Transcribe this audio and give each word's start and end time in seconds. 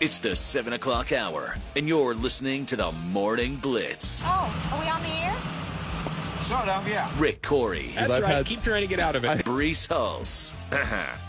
It's 0.00 0.20
the 0.20 0.36
7 0.36 0.74
o'clock 0.74 1.10
hour, 1.12 1.56
and 1.76 1.88
you're 1.88 2.14
listening 2.14 2.64
to 2.66 2.76
the 2.76 2.92
Morning 3.10 3.56
Blitz. 3.56 4.22
Oh, 4.24 4.70
are 4.72 4.80
we 4.80 4.88
on 4.88 5.02
the 5.02 5.08
air? 5.08 5.34
Sort 6.46 6.68
of, 6.68 6.86
yeah. 6.88 7.10
Rick 7.18 7.42
Couri, 7.42 7.94
That's 7.96 8.08
I've 8.08 8.22
right. 8.22 8.30
had- 8.36 8.46
Keep 8.46 8.62
trying 8.62 8.82
to 8.82 8.86
get 8.86 9.00
out 9.00 9.16
of 9.16 9.24
it. 9.24 9.44
Brees 9.44 9.88
Hulse, 9.88 10.54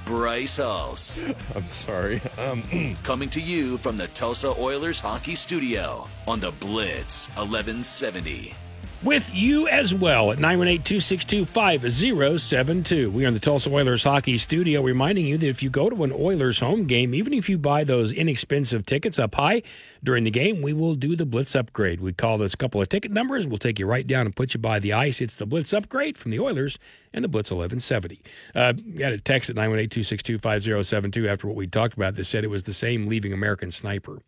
Bryce 0.05 0.60
Hulse. 0.60 1.36
I'm 1.55 1.70
sorry. 1.70 2.21
Um, 2.38 2.96
Coming 3.04 3.29
to 3.32 3.42
you 3.42 3.78
from 3.79 3.97
the 3.97 4.08
Tulsa 4.08 4.50
Oilers 4.59 4.99
Hockey 4.99 5.33
Studio 5.36 6.07
on 6.27 6.39
the 6.39 6.51
Blitz 6.51 7.27
1170. 7.29 8.54
With 9.02 9.34
you 9.34 9.66
as 9.70 9.93
well 9.93 10.29
at 10.34 10.39
918 10.39 10.84
262 10.84 11.45
5072. 11.45 13.09
We 13.09 13.23
are 13.23 13.29
in 13.29 13.33
the 13.33 13.39
Tulsa 13.39 13.70
Oilers 13.70 14.04
Hockey 14.04 14.38
Studio, 14.38 14.82
reminding 14.82 15.25
you 15.25 15.38
that 15.38 15.47
if 15.47 15.64
you 15.64 15.70
go 15.70 15.89
to 15.89 16.04
an 16.04 16.11
Oilers 16.11 16.59
home 16.59 16.83
game, 16.83 17.15
even 17.15 17.32
if 17.32 17.47
you 17.47 17.57
buy 17.57 17.86
those 17.86 18.11
inexpensive 18.11 18.86
tickets 18.86 19.18
up 19.18 19.36
high 19.36 19.64
during 20.04 20.25
the 20.25 20.32
game, 20.32 20.61
we 20.61 20.74
will 20.74 20.96
do 20.96 21.15
the 21.15 21.25
Blitz 21.25 21.55
upgrade. 21.55 22.01
We 22.01 22.11
call 22.11 22.38
those 22.38 22.55
couple 22.55 22.82
of 22.82 22.89
ticket 22.89 23.10
numbers. 23.10 23.47
We'll 23.47 23.57
take 23.57 23.79
you 23.79 23.86
right 23.86 24.05
down 24.05 24.25
and 24.25 24.36
put 24.36 24.54
you 24.54 24.60
by 24.60 24.79
the 24.79 24.91
ice. 24.91 25.21
It's 25.21 25.36
the 25.36 25.46
Blitz 25.46 25.71
upgrade 25.71 26.18
from 26.18 26.32
the 26.32 26.41
Oilers 26.41 26.77
and 27.13 27.24
the 27.24 27.29
Blitz 27.29 27.52
1170. 27.52 28.21
Uh, 28.54 28.74
got 28.97 29.13
a 29.13 29.18
text 29.18 29.50
at 29.50 29.55
918 29.55 29.89
262 29.91 30.39
5072 30.39 31.29
after 31.29 31.47
what 31.47 31.55
we 31.55 31.68
talked 31.68 31.93
about 31.93 32.16
that 32.16 32.25
said 32.25 32.44
it 32.44 32.50
was 32.50 32.63
the 32.63 32.73
same 32.73 33.08
leaving 33.08 33.31
American 33.31 33.72
Sniper. 33.72 34.19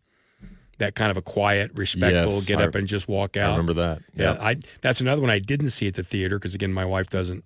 That 0.82 0.96
kind 0.96 1.12
of 1.12 1.16
a 1.16 1.22
quiet, 1.22 1.70
respectful, 1.76 2.32
Yes, 2.34 2.44
get 2.44 2.58
I- 2.60 2.64
up 2.64 2.74
and 2.74 2.88
just 2.88 3.06
walk 3.06 3.36
out. 3.36 3.50
I 3.50 3.56
remember 3.56 3.74
that. 3.74 4.02
Yeah, 4.16 4.36
I 4.40 4.56
that's 4.80 5.00
another 5.00 5.20
one 5.20 5.30
I 5.30 5.38
didn't 5.38 5.70
see 5.70 5.86
at 5.86 5.94
the 5.94 6.02
theater 6.02 6.38
because 6.40 6.54
again, 6.54 6.72
my 6.72 6.84
wife 6.84 7.08
doesn't 7.08 7.44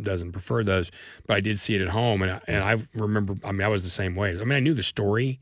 doesn't 0.00 0.32
prefer 0.32 0.64
those, 0.64 0.90
but 1.28 1.36
I 1.36 1.40
did 1.40 1.58
see 1.60 1.76
it 1.76 1.80
at 1.80 1.88
home, 1.88 2.22
and 2.22 2.32
I, 2.32 2.40
and 2.48 2.64
I 2.64 2.84
remember. 2.94 3.36
I 3.44 3.52
mean, 3.52 3.62
I 3.62 3.68
was 3.68 3.84
the 3.84 3.90
same 3.90 4.16
way. 4.16 4.30
I 4.30 4.42
mean, 4.44 4.52
I 4.52 4.58
knew 4.58 4.74
the 4.74 4.82
story, 4.82 5.38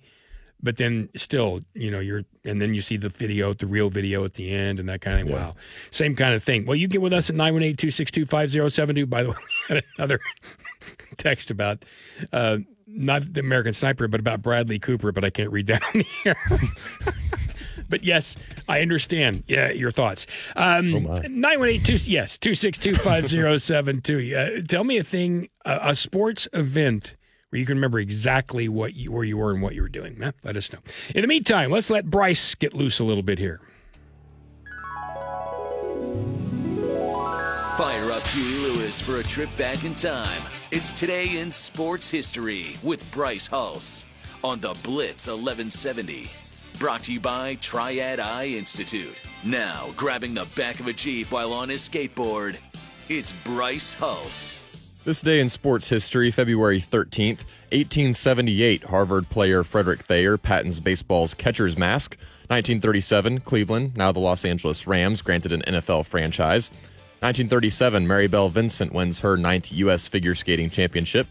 but 0.63 0.77
then 0.77 1.09
still, 1.17 1.63
you 1.73 1.91
know, 1.91 2.01
you're 2.01 2.25
and 2.45 2.61
then 2.61 2.75
you 2.75 2.83
see 2.83 2.99
the 2.99 3.09
video, 3.09 3.55
the 3.55 3.67
real 3.67 3.89
video 3.89 4.23
at 4.27 4.35
the 4.35 4.53
end, 4.53 4.79
and 4.79 4.87
that 4.91 5.01
kind 5.01 5.19
of 5.19 5.27
thing. 5.27 5.35
Wow, 5.35 5.55
same 5.91 6.15
kind 6.15 6.35
of 6.35 6.45
thing. 6.45 6.67
Well, 6.67 6.77
you 6.77 6.89
get 6.89 7.01
with 7.01 7.15
us 7.15 7.31
at 7.31 7.37
918-262-5072. 7.37 9.09
By 9.09 9.23
the 9.23 9.31
way, 9.31 9.83
another 9.99 10.21
text 11.17 11.51
about. 11.51 11.85
Uh, 12.33 12.59
not 12.93 13.33
the 13.33 13.41
American 13.41 13.73
Sniper, 13.73 14.09
but 14.09 14.21
about 14.21 14.43
Bradley 14.43 14.79
Cooper, 14.79 15.13
but 15.13 15.25
I 15.25 15.31
can't 15.31 15.51
read 15.51 15.67
that 15.69 15.83
on 15.95 16.03
the 16.03 16.07
air. 16.25 16.61
But 17.89 18.05
yes, 18.05 18.37
I 18.69 18.81
understand. 18.81 19.43
Yeah, 19.49 19.71
your 19.71 19.91
thoughts. 19.91 20.27
Um, 20.55 21.13
Nine 21.29 21.59
one 21.59 21.69
eight 21.69 21.85
two. 21.85 21.97
Yes, 22.11 22.39
two 22.39 22.55
six 22.55 22.79
two 22.79 22.95
five 22.95 23.27
zero 23.27 23.57
seven 23.57 24.01
two. 24.01 24.35
Uh, 24.35 24.63
tell 24.67 24.85
me 24.85 24.97
a 24.97 25.05
thing, 25.05 25.49
a, 25.65 25.81
a 25.83 25.97
sports 25.97 26.47
event 26.53 27.17
where 27.51 27.59
you 27.59 27.67
can 27.67 27.77
remember 27.77 27.99
exactly 27.99 28.69
what 28.69 28.95
you, 28.95 29.11
where 29.11 29.25
you 29.25 29.37
were 29.37 29.53
and 29.53 29.61
what 29.61 29.75
you 29.75 29.83
were 29.83 29.89
doing. 29.89 30.21
Huh? 30.23 30.33
Let 30.45 30.57
us 30.57 30.73
know. 30.73 30.79
In 31.17 31.23
the 31.23 31.29
meantime, 31.29 31.73
let's 31.73 31.91
let 31.91 32.07
Bryce 32.07 32.55
get 32.55 32.75
loose 32.75 33.01
a 33.01 33.05
little 33.05 33.25
bit 33.25 33.41
here. 33.41 33.61
Huey 38.33 38.71
Lewis 38.71 39.03
for 39.03 39.19
a 39.19 39.25
trip 39.25 39.49
back 39.59 39.83
in 39.83 39.93
time. 39.97 40.41
It's 40.71 40.93
Today 40.93 41.41
in 41.41 41.51
Sports 41.51 42.09
History 42.09 42.77
with 42.81 43.11
Bryce 43.11 43.49
Hulse 43.49 44.05
on 44.45 44.61
the 44.61 44.73
Blitz 44.85 45.27
1170. 45.27 46.29
Brought 46.79 47.03
to 47.05 47.13
you 47.13 47.19
by 47.19 47.57
Triad 47.57 48.21
Eye 48.21 48.47
Institute. 48.47 49.17
Now, 49.43 49.93
grabbing 49.97 50.35
the 50.35 50.47
back 50.55 50.79
of 50.79 50.87
a 50.87 50.93
Jeep 50.93 51.33
while 51.33 51.53
on 51.53 51.71
his 51.71 51.89
skateboard, 51.89 52.59
it's 53.09 53.33
Bryce 53.43 53.97
Hulse. 53.97 54.61
This 55.03 55.23
day 55.23 55.41
in 55.41 55.49
sports 55.49 55.89
history, 55.89 56.31
February 56.31 56.81
13th, 56.81 57.43
1878, 57.73 58.85
Harvard 58.85 59.29
player 59.29 59.65
Frederick 59.65 60.05
Thayer 60.05 60.39
patents 60.39 60.79
baseball's 60.79 61.35
catcher's 61.35 61.77
mask. 61.77 62.17
1937, 62.47 63.41
Cleveland, 63.41 63.97
now 63.97 64.13
the 64.13 64.21
Los 64.21 64.45
Angeles 64.45 64.87
Rams, 64.87 65.21
granted 65.21 65.53
an 65.53 65.63
NFL 65.63 66.07
franchise. 66.07 66.71
1937, 67.21 68.07
Maribel 68.07 68.51
Vinson 68.51 68.89
wins 68.95 69.21
her 69.21 69.37
ninth 69.37 69.71
U.S. 69.73 70.09
figure 70.09 70.35
skating 70.35 70.71
championship. 70.71 71.27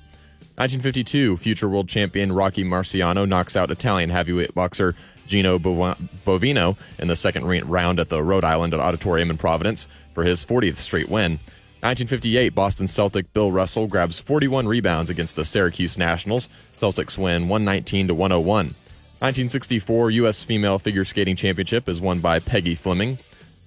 1952, 0.58 1.38
future 1.38 1.68
world 1.68 1.90
champion 1.90 2.32
Rocky 2.32 2.64
Marciano 2.64 3.28
knocks 3.28 3.56
out 3.56 3.72
Italian 3.72 4.12
heavyweight 4.12 4.54
boxer 4.54 4.94
Gino 5.26 5.58
Buonvino 5.58 6.78
in 7.00 7.08
the 7.08 7.16
second 7.16 7.46
round 7.68 8.00
at 8.00 8.10
the 8.10 8.22
Rhode 8.22 8.44
Island 8.44 8.76
Auditorium 8.76 9.32
in 9.32 9.38
Providence 9.40 9.88
for 10.14 10.24
his 10.24 10.46
40th 10.46 10.76
straight 10.76 11.10
win. 11.10 11.40
1958, 11.82 12.50
Boston 12.50 12.88
Celtic 12.88 13.34
Bill 13.34 13.52
Russell 13.52 13.88
grabs 13.88 14.20
41 14.20 14.68
rebounds 14.68 15.10
against 15.10 15.36
the 15.36 15.46
Syracuse 15.46 15.98
Nationals. 15.98 16.50
Celtics 16.72 17.18
win 17.18 17.48
119 17.48 18.10
to 18.10 18.14
101. 18.14 18.66
1964, 18.66 20.12
U.S. 20.12 20.44
Female 20.44 20.78
Figure 20.78 21.04
Skating 21.04 21.36
Championship 21.36 21.90
is 21.90 22.00
won 22.00 22.20
by 22.20 22.38
Peggy 22.38 22.76
Fleming. 22.76 23.18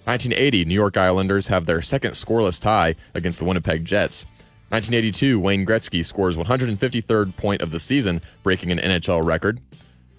1980, 0.05 0.65
New 0.65 0.75
York 0.75 0.97
Islanders 0.97 1.47
have 1.47 1.67
their 1.67 1.81
second 1.81 2.13
scoreless 2.13 2.59
tie 2.61 2.97
against 3.15 3.39
the 3.39 3.45
Winnipeg 3.45 3.85
Jets. 3.85 4.25
1982, 4.71 5.39
Wayne 5.39 5.65
Gretzky 5.65 6.05
scores 6.05 6.37
153rd 6.37 7.37
point 7.37 7.63
of 7.63 7.71
the 7.71 7.79
season, 7.79 8.21
breaking 8.43 8.73
an 8.73 8.79
NHL 8.79 9.25
record. 9.25 9.61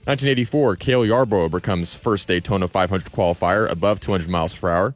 1984, 0.05 0.75
Cale 0.77 1.05
Yarborough 1.05 1.49
becomes 1.49 1.95
first 1.95 2.27
Daytona 2.27 2.67
500 2.67 3.11
qualifier 3.11 3.69
above 3.69 3.99
200 3.99 4.29
miles 4.29 4.53
per 4.53 4.69
hour. 4.69 4.95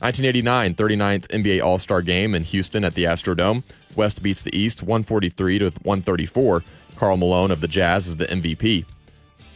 1989, 0.00 0.74
39th 0.74 1.26
NBA 1.28 1.64
All 1.64 1.78
Star 1.78 2.02
Game 2.02 2.34
in 2.34 2.44
Houston 2.44 2.84
at 2.84 2.94
the 2.94 3.04
Astrodome. 3.04 3.62
West 3.96 4.22
beats 4.22 4.42
the 4.42 4.56
East 4.56 4.82
143 4.82 5.58
to 5.58 5.70
134. 5.82 6.62
Karl 6.96 7.16
Malone 7.16 7.50
of 7.50 7.60
the 7.60 7.68
Jazz 7.68 8.06
is 8.06 8.16
the 8.16 8.26
MVP. 8.26 8.84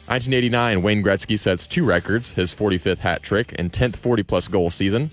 1989, 0.09 0.83
Wayne 0.83 1.03
Gretzky 1.03 1.37
sets 1.37 1.67
two 1.67 1.85
records 1.85 2.31
his 2.31 2.55
45th 2.55 2.99
hat 2.99 3.25
trick 3.25 3.53
and 3.59 3.73
10th 3.73 3.97
40 3.97 4.23
plus 4.23 4.47
goal 4.47 4.71
season. 4.71 5.11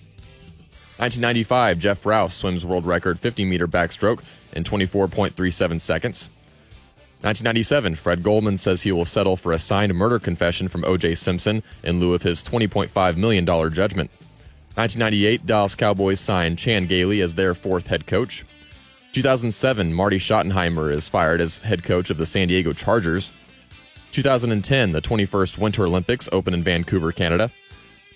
1995, 0.98 1.80
Jeff 1.80 2.06
Rouse 2.06 2.36
swims 2.36 2.64
world 2.64 2.86
record 2.86 3.20
50 3.20 3.44
meter 3.44 3.68
backstroke 3.68 4.24
in 4.54 4.64
24.37 4.64 5.82
seconds. 5.82 6.30
1997, 7.22 7.96
Fred 7.96 8.22
Goldman 8.22 8.60
says 8.60 8.84
he 8.84 8.92
will 8.92 9.06
settle 9.06 9.36
for 9.36 9.52
a 9.52 9.58
signed 9.58 9.96
murder 9.96 10.20
confession 10.20 10.68
from 10.68 10.86
O.J. 10.86 11.16
Simpson 11.16 11.64
in 11.82 12.00
lieu 12.00 12.14
of 12.14 12.22
his 12.22 12.44
$20.5 12.44 13.18
million 13.18 13.46
judgment. 13.46 14.12
1998, 14.76 15.48
Dallas 15.48 15.74
Cowboys 15.74 16.20
sign 16.20 16.56
Chan 16.56 16.86
Gailey 16.86 17.20
as 17.22 17.34
their 17.34 17.56
fourth 17.56 17.88
head 17.88 18.06
coach. 18.06 18.46
2007, 19.14 19.92
Marty 19.92 20.18
Schottenheimer 20.18 20.92
is 20.92 21.10
fired 21.10 21.42
as 21.42 21.60
head 21.60 21.84
coach 21.84 22.12
of 22.12 22.18
the 22.18 22.26
San 22.28 22.48
Diego 22.50 22.74
Chargers. 22.74 23.32
2010, 24.14 24.92
the 24.92 25.02
21st 25.02 25.58
Winter 25.58 25.86
Olympics 25.86 26.30
open 26.32 26.54
in 26.54 26.64
Vancouver, 26.64 27.12
Canada. 27.12 27.52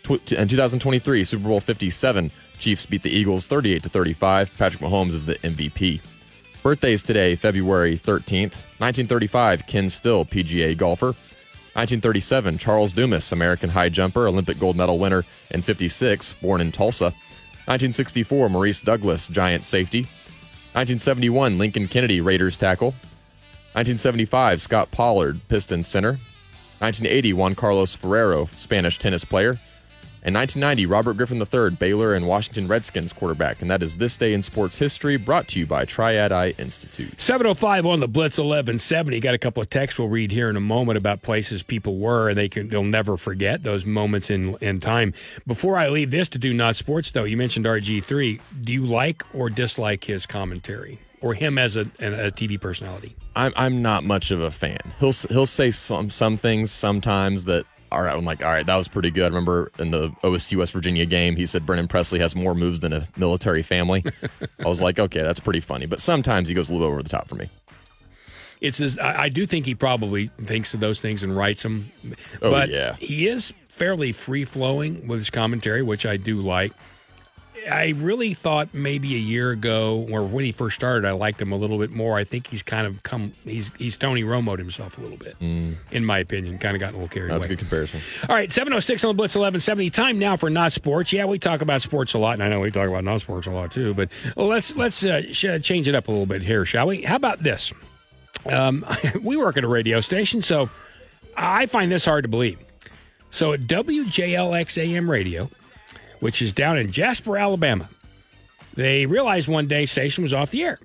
And 0.08 0.50
2023, 0.50 1.25
Super 1.25 1.47
Bowl 1.47 1.59
57, 1.59 2.31
Chiefs 2.59 2.85
beat 2.85 3.03
the 3.03 3.09
Eagles 3.09 3.47
38 3.47 3.84
to 3.84 3.90
35. 3.90 4.58
Patrick 4.58 4.81
Mahomes 4.81 5.13
is 5.13 5.25
the 5.25 5.35
MVP. 5.35 6.00
Birthdays 6.63 7.03
today, 7.03 7.35
February 7.35 7.97
13th. 7.97 8.62
1935, 8.80 9.68
Ken 9.68 9.90
Still, 9.90 10.24
PGA 10.24 10.78
golfer. 10.78 11.08
1937, 11.74 12.58
Charles 12.58 12.94
Dumas, 12.94 13.31
American 13.31 13.69
high 13.72 13.90
jumper, 13.90 14.28
Olympic 14.28 14.59
gold 14.59 14.75
medal 14.75 15.00
winner, 15.00 15.25
in 15.52 15.62
56, 15.62 16.34
born 16.41 16.62
in 16.62 16.72
Tulsa. 16.72 17.06
1964, 17.66 18.50
Maurice 18.50 18.81
Douglas, 18.81 19.28
Giant 19.28 19.66
safety. 19.66 20.02
1971, 20.74 21.58
Lincoln 21.58 21.88
Kennedy, 21.88 22.22
Raiders 22.22 22.56
tackle. 22.56 22.94
1975, 23.78 24.60
Scott 24.60 24.90
Pollard, 24.90 25.40
Piston 25.50 25.84
center. 25.84 26.14
1980, 26.80 27.34
Juan 27.34 27.54
Carlos 27.54 27.94
Ferrero, 27.94 28.46
Spanish 28.56 28.98
tennis 28.98 29.24
player. 29.24 29.60
And 30.24 30.34
1990, 30.34 30.88
Robert 30.88 31.16
Griffin 31.16 31.38
III, 31.38 31.78
Baylor 31.78 32.16
and 32.16 32.26
Washington 32.28 32.68
Redskins 32.68 33.14
quarterback. 33.14 33.62
And 33.62 33.70
that 33.70 33.84
is 33.84 33.98
This 33.98 34.18
Day 34.18 34.34
in 34.34 34.42
Sports 34.42 34.80
History, 34.80 35.16
brought 35.16 35.48
to 35.50 35.60
you 35.60 35.68
by 35.68 35.86
Triad 35.86 36.32
Eye 36.32 36.56
Institute. 36.58 37.22
705 37.22 37.86
on 37.86 38.00
the 38.00 38.08
Blitz 38.08 38.40
1170. 38.40 39.20
Got 39.20 39.36
a 39.36 39.38
couple 39.38 39.62
of 39.62 39.70
texts 39.70 40.00
we'll 40.00 40.08
read 40.08 40.32
here 40.32 40.50
in 40.50 40.56
a 40.56 40.59
moment 40.59 40.98
about 40.98 41.22
places 41.22 41.62
people 41.62 42.00
were 42.00 42.30
and 42.30 42.38
they 42.38 42.50
can 42.50 42.70
they'll 42.70 42.84
never 42.84 43.16
forget 43.16 43.62
those 43.62 43.85
moments 43.85 44.32
in 44.32 44.56
in 44.59 44.80
time. 44.80 45.14
Before 45.46 45.78
I 45.78 45.90
leave 45.90 46.09
this 46.09 46.30
to 46.30 46.40
do 46.40 46.52
not 46.52 46.76
sports 46.76 47.12
though, 47.12 47.26
you 47.26 47.38
mentioned 47.38 47.68
RG3. 47.68 48.41
Do 48.64 48.73
you 48.73 48.88
like 48.88 49.23
or 49.35 49.52
dislike 49.52 50.06
his 50.06 50.26
commentary 50.26 50.97
or 51.22 51.34
him 51.34 51.58
as 51.58 51.75
a, 51.75 51.81
a 51.99 52.31
TV 52.31 52.59
personality? 52.59 53.16
I'm 53.35 53.53
I'm 53.55 53.81
not 53.81 54.03
much 54.03 54.31
of 54.31 54.41
a 54.41 54.52
fan. 54.52 54.79
He'll 54.99 55.14
he'll 55.29 55.46
say 55.46 55.72
some 55.72 56.09
some 56.09 56.37
things 56.37 56.72
sometimes 56.72 57.46
that 57.46 57.66
all 57.91 58.02
right. 58.02 58.16
I'm 58.16 58.25
like, 58.25 58.43
all 58.43 58.52
right, 58.52 58.66
that 58.66 58.75
was 58.75 58.87
pretty 58.87 59.11
good. 59.11 59.23
I 59.23 59.28
remember 59.28 59.72
in 59.79 59.91
the 59.91 60.09
OSU 60.23 60.58
West 60.58 60.73
Virginia 60.73 61.05
game, 61.05 61.35
he 61.35 61.46
said 61.46 61.66
Brennan 61.66 61.87
Presley 61.87 62.19
has 62.19 62.35
more 62.35 62.53
moves 62.53 62.79
than 62.81 62.91
a 62.93 63.08
military 63.16 63.64
family. 63.64 64.03
I 64.59 64.67
was 64.67 64.81
like, 64.81 64.99
okay, 64.99 65.23
that's 65.23 65.40
pretty 65.40 65.61
funny. 65.61 65.85
But 65.85 65.99
sometimes 65.99 66.49
he 66.49 66.55
goes 66.55 66.69
a 66.69 66.73
little 66.73 66.87
over 66.87 67.02
the 67.02 67.09
top 67.09 67.29
for 67.29 67.35
me. 67.35 67.49
It's 68.59 68.79
his, 68.79 68.97
I, 68.97 69.23
I 69.23 69.29
do 69.29 69.46
think 69.46 69.66
he 69.66 69.75
probably 69.75 70.28
thinks 70.43 70.73
of 70.73 70.79
those 70.79 70.99
things 70.99 71.23
and 71.23 71.35
writes 71.35 71.63
them. 71.63 71.91
Oh, 72.41 72.52
but 72.52 72.70
yeah. 72.70 72.96
he 72.96 73.28
is 73.28 73.53
fairly 73.67 74.11
free 74.11 74.43
flowing 74.43 75.08
with 75.08 75.20
his 75.20 75.29
commentary, 75.29 75.84
which 75.84 76.05
I 76.05 76.17
do 76.17 76.41
like. 76.41 76.73
I 77.67 77.90
really 77.97 78.34
thought 78.34 78.73
maybe 78.73 79.16
a 79.16 79.19
year 79.19 79.52
ago, 79.52 80.08
or 80.11 80.23
when 80.23 80.46
he 80.46 80.52
first 80.52 80.75
started, 80.75 81.08
I 81.08 81.11
liked 81.11 81.41
him 81.41 81.52
a 81.52 81.55
little 81.55 81.78
bit 81.78 81.91
more. 81.91 82.17
I 82.17 82.23
think 82.23 82.47
he's 82.47 82.64
kind 82.64 82.87
of 82.87 83.03
come. 83.03 83.34
He's 83.43 83.72
he's 83.78 83.97
Tony 83.97 84.23
Romoed 84.23 84.58
himself 84.58 84.97
a 84.97 85.02
little 85.02 85.17
bit, 85.17 85.35
in 85.40 86.05
my 86.05 86.19
opinion. 86.19 86.58
Kind 86.59 86.75
of 86.75 86.79
gotten 86.79 86.96
a 86.96 86.97
little 86.99 87.14
carried 87.14 87.31
That's 87.31 87.46
a 87.46 87.49
good 87.49 87.59
comparison. 87.59 87.99
All 88.29 88.35
right, 88.35 88.52
706 88.52 89.03
on 89.03 89.09
the 89.09 89.14
Blitz 89.14 89.35
1170. 89.35 89.90
Time 89.90 90.19
now 90.19 90.35
for 90.37 90.49
not 90.49 90.72
sports. 90.72 91.11
Yeah, 91.14 91.25
we 91.25 91.40
talk 91.40 91.61
about 91.61 91.81
sports 91.81 92.14
a 92.14 92.17
lot, 92.17 92.34
and 92.34 92.43
I 92.43 92.49
know 92.49 92.59
we 92.59 92.72
talk 92.72 92.87
about 92.87 93.03
non 93.03 93.19
sports 93.19 93.47
a 93.47 93.52
lot 93.52 93.72
too, 93.72 93.93
but 93.93 94.09
let's 94.35 94.75
let's 94.75 95.03
uh, 95.05 95.31
sh- 95.31 95.61
change 95.61 95.87
it 95.87 95.96
up 95.96 96.08
a 96.08 96.11
little 96.11 96.25
bit 96.25 96.41
here, 96.41 96.66
shall 96.66 96.87
we? 96.87 97.02
How 97.02 97.16
about 97.16 97.43
this? 97.43 97.73
Um, 98.49 98.85
we 99.22 99.37
work 99.37 99.58
at 99.58 99.63
a 99.63 99.67
radio 99.67 100.02
station, 100.02 100.41
so 100.41 100.70
I 101.35 101.66
find 101.66 101.91
this 101.91 102.05
hard 102.05 102.23
to 102.23 102.29
believe. 102.29 102.59
So 103.29 103.53
at 103.53 103.61
WJLX 103.61 104.78
AM 104.78 105.11
radio, 105.11 105.49
which 106.19 106.41
is 106.41 106.53
down 106.53 106.78
in 106.78 106.91
Jasper, 106.91 107.37
Alabama, 107.37 107.90
they 108.75 109.05
realized 109.05 109.47
one 109.47 109.67
day 109.67 109.85
station 109.85 110.23
was 110.23 110.34
off 110.34 110.52
the 110.52 110.64
air. 110.64 110.79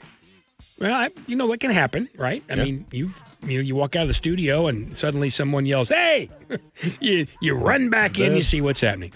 Well, 0.79 0.93
I, 0.94 1.11
you 1.26 1.37
know 1.37 1.46
what 1.46 1.61
can 1.61 1.70
happen, 1.70 2.08
right? 2.17 2.43
I 2.50 2.55
Yeah. 2.55 2.64
mean, 2.64 2.87
you 2.90 3.11
you 3.46 3.58
know, 3.58 3.62
you 3.64 3.75
walk 3.75 3.96
out 3.96 4.02
of 4.02 4.08
the 4.08 4.14
studio 4.14 4.69
and 4.69 4.96
suddenly 4.96 5.29
someone 5.29 5.67
yells, 5.67 5.88
"Hey!" 5.88 6.31
you 7.00 7.26
you 7.40 7.55
run 7.55 7.90
back 7.90 8.19
in, 8.19 8.34
you 8.37 8.43
see 8.43 8.61
what's 8.61 8.81
happening. 8.81 9.12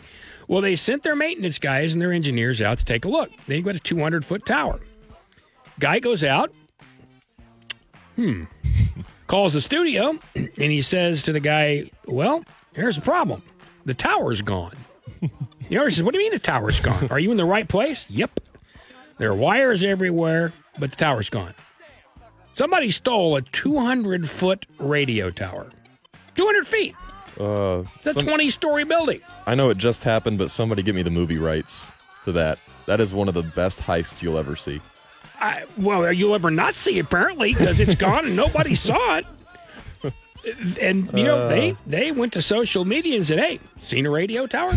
Well, 0.48 0.60
they 0.60 0.76
sent 0.76 1.02
their 1.04 1.16
maintenance 1.16 1.58
guys 1.58 1.92
and 1.94 2.02
their 2.02 2.12
engineers 2.12 2.60
out 2.60 2.78
to 2.78 2.84
take 2.84 3.04
a 3.04 3.08
look. 3.08 3.30
They've 3.46 3.64
got 3.64 3.74
a 3.76 3.80
200 3.80 4.24
foot 4.24 4.44
tower. 4.46 4.80
Guy 5.80 5.98
goes 5.98 6.22
out, 6.24 6.52
hmm, 8.16 8.44
calls 9.26 9.52
the 9.52 9.60
studio, 9.60 10.18
and 10.34 10.48
he 10.58 10.82
says 10.82 11.22
to 11.24 11.32
the 11.32 11.40
guy, 11.40 11.90
"Well, 12.06 12.44
here's 12.74 12.96
the 12.96 13.02
problem: 13.02 13.42
the 13.84 13.94
tower's 13.94 14.42
gone." 14.42 14.76
The 15.68 15.78
owner 15.78 15.90
says, 15.90 16.02
"What 16.02 16.12
do 16.14 16.18
you 16.20 16.24
mean 16.24 16.32
the 16.32 16.38
tower's 16.38 16.80
gone? 16.80 17.08
Are 17.10 17.18
you 17.18 17.30
in 17.30 17.36
the 17.36 17.44
right 17.44 17.66
place?" 17.68 18.06
Yep. 18.08 18.40
There 19.18 19.30
are 19.30 19.34
wires 19.34 19.82
everywhere, 19.82 20.52
but 20.78 20.90
the 20.90 20.96
tower's 20.96 21.30
gone. 21.30 21.54
Somebody 22.52 22.90
stole 22.90 23.36
a 23.36 23.42
200 23.42 24.28
foot 24.30 24.66
radio 24.78 25.30
tower. 25.30 25.66
200 26.34 26.66
feet. 26.66 26.94
Uh, 27.38 27.82
It's 27.96 28.06
a 28.06 28.12
some- 28.14 28.22
20 28.24 28.50
story 28.50 28.84
building. 28.84 29.20
I 29.46 29.54
know 29.54 29.70
it 29.70 29.78
just 29.78 30.04
happened, 30.04 30.38
but 30.38 30.50
somebody 30.50 30.82
get 30.82 30.94
me 30.94 31.02
the 31.02 31.10
movie 31.10 31.38
rights 31.38 31.90
to 32.24 32.32
that. 32.32 32.58
That 32.86 33.00
is 33.00 33.12
one 33.12 33.28
of 33.28 33.34
the 33.34 33.42
best 33.42 33.80
heists 33.82 34.22
you'll 34.22 34.38
ever 34.38 34.56
see. 34.56 34.80
I, 35.40 35.64
well, 35.76 36.10
you'll 36.12 36.34
ever 36.34 36.50
not 36.50 36.76
see 36.76 36.98
apparently 36.98 37.52
because 37.52 37.78
it's 37.80 37.94
gone 37.94 38.24
and 38.26 38.36
nobody 38.36 38.74
saw 38.88 39.16
it. 39.18 39.26
And 40.80 41.10
you 41.12 41.24
know 41.24 41.48
they 41.48 41.76
they 41.86 42.12
went 42.12 42.32
to 42.34 42.42
social 42.42 42.84
media 42.84 43.16
and 43.16 43.26
said, 43.26 43.40
"Hey, 43.40 43.58
seen 43.80 44.06
a 44.06 44.10
radio 44.10 44.46
tower?" 44.46 44.70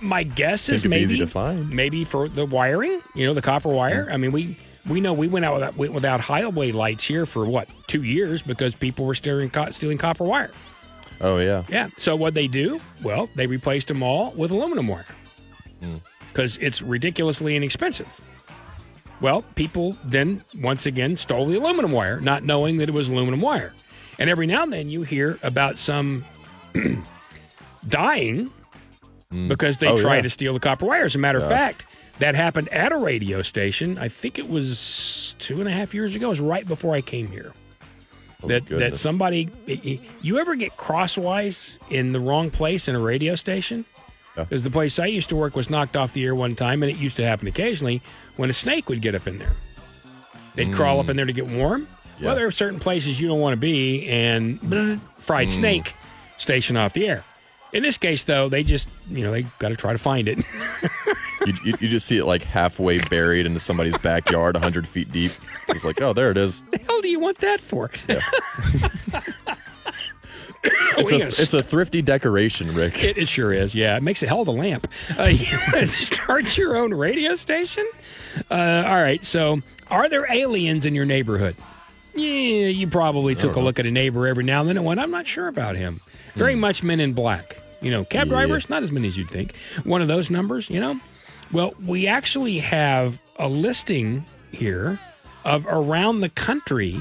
My 0.00 0.22
guess 0.24 0.68
is 0.68 0.84
maybe 0.84 1.04
easy 1.04 1.18
to 1.18 1.26
find. 1.26 1.70
maybe 1.70 2.04
for 2.04 2.28
the 2.28 2.44
wiring, 2.44 3.00
you 3.14 3.26
know, 3.26 3.34
the 3.34 3.42
copper 3.42 3.68
wire. 3.68 4.08
I 4.10 4.16
mean, 4.16 4.32
we 4.32 4.56
we 4.86 5.00
know 5.00 5.12
we 5.12 5.28
went 5.28 5.44
out 5.44 5.54
without, 5.76 5.76
without 5.92 6.20
highway 6.20 6.72
lights 6.72 7.04
here 7.04 7.26
for 7.26 7.44
what 7.44 7.68
two 7.86 8.02
years 8.02 8.42
because 8.42 8.74
people 8.74 9.04
were 9.06 9.14
stealing 9.14 9.50
stealing 9.70 9.98
copper 9.98 10.24
wire. 10.24 10.50
Oh 11.20 11.38
yeah. 11.38 11.64
Yeah. 11.68 11.88
So 11.98 12.16
what 12.16 12.34
they 12.34 12.48
do? 12.48 12.80
Well, 13.02 13.28
they 13.34 13.46
replaced 13.46 13.88
them 13.88 14.02
all 14.02 14.32
with 14.32 14.50
aluminum 14.50 14.88
wire 14.88 15.06
Hmm. 15.80 15.96
because 16.28 16.56
it's 16.58 16.82
ridiculously 16.82 17.54
inexpensive. 17.56 18.08
Well, 19.20 19.42
people 19.54 19.96
then 20.04 20.44
once 20.60 20.84
again 20.84 21.16
stole 21.16 21.46
the 21.46 21.56
aluminum 21.56 21.92
wire, 21.92 22.20
not 22.20 22.44
knowing 22.44 22.76
that 22.78 22.88
it 22.88 22.92
was 22.92 23.08
aluminum 23.08 23.40
wire. 23.40 23.72
And 24.18 24.28
every 24.28 24.46
now 24.46 24.62
and 24.62 24.72
then 24.72 24.88
you 24.90 25.02
hear 25.04 25.38
about 25.42 25.78
some 25.78 26.24
dying 27.88 28.50
Mm. 29.32 29.48
because 29.48 29.78
they 29.78 29.88
Oh, 29.88 29.98
tried 29.98 30.16
yeah. 30.16 30.22
to 30.22 30.30
steal 30.30 30.54
the 30.54 30.60
copper 30.60 30.86
wire. 30.86 31.04
As 31.04 31.14
a 31.14 31.18
matter 31.18 31.38
of 31.38 31.48
fact, 31.48 31.84
that 32.20 32.34
happened 32.34 32.68
at 32.68 32.92
a 32.92 32.96
radio 32.96 33.42
station. 33.42 33.98
I 33.98 34.08
think 34.08 34.38
it 34.38 34.48
was 34.48 35.34
two 35.38 35.58
and 35.60 35.68
a 35.68 35.72
half 35.72 35.94
years 35.94 36.14
ago. 36.14 36.26
It 36.26 36.30
was 36.30 36.40
right 36.40 36.66
before 36.66 36.94
I 36.94 37.00
came 37.00 37.26
here 37.28 37.52
Oh, 38.42 38.48
that 38.48 38.66
that 38.66 38.96
somebody 38.96 39.48
you 40.20 40.38
ever 40.38 40.54
get 40.56 40.76
crosswise 40.76 41.78
in 41.88 42.12
the 42.12 42.20
wrong 42.20 42.50
place 42.50 42.86
in 42.86 42.94
a 42.94 43.00
radio 43.00 43.34
station 43.34 43.86
Yeah. 44.36 44.44
because 44.44 44.62
the 44.62 44.68
place 44.70 44.98
i 44.98 45.06
used 45.06 45.30
to 45.30 45.36
work 45.36 45.56
was 45.56 45.70
knocked 45.70 45.96
off 45.96 46.12
the 46.12 46.22
air 46.22 46.34
one 46.34 46.54
time 46.54 46.82
and 46.82 46.92
it 46.92 46.98
used 46.98 47.16
to 47.16 47.24
happen 47.24 47.48
occasionally 47.48 48.02
when 48.36 48.50
a 48.50 48.52
snake 48.52 48.90
would 48.90 49.00
get 49.00 49.14
up 49.14 49.26
in 49.26 49.38
there 49.38 49.56
they'd 50.54 50.70
crawl 50.74 51.00
up 51.00 51.06
mm. 51.06 51.10
in 51.10 51.16
there 51.16 51.24
to 51.24 51.32
get 51.32 51.46
warm 51.46 51.88
Yeah. 52.20 52.26
well 52.26 52.36
there 52.36 52.46
are 52.46 52.50
certain 52.50 52.78
places 52.78 53.18
you 53.18 53.26
don't 53.26 53.40
want 53.40 53.54
to 53.54 53.60
be 53.60 54.06
and 54.06 54.60
bzz, 54.60 55.00
fried 55.16 55.48
mm. 55.48 55.52
snake 55.52 55.94
station 56.36 56.76
off 56.76 56.92
the 56.92 57.08
air 57.08 57.24
in 57.76 57.82
this 57.82 57.98
case 57.98 58.24
though 58.24 58.48
they 58.48 58.62
just 58.62 58.88
you 59.10 59.22
know 59.24 59.30
they 59.30 59.42
got 59.58 59.68
to 59.68 59.76
try 59.76 59.92
to 59.92 59.98
find 59.98 60.28
it 60.28 60.38
You, 61.46 61.54
you, 61.64 61.74
you 61.80 61.88
just 61.88 62.06
see 62.06 62.18
it 62.18 62.24
like 62.24 62.42
halfway 62.42 62.98
buried 62.98 63.46
into 63.46 63.60
somebody's 63.60 63.96
backyard, 63.98 64.56
100 64.56 64.88
feet 64.88 65.12
deep. 65.12 65.30
It's 65.68 65.84
like, 65.84 66.00
oh, 66.00 66.12
there 66.12 66.32
it 66.32 66.36
is. 66.36 66.62
the 66.72 66.78
hell 66.78 67.00
do 67.00 67.08
you 67.08 67.20
want 67.20 67.38
that 67.38 67.60
for 67.60 67.88
It's 70.98 71.12
a, 71.12 71.18
gonna 71.18 71.24
it's 71.26 71.54
a 71.54 71.62
thrifty 71.62 72.02
decoration, 72.02 72.74
Rick. 72.74 73.04
It, 73.04 73.18
it 73.18 73.28
sure 73.28 73.52
is. 73.52 73.74
Yeah, 73.74 73.96
it 73.96 74.02
makes 74.02 74.22
a 74.24 74.26
hell 74.26 74.40
of 74.40 74.48
a 74.48 74.52
lamp. 74.52 74.88
Uh, 75.16 75.24
you 75.24 75.56
want 75.72 75.74
to 75.74 75.86
start 75.86 76.56
your 76.58 76.76
own 76.76 76.92
radio 76.92 77.36
station? 77.36 77.86
Uh, 78.50 78.82
all 78.86 78.96
right. 78.96 79.22
So, 79.24 79.60
are 79.90 80.08
there 80.08 80.26
aliens 80.32 80.84
in 80.84 80.94
your 80.94 81.04
neighborhood? 81.04 81.54
Yeah, 82.14 82.68
you 82.68 82.88
probably 82.88 83.34
took 83.34 83.56
a 83.56 83.60
look 83.60 83.78
at 83.78 83.86
a 83.86 83.90
neighbor 83.90 84.26
every 84.26 84.42
now 84.42 84.60
and 84.60 84.68
then 84.68 84.78
and 84.78 84.86
went, 84.86 84.98
I'm 84.98 85.10
not 85.10 85.26
sure 85.26 85.48
about 85.48 85.76
him. 85.76 86.00
Very 86.34 86.54
much 86.56 86.82
men 86.82 86.98
in 86.98 87.12
black. 87.12 87.60
You 87.80 87.90
know, 87.90 88.04
cab 88.04 88.28
drivers, 88.28 88.68
not 88.70 88.82
as 88.82 88.90
many 88.90 89.08
as 89.08 89.16
you'd 89.16 89.30
think. 89.30 89.54
One 89.84 90.02
of 90.02 90.08
those 90.08 90.30
numbers, 90.30 90.70
you 90.70 90.80
know? 90.80 91.00
Well, 91.52 91.74
we 91.84 92.06
actually 92.06 92.58
have 92.58 93.18
a 93.38 93.48
listing 93.48 94.24
here 94.50 94.98
of 95.44 95.66
around 95.66 96.20
the 96.20 96.28
country 96.30 96.98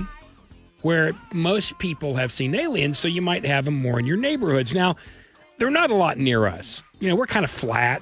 where 0.81 1.13
most 1.33 1.80
people 1.80 2.16
have 2.16 2.31
seen 2.31 2.54
aliens, 2.54 3.00
so 3.00 3.07
you 3.07 3.22
might 3.22 3.44
have 3.45 3.66
them 3.66 3.75
more 3.75 4.00
in 4.00 4.06
your 4.06 4.18
neighborhoods. 4.18 4.74
Now, 4.74 4.95
they're 5.57 5.72
not 5.72 5.89
a 5.89 5.95
lot 5.95 6.18
near 6.18 6.45
us. 6.45 6.83
You 7.00 7.10
know, 7.10 7.16
we're 7.16 7.25
kind 7.25 7.44
of 7.44 7.50
flat, 7.50 8.01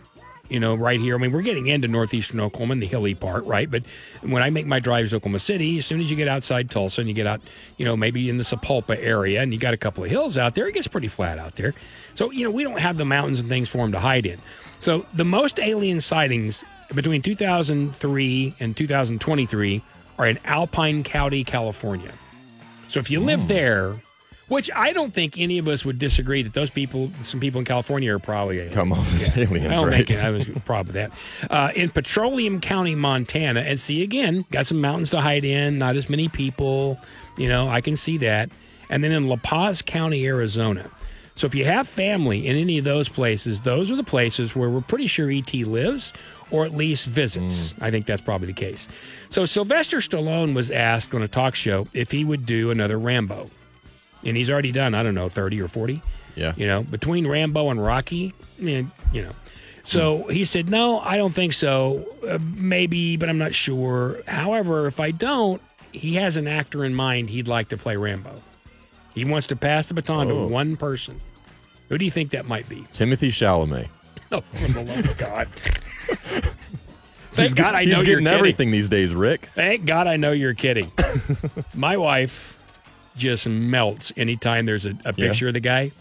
you 0.54 0.60
know, 0.60 0.76
right 0.76 1.00
here. 1.00 1.16
I 1.16 1.18
mean, 1.18 1.32
we're 1.32 1.42
getting 1.42 1.66
into 1.66 1.88
northeastern 1.88 2.40
Oklahoma, 2.40 2.76
the 2.76 2.86
hilly 2.86 3.16
part, 3.16 3.44
right? 3.46 3.70
But 3.70 3.84
when 4.22 4.44
I 4.44 4.52
make 4.52 4.68
my 4.68 4.80
drives 4.80 5.10
to 5.10 5.16
Oklahoma 5.16 5.40
City, 5.40 5.78
as 5.80 5.86
soon 5.86 6.00
as 6.00 6.12
you 6.12 6.16
get 6.16 6.28
outside 6.28 6.70
Tulsa 6.70 7.02
and 7.02 7.08
you 7.08 7.16
get 7.16 7.26
out, 7.26 7.42
you 7.78 7.86
know, 7.86 7.98
maybe 7.98 8.30
in 8.30 8.38
the 8.38 8.44
Sapulpa 8.44 8.96
area 9.02 9.42
and 9.42 9.52
you 9.52 9.60
got 9.60 9.74
a 9.74 9.78
couple 9.78 10.04
of 10.04 10.12
hills 10.12 10.38
out 10.38 10.54
there, 10.54 10.68
it 10.68 10.74
gets 10.74 10.88
pretty 10.88 11.08
flat 11.08 11.40
out 11.40 11.56
there. 11.56 11.74
So, 12.14 12.30
you 12.30 12.44
know, 12.44 12.52
we 12.52 12.64
don't 12.64 12.80
have 12.80 12.98
the 12.98 13.06
mountains 13.06 13.40
and 13.40 13.50
things 13.50 13.68
for 13.68 13.80
them 13.80 13.92
to 13.94 14.00
hide 14.00 14.28
in. 14.28 14.40
So, 14.80 15.08
the 15.14 15.26
most 15.26 15.60
alien 15.60 16.02
sightings 16.02 16.64
between 16.94 17.24
2003 17.24 18.56
and 18.60 18.78
2023 18.78 19.84
are 20.20 20.28
in 20.28 20.40
Alpine 20.46 21.04
County, 21.04 21.44
California. 21.44 22.12
So 22.88 23.00
if 23.00 23.10
you 23.10 23.22
live 23.22 23.42
hmm. 23.42 23.48
there, 23.48 24.03
which 24.48 24.70
I 24.76 24.94
don't 24.94 25.14
think 25.14 25.38
any 25.38 25.58
of 25.58 25.68
us 25.68 25.86
would 25.86 26.00
disagree 26.00 26.44
that 26.44 26.54
those 26.54 26.70
people, 26.70 27.12
some 27.22 27.40
people 27.40 27.60
in 27.60 27.66
California 27.66 28.14
are 28.14 28.20
probably 28.20 28.58
aliens. 28.58 28.76
Come 28.76 28.92
off 28.92 29.14
as 29.14 29.30
I 29.30 29.42
aliens, 29.42 29.76
don't 29.80 29.88
right? 29.88 30.06
think 30.08 30.20
I 30.22 30.30
was 30.30 30.48
a 30.48 30.60
problem 30.60 30.94
with 30.94 30.96
that. 30.96 31.52
Uh, 31.52 31.72
in 31.76 31.90
Petroleum 31.90 32.60
County, 32.62 32.96
Montana, 32.96 33.62
and 33.62 33.80
see 33.80 34.04
again, 34.04 34.46
got 34.52 34.66
some 34.66 34.82
mountains 34.82 35.10
to 35.12 35.22
hide 35.22 35.46
in, 35.46 35.78
not 35.78 35.96
as 35.96 36.10
many 36.10 36.28
people. 36.28 37.00
You 37.38 37.48
know, 37.48 37.68
I 37.68 37.82
can 37.82 37.96
see 37.96 38.18
that. 38.20 38.50
And 38.90 39.04
then 39.04 39.12
in 39.12 39.28
La 39.28 39.38
Paz 39.38 39.82
County, 39.82 40.26
Arizona. 40.26 40.90
So 41.36 41.48
if 41.48 41.56
you 41.56 41.66
have 41.66 41.88
family 41.88 42.46
in 42.46 42.56
any 42.56 42.78
of 42.78 42.86
those 42.86 43.10
places, 43.10 43.62
those 43.62 43.92
are 43.92 43.96
the 43.96 44.04
places 44.04 44.56
where 44.56 44.70
we're 44.70 44.82
pretty 44.82 45.08
sure 45.08 45.32
ET 45.32 45.52
lives 45.54 46.14
or 46.52 46.64
at 46.66 46.74
least 46.74 47.08
visits. 47.08 47.74
I 47.82 47.90
think 47.90 48.06
that's 48.06 48.22
probably 48.22 48.48
the 48.48 48.54
case. 48.54 48.88
So 49.30 49.46
Sylvester 49.46 49.98
Stallone 49.98 50.54
was 50.54 50.70
asked 50.70 51.16
on 51.16 51.24
a 51.24 51.28
talk 51.28 51.56
show 51.56 51.88
if 51.94 52.12
he 52.12 52.24
would 52.24 52.46
do 52.46 52.70
another 52.70 53.00
Rambo. 53.00 53.50
And 54.26 54.38
he's 54.38 54.50
already 54.50 54.72
done, 54.72 54.96
I 54.96 55.04
don't 55.04 55.16
know, 55.16 55.30
30 55.30 55.62
or 55.62 55.68
40. 55.68 56.02
Yeah. 56.36 56.54
You 56.56 56.66
know, 56.68 56.84
between 56.84 57.28
Rambo 57.28 57.70
and 57.70 57.84
Rocky, 57.84 58.34
eh, 58.62 58.84
you 59.12 59.22
know. 59.22 59.34
So 59.84 60.24
he 60.28 60.46
said, 60.46 60.70
No, 60.70 61.00
I 61.02 61.18
don't 61.18 61.34
think 61.34 61.54
so. 61.54 62.06
Uh, 62.28 62.40
maybe, 62.42 63.18
but 63.18 63.28
I'm 63.30 63.38
not 63.38 63.54
sure. 63.54 64.22
However, 64.28 64.88
if 64.88 65.00
I 65.00 65.12
don't, 65.12 65.62
he 65.92 66.16
has 66.16 66.38
an 66.38 66.48
actor 66.48 66.84
in 66.86 66.96
mind 66.96 67.30
he'd 67.30 67.48
like 67.48 67.70
to 67.70 67.78
play 67.78 67.98
Rambo. 67.98 68.42
He 69.14 69.26
wants 69.26 69.46
to 69.48 69.56
pass 69.56 69.90
the 69.90 69.94
baton 69.94 70.32
Oh. 70.32 70.48
to 70.48 70.48
one 70.48 70.76
person. 70.78 71.20
Who 71.90 71.98
do 72.00 72.06
you 72.06 72.12
think 72.12 72.32
that 72.32 72.48
might 72.48 72.68
be? 72.70 72.88
Timothée 72.94 73.28
Chalamet. 73.30 73.90
Oh, 74.32 74.42
for 74.42 74.68
the 74.72 74.84
love 74.84 75.06
of 75.06 75.18
God. 75.18 75.48
He's, 77.36 77.48
Thank 77.50 77.56
God 77.56 77.64
get- 77.72 77.76
I 77.76 77.84
he's 77.84 77.92
know 77.92 77.98
you're 77.98 78.06
getting 78.06 78.26
kidding. 78.26 78.38
everything 78.38 78.72
these 78.72 78.90
days, 78.90 79.14
Rick. 79.16 79.50
Thank 79.56 79.86
God 79.86 80.06
I 80.08 80.18
know 80.18 80.32
you're 80.34 80.54
kidding. 80.54 80.92
My 81.74 81.98
wife 81.98 82.58
just 83.16 83.48
melts 83.48 84.12
anytime 84.18 84.66
there's 84.66 84.86
a, 84.86 84.94
a 85.06 85.14
picture 85.14 85.48
of 85.48 85.54
the 85.54 85.60
guy. 85.60 85.92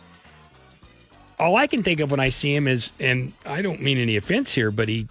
All 1.39 1.57
I 1.57 1.67
can 1.67 1.83
think 1.83 2.01
of 2.01 2.11
when 2.11 2.21
I 2.21 2.29
see 2.29 2.55
him 2.55 2.69
is, 2.69 2.93
and 3.01 3.33
I 3.45 3.63
don't 3.63 3.83
mean 3.83 3.99
any 3.99 4.17
offense 4.17 4.53
here, 4.53 4.71
but 4.71 4.89
he 4.89 5.09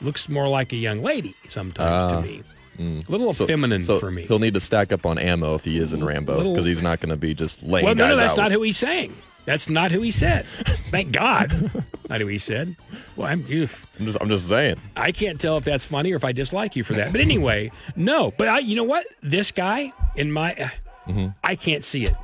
looks 0.00 0.28
more 0.28 0.48
like 0.48 0.72
a 0.72 0.76
young 0.76 1.00
lady 1.00 1.34
sometimes 1.48 2.12
to 2.12 2.20
me. 2.22 2.42
A 2.78 3.10
little 3.10 3.32
So- 3.34 3.46
feminine 3.46 3.82
so 3.82 3.98
for 3.98 4.10
me. 4.10 4.22
He'll 4.22 4.38
need 4.38 4.54
to 4.54 4.60
stack 4.60 4.90
up 4.92 5.04
on 5.04 5.18
ammo 5.18 5.54
if 5.54 5.64
he 5.64 5.78
is 5.78 5.92
in 5.92 6.02
Rambo 6.02 6.50
because 6.52 6.64
he's 6.64 6.80
not 6.82 7.00
going 7.00 7.10
to 7.10 7.16
be 7.16 7.34
just 7.34 7.62
laying 7.62 7.84
Well, 7.84 7.94
no, 7.94 8.04
guys 8.04 8.10
no, 8.12 8.16
that's 8.16 8.32
out. 8.32 8.36
not 8.38 8.52
who 8.52 8.62
he's 8.62 8.78
saying. 8.78 9.14
That's 9.44 9.68
not 9.68 9.90
who 9.90 10.00
he 10.00 10.10
said. 10.10 10.46
Thank 10.90 11.12
God. 11.16 11.84
not 12.08 12.20
who 12.22 12.26
he 12.28 12.38
said. 12.38 12.76
Well, 13.16 13.26
I'm 13.28 13.44
oof. 13.50 13.86
I'm 13.98 14.06
just, 14.06 14.18
I'm 14.20 14.28
just 14.30 14.48
saying. 14.48 14.76
I 14.96 15.12
can't 15.12 15.38
tell 15.40 15.58
if 15.58 15.64
that's 15.64 15.84
funny 15.84 16.12
or 16.12 16.16
if 16.16 16.24
I 16.24 16.32
dislike 16.32 16.74
you 16.76 16.84
for 16.84 16.94
that. 16.94 17.12
But 17.12 17.20
anyway, 17.20 17.70
no. 17.96 18.30
But 18.38 18.48
I, 18.48 18.60
you 18.60 18.76
know 18.76 18.84
what? 18.84 19.06
This 19.22 19.50
guy 19.50 19.92
in 20.16 20.30
my, 20.32 20.54
uh, 20.54 20.68
Mm-hmm. 21.06 21.28
I 21.44 21.56
can't 21.56 21.84
see 21.84 22.06
it. 22.06 22.14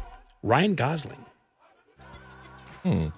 Ryan 0.42 0.74
Gosling. 0.74 1.24
Hmm. 2.82 3.08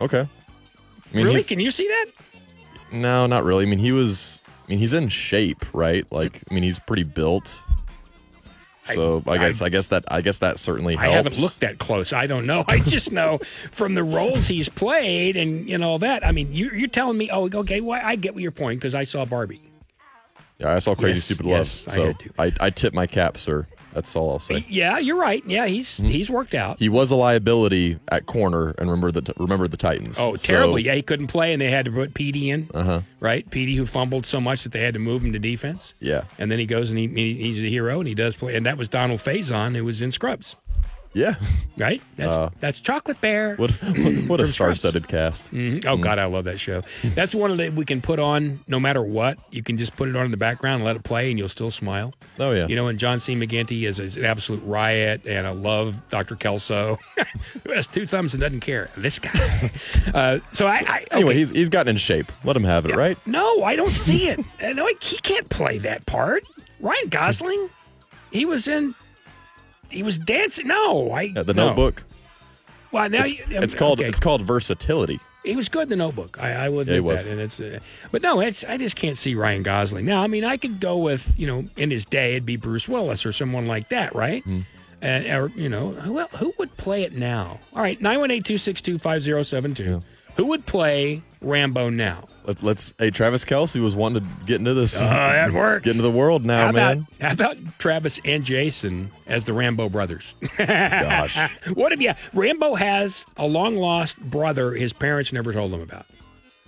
Okay. 0.00 0.20
I 0.20 1.16
mean, 1.16 1.26
really? 1.26 1.42
Can 1.42 1.60
you 1.60 1.70
see 1.70 1.88
that? 1.88 2.06
No, 2.92 3.26
not 3.26 3.44
really. 3.44 3.64
I 3.64 3.68
mean, 3.68 3.78
he 3.78 3.92
was. 3.92 4.40
I 4.66 4.70
mean, 4.70 4.78
he's 4.78 4.92
in 4.92 5.08
shape, 5.08 5.64
right? 5.74 6.10
Like, 6.10 6.42
I 6.50 6.54
mean, 6.54 6.62
he's 6.62 6.78
pretty 6.78 7.02
built. 7.02 7.62
So 8.84 9.22
I, 9.26 9.32
I- 9.32 9.38
guess 9.38 9.62
I, 9.62 9.68
guess 9.70 9.88
that 9.88 10.04
I 10.08 10.20
guess 10.20 10.38
that 10.40 10.58
certainly 10.58 10.94
helps. 10.94 11.08
I 11.08 11.12
haven't 11.16 11.38
looked 11.38 11.60
that 11.60 11.78
close. 11.78 12.12
I 12.12 12.26
don't 12.26 12.46
know. 12.46 12.64
I 12.68 12.80
just 12.80 13.12
know 13.12 13.38
from 13.72 13.94
the 13.94 14.04
roles 14.04 14.46
he's 14.46 14.68
played 14.68 15.36
and 15.36 15.68
you 15.68 15.78
know 15.78 15.96
that. 15.98 16.24
I 16.26 16.32
mean, 16.32 16.52
you, 16.52 16.70
you're 16.70 16.88
telling 16.88 17.16
me, 17.16 17.30
oh, 17.30 17.48
okay, 17.52 17.80
well, 17.80 18.00
I 18.02 18.16
get 18.16 18.36
your 18.38 18.50
point 18.50 18.80
because 18.80 18.94
I 18.94 19.04
saw 19.04 19.24
Barbie. 19.24 19.62
Yeah, 20.58 20.74
I 20.74 20.78
saw 20.78 20.94
Crazy 20.94 21.16
Yes, 21.16 21.24
Stupid 21.24 21.46
yes, 21.46 21.86
Love. 21.86 21.94
So. 21.94 22.14
I, 22.38 22.52
I 22.60 22.70
tip 22.70 22.94
my 22.94 23.06
cap, 23.06 23.38
sir. 23.38 23.66
That's 23.94 24.14
all 24.16 24.32
I'll 24.32 24.38
say. 24.38 24.66
Yeah, 24.68 24.98
you're 24.98 25.16
right. 25.16 25.42
Yeah, 25.46 25.66
he's 25.66 25.98
Hmm. 25.98 26.08
he's 26.08 26.28
worked 26.28 26.54
out. 26.54 26.78
He 26.80 26.88
was 26.88 27.10
a 27.10 27.16
liability 27.16 27.98
at 28.08 28.26
corner, 28.26 28.74
and 28.78 28.90
remember 28.90 29.12
the 29.12 29.32
remember 29.38 29.68
the 29.68 29.76
Titans. 29.76 30.18
Oh, 30.18 30.36
So- 30.36 30.46
terribly. 30.46 30.82
Yeah, 30.82 30.94
he 30.94 31.02
couldn't 31.02 31.28
play, 31.28 31.52
and 31.52 31.60
they 31.62 31.70
had 31.70 31.84
to 31.86 31.90
put 31.92 32.12
Petey 32.14 32.50
in. 32.50 32.68
Uh 32.74 32.78
Uh-huh. 32.78 32.92
huh. 32.94 33.00
Right, 33.20 33.48
Petey, 33.50 33.76
who 33.76 33.86
fumbled 33.86 34.26
so 34.26 34.40
much 34.40 34.64
that 34.64 34.72
they 34.72 34.82
had 34.82 34.92
to 34.94 35.00
move 35.00 35.24
him 35.24 35.32
to 35.32 35.38
defense. 35.38 35.94
Yeah. 36.00 36.24
And 36.38 36.50
then 36.50 36.58
he 36.58 36.66
goes 36.66 36.90
and 36.90 36.98
he, 36.98 37.06
he 37.08 37.34
he's 37.34 37.62
a 37.62 37.68
hero, 37.68 37.98
and 38.00 38.08
he 38.08 38.14
does 38.14 38.34
play. 38.34 38.54
And 38.54 38.66
that 38.66 38.76
was 38.76 38.88
Donald 38.88 39.20
Faison, 39.20 39.74
who 39.76 39.84
was 39.84 40.02
in 40.02 40.10
Scrubs. 40.10 40.56
Yeah. 41.14 41.36
Right. 41.78 42.02
That's 42.16 42.36
that's 42.60 42.80
Chocolate 42.80 43.20
Bear. 43.20 43.52
Uh, 43.52 43.56
What 43.56 43.70
what, 43.70 44.14
what 44.26 44.40
a 44.40 44.46
star-studded 44.46 45.06
cast. 45.08 45.50
Mhm. 45.52 45.84
Oh 45.86 45.96
God, 45.96 46.18
I 46.18 46.26
love 46.26 46.44
that 46.44 46.58
show. 46.60 46.82
That's 47.14 47.34
one 47.34 47.56
that 47.56 47.72
we 47.74 47.84
can 47.84 48.00
put 48.00 48.18
on 48.18 48.60
no 48.66 48.78
matter 48.80 49.02
what. 49.02 49.38
You 49.50 49.62
can 49.62 49.76
just 49.76 49.94
put 49.96 50.08
it 50.08 50.16
on 50.16 50.24
in 50.24 50.30
the 50.32 50.36
background, 50.36 50.76
and 50.76 50.84
let 50.84 50.96
it 50.96 51.04
play, 51.04 51.30
and 51.30 51.38
you'll 51.38 51.48
still 51.48 51.70
smile. 51.70 52.12
Oh 52.38 52.50
yeah. 52.52 52.66
You 52.66 52.76
know, 52.76 52.88
and 52.88 52.98
John 52.98 53.20
C. 53.20 53.34
McGinley 53.34 53.84
is, 53.86 53.98
is 54.00 54.16
an 54.16 54.24
absolute 54.24 54.62
riot, 54.64 55.22
and 55.26 55.46
I 55.46 55.50
love 55.50 56.00
Dr. 56.10 56.36
Kelso, 56.36 56.98
who 57.64 57.72
has 57.72 57.86
two 57.86 58.06
thumbs 58.06 58.34
and 58.34 58.40
doesn't 58.40 58.60
care. 58.60 58.90
This 58.96 59.18
guy. 59.18 59.70
uh, 60.14 60.38
so 60.50 60.66
I, 60.66 60.82
I 60.86 61.06
Anyway, 61.12 61.34
he's 61.36 61.50
he's 61.50 61.68
gotten 61.68 61.90
in 61.90 61.96
shape. 61.96 62.30
Let 62.44 62.56
him 62.56 62.64
have 62.64 62.86
it, 62.86 62.94
right? 62.96 63.16
No, 63.26 63.62
I 63.62 63.76
don't 63.76 63.90
see 63.90 64.28
it. 64.28 64.40
Uh, 64.62 64.72
no, 64.74 64.86
he 65.00 65.16
can't 65.18 65.48
play 65.48 65.78
that 65.78 66.06
part. 66.06 66.44
Ryan 66.80 67.08
Gosling, 67.08 67.70
he 68.32 68.44
was 68.44 68.66
in. 68.68 68.94
He 69.94 70.02
was 70.02 70.18
dancing. 70.18 70.66
No, 70.68 71.10
I. 71.12 71.22
Yeah, 71.22 71.42
the 71.42 71.54
no. 71.54 71.68
Notebook. 71.68 72.04
Well, 72.92 73.08
now 73.08 73.22
It's, 73.22 73.32
you- 73.32 73.44
it's 73.48 73.74
called 73.74 74.00
okay. 74.00 74.08
it's 74.08 74.20
called 74.20 74.42
versatility. 74.42 75.18
He 75.44 75.54
was 75.56 75.68
good 75.68 75.82
in 75.84 75.88
the 75.90 75.96
Notebook. 75.96 76.38
I, 76.40 76.52
I 76.52 76.68
will 76.70 76.86
Yeah, 76.86 76.94
he 76.94 77.00
was. 77.00 77.24
that, 77.24 77.30
and 77.30 77.40
it's. 77.40 77.60
Uh, 77.60 77.78
but 78.10 78.22
no, 78.22 78.40
it's. 78.40 78.64
I 78.64 78.76
just 78.78 78.96
can't 78.96 79.18
see 79.18 79.34
Ryan 79.34 79.62
Gosling. 79.62 80.06
Now, 80.06 80.22
I 80.22 80.26
mean, 80.26 80.42
I 80.44 80.56
could 80.56 80.80
go 80.80 80.96
with 80.96 81.32
you 81.36 81.46
know, 81.46 81.68
in 81.76 81.90
his 81.90 82.06
day, 82.06 82.32
it'd 82.32 82.46
be 82.46 82.56
Bruce 82.56 82.88
Willis 82.88 83.26
or 83.26 83.32
someone 83.32 83.66
like 83.66 83.90
that, 83.90 84.14
right? 84.14 84.42
Hmm. 84.44 84.60
And 85.02 85.26
or 85.26 85.48
you 85.54 85.68
know, 85.68 85.90
who 85.90 86.18
who 86.38 86.54
would 86.58 86.74
play 86.78 87.02
it 87.02 87.12
now? 87.14 87.60
All 87.74 87.82
right, 87.82 88.00
nine 88.00 88.20
one 88.20 88.30
eight 88.30 88.44
two 88.46 88.56
six 88.56 88.80
two 88.80 88.96
five 88.98 89.22
zero 89.22 89.42
seven 89.42 89.74
two. 89.74 90.02
Who 90.36 90.46
would 90.46 90.64
play 90.64 91.22
Rambo 91.42 91.90
now? 91.90 92.26
Let, 92.46 92.62
let's. 92.62 92.92
Hey, 92.98 93.10
Travis 93.10 93.44
Kelce 93.44 93.80
was 93.82 93.96
wanting 93.96 94.22
to 94.22 94.28
get 94.44 94.56
into 94.56 94.74
this. 94.74 95.00
Oh, 95.00 95.04
that 95.06 95.52
worked. 95.52 95.84
Get 95.86 95.92
into 95.92 96.02
the 96.02 96.10
world 96.10 96.44
now, 96.44 96.66
How 96.66 96.72
man. 96.72 97.06
about 97.18 97.22
how 97.28 97.32
about 97.32 97.78
Travis 97.78 98.20
and 98.24 98.44
Jason 98.44 99.10
as 99.26 99.44
the 99.46 99.52
Rambo 99.54 99.88
brothers? 99.88 100.34
Gosh. 100.58 101.38
what 101.74 101.92
if 101.92 102.00
yeah, 102.00 102.16
Rambo 102.34 102.74
has 102.74 103.24
a 103.38 103.46
long 103.46 103.76
lost 103.76 104.20
brother 104.20 104.72
his 104.72 104.92
parents 104.92 105.32
never 105.32 105.52
told 105.52 105.72
him 105.72 105.80
about. 105.80 106.04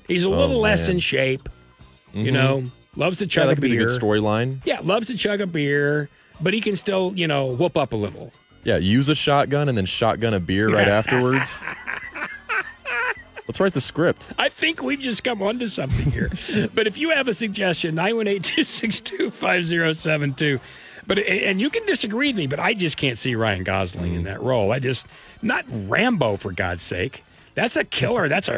He's 0.09 0.25
a 0.25 0.31
little 0.31 0.61
less 0.61 0.81
Oh, 0.81 0.83
man. 0.83 0.87
Mm-hmm. 0.87 0.93
in 0.93 1.01
shape, 1.01 1.49
you 2.15 2.31
know, 2.33 2.71
loves 2.95 3.19
to 3.19 3.25
Yeah, 3.25 3.29
chug 3.29 3.47
that 3.49 3.53
a 3.53 3.55
could 3.57 3.63
be 3.63 3.77
beer. 3.77 3.87
good 3.87 4.01
storyline. 4.01 4.61
Yeah, 4.65 4.81
loves 4.83 5.09
to 5.09 5.17
chug 5.17 5.41
a 5.43 5.47
beer, 5.47 6.09
but 6.41 6.55
he 6.55 6.61
can 6.63 6.77
still, 6.77 7.13
you 7.17 7.27
know, 7.27 7.47
whoop 7.47 7.77
up 7.77 7.93
a 7.93 7.97
little. 7.97 8.33
Yeah, 8.65 8.79
use 8.79 9.09
a 9.11 9.15
shotgun 9.15 9.69
and 9.69 9.77
then 9.77 9.85
shotgun 9.85 10.33
a 10.33 10.41
beer 10.41 10.69
right 10.71 10.89
afterwards. 10.89 11.63
Let's 13.49 13.61
write 13.61 13.75
the 13.75 13.81
script. 13.81 14.33
I 14.39 14.49
think 14.49 14.83
we've 14.83 14.99
just 14.99 15.23
come 15.23 15.41
on 15.43 15.61
to 15.61 15.67
something 15.67 16.11
here. 16.11 16.33
but 16.75 16.87
if 16.87 16.97
you 16.99 17.11
have 17.11 17.29
a 17.29 17.35
suggestion, 17.35 17.95
918-262-5072. 17.95 20.61
But 21.07 21.19
and 21.21 21.61
you 21.61 21.71
can 21.71 21.87
disagree 21.87 22.31
with 22.31 22.37
me, 22.37 22.49
but 22.49 22.59
I 22.59 22.75
just 22.75 22.97
can't 22.97 23.17
see 23.17 23.37
Ryan 23.37 23.63
Gosling 23.63 24.15
in 24.15 24.21
hmm. 24.21 24.27
that 24.27 24.43
role. 24.43 24.73
I 24.73 24.81
just 24.81 25.07
not 25.41 25.65
Rambo 25.69 26.35
for 26.37 26.51
God's 26.51 26.83
sake. 26.83 27.23
That's 27.57 27.75
a 27.75 27.85
killer. 27.85 28.29
That's 28.29 28.49
a 28.49 28.53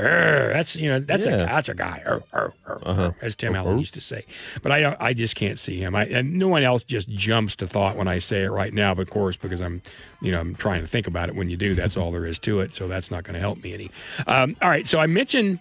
that's 0.52 0.74
you 0.76 0.88
know 0.90 0.98
that's 0.98 1.24
a 1.24 1.30
that's 1.30 1.68
a 1.68 1.74
guy 1.74 2.02
Arr, 2.04 2.22
arr, 2.32 2.52
arr, 2.66 2.78
Uh-huh. 2.82 3.12
as 3.22 3.36
Tim 3.36 3.54
Allen 3.54 3.78
used 3.78 3.94
to 3.94 4.00
say. 4.00 4.26
But 4.60 4.72
I 4.72 4.80
don't 4.80 4.96
I 5.00 5.12
just 5.14 5.36
can't 5.36 5.58
see 5.58 5.78
him. 5.80 5.94
I 5.94 6.04
and 6.06 6.34
no 6.34 6.48
one 6.48 6.64
else 6.64 6.82
just 6.84 7.08
jumps 7.08 7.54
to 7.56 7.66
thought 7.68 7.96
when 7.96 8.08
I 8.08 8.18
say 8.18 8.42
it 8.42 8.50
right 8.50 8.74
now. 8.74 8.94
But 8.94 9.02
of 9.02 9.10
course, 9.10 9.36
because 9.36 9.60
I'm 9.60 9.82
you 10.20 10.32
know 10.32 10.40
I'm 10.40 10.54
trying 10.56 10.80
to 10.82 10.88
think 10.88 11.06
about 11.06 11.28
it 11.28 11.36
when 11.36 11.48
you 11.48 11.56
do. 11.56 11.74
That's 11.74 11.96
all 11.96 12.10
there 12.10 12.26
is 12.26 12.38
to 12.40 12.60
it. 12.60 12.74
So 12.74 12.88
that's 12.88 13.10
not 13.10 13.22
going 13.22 13.34
to 13.34 13.40
help 13.40 13.62
me 13.62 13.72
any. 13.72 13.90
Um, 14.26 14.56
all 14.60 14.68
right. 14.68 14.86
So 14.86 14.98
I 14.98 15.06
mentioned 15.06 15.60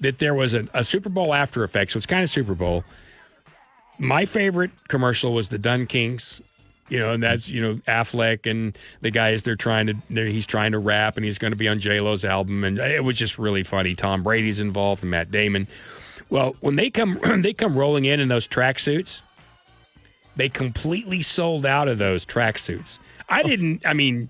that 0.00 0.18
there 0.18 0.32
was 0.34 0.54
a, 0.54 0.66
a 0.72 0.82
Super 0.82 1.10
Bowl 1.10 1.34
after 1.34 1.62
effect. 1.62 1.92
So 1.92 1.98
it's 1.98 2.06
kind 2.06 2.22
of 2.22 2.30
Super 2.30 2.54
Bowl. 2.54 2.82
My 3.98 4.24
favorite 4.24 4.70
commercial 4.88 5.34
was 5.34 5.50
the 5.50 5.58
Dun 5.58 5.86
Kings. 5.86 6.40
You 6.90 6.98
know, 6.98 7.12
and 7.12 7.22
that's 7.22 7.48
you 7.48 7.62
know 7.62 7.76
Affleck 7.88 8.50
and 8.50 8.76
the 9.00 9.10
guys 9.10 9.42
they're 9.42 9.56
trying 9.56 9.86
to 9.86 9.94
they're, 10.10 10.26
he's 10.26 10.46
trying 10.46 10.72
to 10.72 10.78
rap 10.78 11.16
and 11.16 11.24
he's 11.24 11.38
going 11.38 11.52
to 11.52 11.56
be 11.56 11.68
on 11.68 11.78
J 11.78 12.00
Lo's 12.00 12.24
album 12.24 12.64
and 12.64 12.78
it 12.78 13.04
was 13.04 13.16
just 13.16 13.38
really 13.38 13.64
funny. 13.64 13.94
Tom 13.94 14.22
Brady's 14.22 14.60
involved 14.60 15.02
and 15.02 15.10
Matt 15.10 15.30
Damon. 15.30 15.68
Well, 16.28 16.56
when 16.60 16.76
they 16.76 16.90
come 16.90 17.20
they 17.42 17.52
come 17.52 17.76
rolling 17.76 18.04
in 18.04 18.20
in 18.20 18.28
those 18.28 18.46
tracksuits, 18.46 19.22
they 20.36 20.48
completely 20.48 21.22
sold 21.22 21.64
out 21.64 21.88
of 21.88 21.98
those 21.98 22.26
tracksuits. 22.26 22.98
I 23.28 23.42
oh. 23.42 23.46
didn't. 23.46 23.86
I 23.86 23.92
mean, 23.92 24.28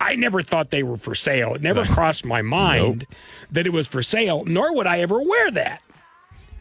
I 0.00 0.14
never 0.14 0.42
thought 0.42 0.70
they 0.70 0.82
were 0.82 0.96
for 0.96 1.14
sale. 1.14 1.54
It 1.54 1.62
never 1.62 1.84
crossed 1.94 2.24
my 2.24 2.42
mind 2.42 3.06
that 3.50 3.66
it 3.66 3.70
was 3.70 3.86
for 3.86 4.02
sale. 4.02 4.44
Nor 4.44 4.74
would 4.74 4.86
I 4.86 5.00
ever 5.00 5.20
wear 5.20 5.50
that. 5.52 5.82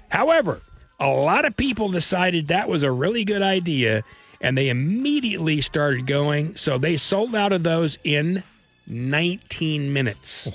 However, 0.09 0.61
a 0.99 1.07
lot 1.07 1.45
of 1.45 1.55
people 1.55 1.89
decided 1.89 2.47
that 2.47 2.67
was 2.67 2.83
a 2.83 2.91
really 2.91 3.23
good 3.23 3.41
idea, 3.41 4.03
and 4.41 4.57
they 4.57 4.69
immediately 4.69 5.61
started 5.61 6.07
going. 6.07 6.55
So 6.55 6.77
they 6.77 6.97
sold 6.97 7.35
out 7.35 7.51
of 7.51 7.63
those 7.63 7.97
in 8.03 8.43
19 8.87 9.91
minutes. 9.93 10.49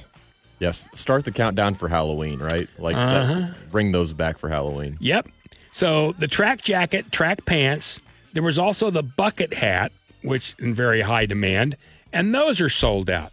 Yes, 0.58 0.88
start 0.94 1.24
the 1.24 1.32
countdown 1.32 1.74
for 1.74 1.88
Halloween, 1.88 2.38
right? 2.38 2.68
Like, 2.78 2.96
Uh-huh. 2.96 3.48
bring 3.70 3.92
those 3.92 4.12
back 4.12 4.38
for 4.38 4.48
Halloween. 4.48 4.96
Yep. 5.00 5.28
So 5.72 6.14
the 6.18 6.28
track 6.28 6.62
jacket, 6.62 7.10
track 7.10 7.44
pants. 7.44 8.00
There 8.32 8.42
was 8.42 8.58
also 8.58 8.90
the 8.90 9.02
bucket 9.02 9.54
hat, 9.54 9.92
which 10.22 10.54
in 10.58 10.74
very 10.74 11.02
high 11.02 11.26
demand, 11.26 11.76
and 12.12 12.34
those 12.34 12.60
are 12.60 12.68
sold 12.68 13.10
out. 13.10 13.32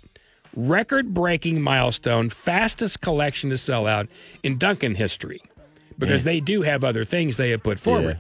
Record 0.56 1.14
breaking 1.14 1.62
milestone, 1.62 2.30
fastest 2.30 3.02
collection 3.02 3.50
to 3.52 3.58
sell 3.58 3.88
out 3.88 4.08
in 4.44 4.58
Dunkin' 4.58 4.96
history 4.96 5.42
because 5.98 6.24
they 6.24 6.40
do 6.40 6.64
have 6.64 6.84
other 6.84 7.06
things 7.06 7.38
they 7.38 7.52
have 7.52 7.64
put 7.64 7.80
forward. 7.80 8.20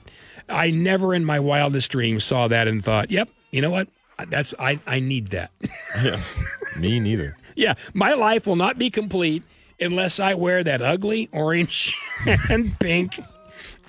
I 0.51 0.69
never 0.71 1.13
in 1.13 1.25
my 1.25 1.39
wildest 1.39 1.91
dreams 1.91 2.23
saw 2.23 2.47
that 2.47 2.67
and 2.67 2.83
thought, 2.83 3.09
yep, 3.11 3.29
you 3.51 3.61
know 3.61 3.71
what? 3.71 3.87
That's 4.27 4.53
I, 4.59 4.79
I 4.85 4.99
need 4.99 5.27
that. 5.29 5.51
yeah, 6.03 6.21
Me 6.77 6.99
neither. 6.99 7.35
Yeah, 7.55 7.73
my 7.93 8.13
life 8.13 8.45
will 8.45 8.55
not 8.55 8.77
be 8.77 8.89
complete 8.89 9.43
unless 9.79 10.19
I 10.19 10.35
wear 10.35 10.63
that 10.63 10.81
ugly 10.81 11.27
orange 11.31 11.95
and 12.49 12.77
pink. 12.79 13.19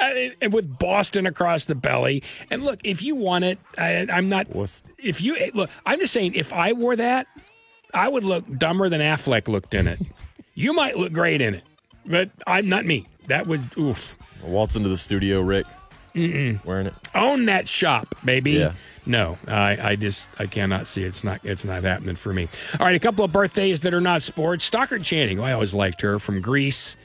uh, 0.00 0.31
and 0.40 0.52
with 0.52 0.78
Boston 0.78 1.26
across 1.26 1.66
the 1.66 1.75
belly. 1.75 2.23
And 2.50 2.62
look, 2.62 2.81
if 2.83 3.02
you 3.02 3.14
want 3.14 3.45
it, 3.45 3.59
I, 3.76 4.07
I'm 4.11 4.28
not. 4.31 4.47
If 4.99 5.21
you 5.21 5.37
eh, 5.37 5.50
look, 5.54 5.69
I'm 5.85 5.99
just 5.99 6.12
saying, 6.14 6.35
if 6.35 6.52
I 6.52 6.73
wore 6.73 6.97
that, 6.97 7.26
I 7.92 8.09
would 8.09 8.25
look 8.25 8.45
dumber 8.59 8.88
than 8.88 9.00
Affleck 9.02 9.49
looked 9.49 9.75
in 9.75 9.87
it. 9.87 10.00
you 10.54 10.73
might 10.73 10.97
look 10.97 11.12
great 11.12 11.42
in 11.42 11.54
it, 11.54 11.64
but 12.07 12.31
I'm 12.47 12.69
not 12.71 12.87
me. 12.87 13.07
That 13.26 13.47
was 13.47 13.64
oof. 13.78 14.16
Waltz 14.42 14.76
into 14.76 14.88
the 14.88 14.97
studio, 14.97 15.40
Rick. 15.42 15.66
Mm-mm. 16.14 16.64
Wearing 16.64 16.87
it. 16.87 16.95
Own 17.14 17.47
that 17.47 17.69
shop, 17.69 18.14
baby. 18.25 18.52
Yeah. 18.52 18.73
No, 19.04 19.38
I, 19.49 19.90
I 19.90 19.97
just 19.97 20.28
I 20.38 20.47
cannot 20.47 20.87
see 20.87 21.02
it. 21.02 21.09
it's 21.09 21.25
not 21.25 21.40
it's 21.45 21.64
not 21.64 21.83
happening 21.83 22.16
for 22.16 22.33
me. 22.33 22.49
All 22.78 22.87
right, 22.87 22.95
a 22.95 23.00
couple 23.00 23.25
of 23.25 23.33
birthdays 23.33 23.81
that 23.81 23.95
are 23.95 24.00
not 24.00 24.23
sports. 24.23 24.64
Stockard 24.64 25.02
Channing, 25.02 25.40
I 25.40 25.52
always 25.52 25.75
liked 25.75 26.00
her 26.02 26.19
from 26.19 26.40
Grease. 26.40 26.97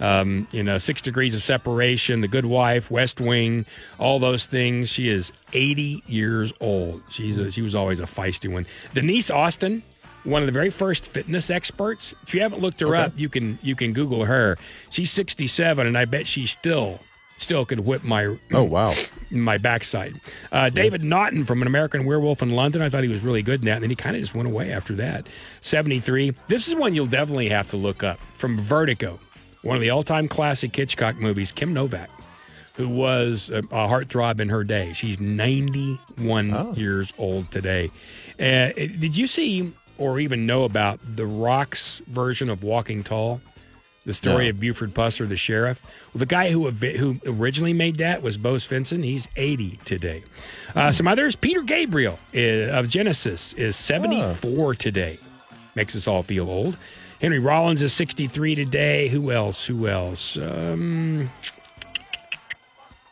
Um, 0.00 0.48
you 0.50 0.64
know, 0.64 0.78
Six 0.78 1.02
Degrees 1.02 1.36
of 1.36 1.42
Separation, 1.42 2.20
The 2.20 2.26
Good 2.28 2.46
Wife, 2.46 2.90
West 2.90 3.20
Wing, 3.20 3.64
all 3.98 4.18
those 4.18 4.44
things. 4.44 4.88
She 4.88 5.08
is 5.08 5.32
80 5.52 6.02
years 6.08 6.52
old. 6.60 7.02
She's 7.08 7.38
a, 7.38 7.52
she 7.52 7.62
was 7.62 7.76
always 7.76 8.00
a 8.00 8.04
feisty 8.04 8.52
one. 8.52 8.66
Denise 8.92 9.30
Austin, 9.30 9.84
one 10.24 10.42
of 10.42 10.46
the 10.46 10.52
very 10.52 10.70
first 10.70 11.06
fitness 11.06 11.48
experts. 11.48 12.12
If 12.24 12.34
you 12.34 12.40
haven't 12.40 12.60
looked 12.60 12.80
her 12.80 12.96
up, 12.96 13.12
you 13.16 13.28
can 13.28 13.58
you 13.62 13.76
can 13.76 13.92
Google 13.92 14.24
her. 14.24 14.58
She's 14.90 15.12
67, 15.12 15.86
and 15.86 15.96
I 15.96 16.06
bet 16.06 16.26
she's 16.26 16.50
still 16.50 16.98
still 17.36 17.64
could 17.66 17.80
whip 17.80 18.02
my 18.04 18.36
Oh 18.52 18.62
wow. 18.64 18.94
my 19.30 19.58
backside. 19.58 20.20
Uh, 20.52 20.70
David 20.70 21.02
Naughton 21.02 21.44
from 21.44 21.60
An 21.62 21.66
American 21.66 22.04
Werewolf 22.04 22.42
in 22.42 22.50
London. 22.52 22.80
I 22.82 22.88
thought 22.88 23.02
he 23.02 23.08
was 23.08 23.20
really 23.20 23.42
good 23.42 23.60
in 23.60 23.66
that, 23.66 23.74
and 23.74 23.82
then 23.82 23.90
he 23.90 23.96
kind 23.96 24.14
of 24.16 24.22
just 24.22 24.34
went 24.34 24.48
away 24.48 24.72
after 24.72 24.94
that. 24.96 25.26
73. 25.60 26.34
This 26.46 26.68
is 26.68 26.74
one 26.76 26.94
you'll 26.94 27.06
definitely 27.06 27.48
have 27.48 27.70
to 27.70 27.76
look 27.76 28.02
up. 28.02 28.18
From 28.34 28.56
Vertigo, 28.58 29.18
one 29.62 29.76
of 29.76 29.82
the 29.82 29.90
all 29.90 30.02
time 30.02 30.28
classic 30.28 30.74
Hitchcock 30.74 31.16
movies, 31.16 31.50
Kim 31.52 31.72
Novak, 31.74 32.10
who 32.74 32.88
was 32.88 33.50
a, 33.50 33.58
a 33.58 33.88
heartthrob 33.88 34.40
in 34.40 34.48
her 34.48 34.62
day. 34.64 34.92
She's 34.92 35.18
91 35.20 36.74
years 36.76 37.12
old 37.18 37.50
today. 37.50 37.90
Uh, 38.38 38.70
did 38.76 39.16
you 39.16 39.26
see 39.26 39.72
or 39.98 40.18
even 40.18 40.44
know 40.46 40.64
about 40.64 40.98
The 41.16 41.26
Rock's 41.26 42.02
version 42.06 42.50
of 42.50 42.62
Walking 42.64 43.02
Tall? 43.04 43.40
The 44.06 44.12
story 44.12 44.44
No. 44.44 44.50
of 44.50 44.60
Buford 44.60 44.92
Pusser, 44.94 45.26
the 45.26 45.36
sheriff. 45.36 45.82
Well, 46.12 46.18
the 46.18 46.26
guy 46.26 46.50
who 46.50 46.70
who 46.70 47.20
originally 47.26 47.72
made 47.72 47.96
that 47.96 48.20
was 48.22 48.36
Bo 48.36 48.56
Svenson. 48.56 49.02
He's 49.02 49.28
80 49.36 49.78
today. 49.86 50.24
Uh, 50.74 50.92
some 50.92 51.08
others. 51.08 51.36
Peter 51.36 51.62
Gabriel 51.62 52.18
uh, 52.34 52.38
of 52.78 52.88
Genesis 52.90 53.54
is 53.54 53.76
74 53.76 54.74
today. 54.74 55.18
Makes 55.74 55.96
us 55.96 56.06
all 56.06 56.22
feel 56.22 56.50
old. 56.50 56.76
Henry 57.20 57.38
Rollins 57.38 57.80
is 57.80 57.94
63 57.94 58.54
today. 58.54 59.08
Who 59.08 59.30
else? 59.32 59.64
Who 59.66 59.88
else? 59.88 60.36
Um, 60.36 61.30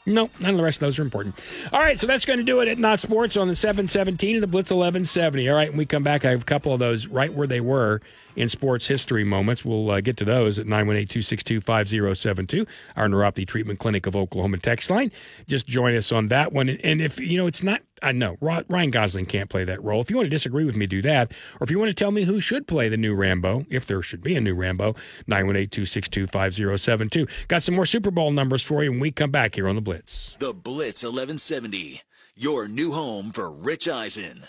no, 0.04 0.28
none 0.40 0.50
of 0.50 0.56
the 0.56 0.64
rest 0.64 0.76
of 0.76 0.80
those 0.80 0.98
are 0.98 1.02
important. 1.02 1.38
All 1.72 1.80
right, 1.80 1.98
so 1.98 2.06
that's 2.08 2.24
going 2.24 2.38
to 2.38 2.44
do 2.44 2.60
it 2.60 2.68
at 2.68 2.76
Not 2.76 2.98
Sports 2.98 3.36
on 3.36 3.46
the 3.48 3.54
717 3.54 4.34
and 4.36 4.42
the 4.42 4.46
Blitz 4.48 4.70
1170. 4.70 5.48
All 5.48 5.54
right, 5.56 5.70
when 5.70 5.78
we 5.78 5.86
come 5.86 6.02
back, 6.02 6.24
I 6.24 6.30
have 6.30 6.42
a 6.42 6.44
couple 6.44 6.72
of 6.74 6.80
those 6.80 7.06
right 7.06 7.32
where 7.32 7.46
they 7.46 7.60
were 7.60 8.00
in 8.36 8.48
sports 8.48 8.88
history 8.88 9.24
moments. 9.24 9.64
We'll 9.64 9.90
uh, 9.90 10.00
get 10.00 10.16
to 10.18 10.24
those 10.24 10.58
at 10.58 10.66
918 10.66 11.08
262 11.08 11.60
5072, 11.60 12.66
our 12.96 13.08
neuropathy 13.08 13.46
treatment 13.46 13.78
clinic 13.78 14.06
of 14.06 14.16
Oklahoma 14.16 14.58
text 14.58 14.90
line. 14.90 15.12
Just 15.46 15.66
join 15.66 15.96
us 15.96 16.12
on 16.12 16.28
that 16.28 16.52
one. 16.52 16.68
And 16.68 17.00
if, 17.00 17.18
you 17.18 17.36
know, 17.36 17.46
it's 17.46 17.62
not, 17.62 17.82
I 18.02 18.12
know 18.12 18.36
Ryan 18.40 18.90
Gosling 18.90 19.26
can't 19.26 19.48
play 19.48 19.64
that 19.64 19.82
role. 19.82 20.00
If 20.00 20.10
you 20.10 20.16
want 20.16 20.26
to 20.26 20.30
disagree 20.30 20.64
with 20.64 20.76
me, 20.76 20.86
do 20.86 21.02
that. 21.02 21.32
Or 21.60 21.64
if 21.64 21.70
you 21.70 21.78
want 21.78 21.90
to 21.90 21.94
tell 21.94 22.10
me 22.10 22.24
who 22.24 22.40
should 22.40 22.66
play 22.66 22.88
the 22.88 22.96
new 22.96 23.14
Rambo, 23.14 23.66
if 23.70 23.86
there 23.86 24.02
should 24.02 24.22
be 24.22 24.34
a 24.34 24.40
new 24.40 24.54
Rambo, 24.54 24.94
918 25.26 25.68
262 25.68 26.26
5072. 26.26 27.26
Got 27.48 27.62
some 27.62 27.74
more 27.74 27.86
Super 27.86 28.10
Bowl 28.10 28.32
numbers 28.32 28.62
for 28.62 28.82
you 28.82 28.90
when 28.90 29.00
we 29.00 29.12
come 29.12 29.30
back 29.30 29.54
here 29.54 29.68
on 29.68 29.76
the 29.76 29.80
Blitz. 29.80 30.36
The 30.38 30.52
Blitz 30.52 31.02
1170, 31.02 32.02
your 32.34 32.66
new 32.66 32.90
home 32.90 33.30
for 33.30 33.50
Rich 33.50 33.88
Eisen. 33.88 34.44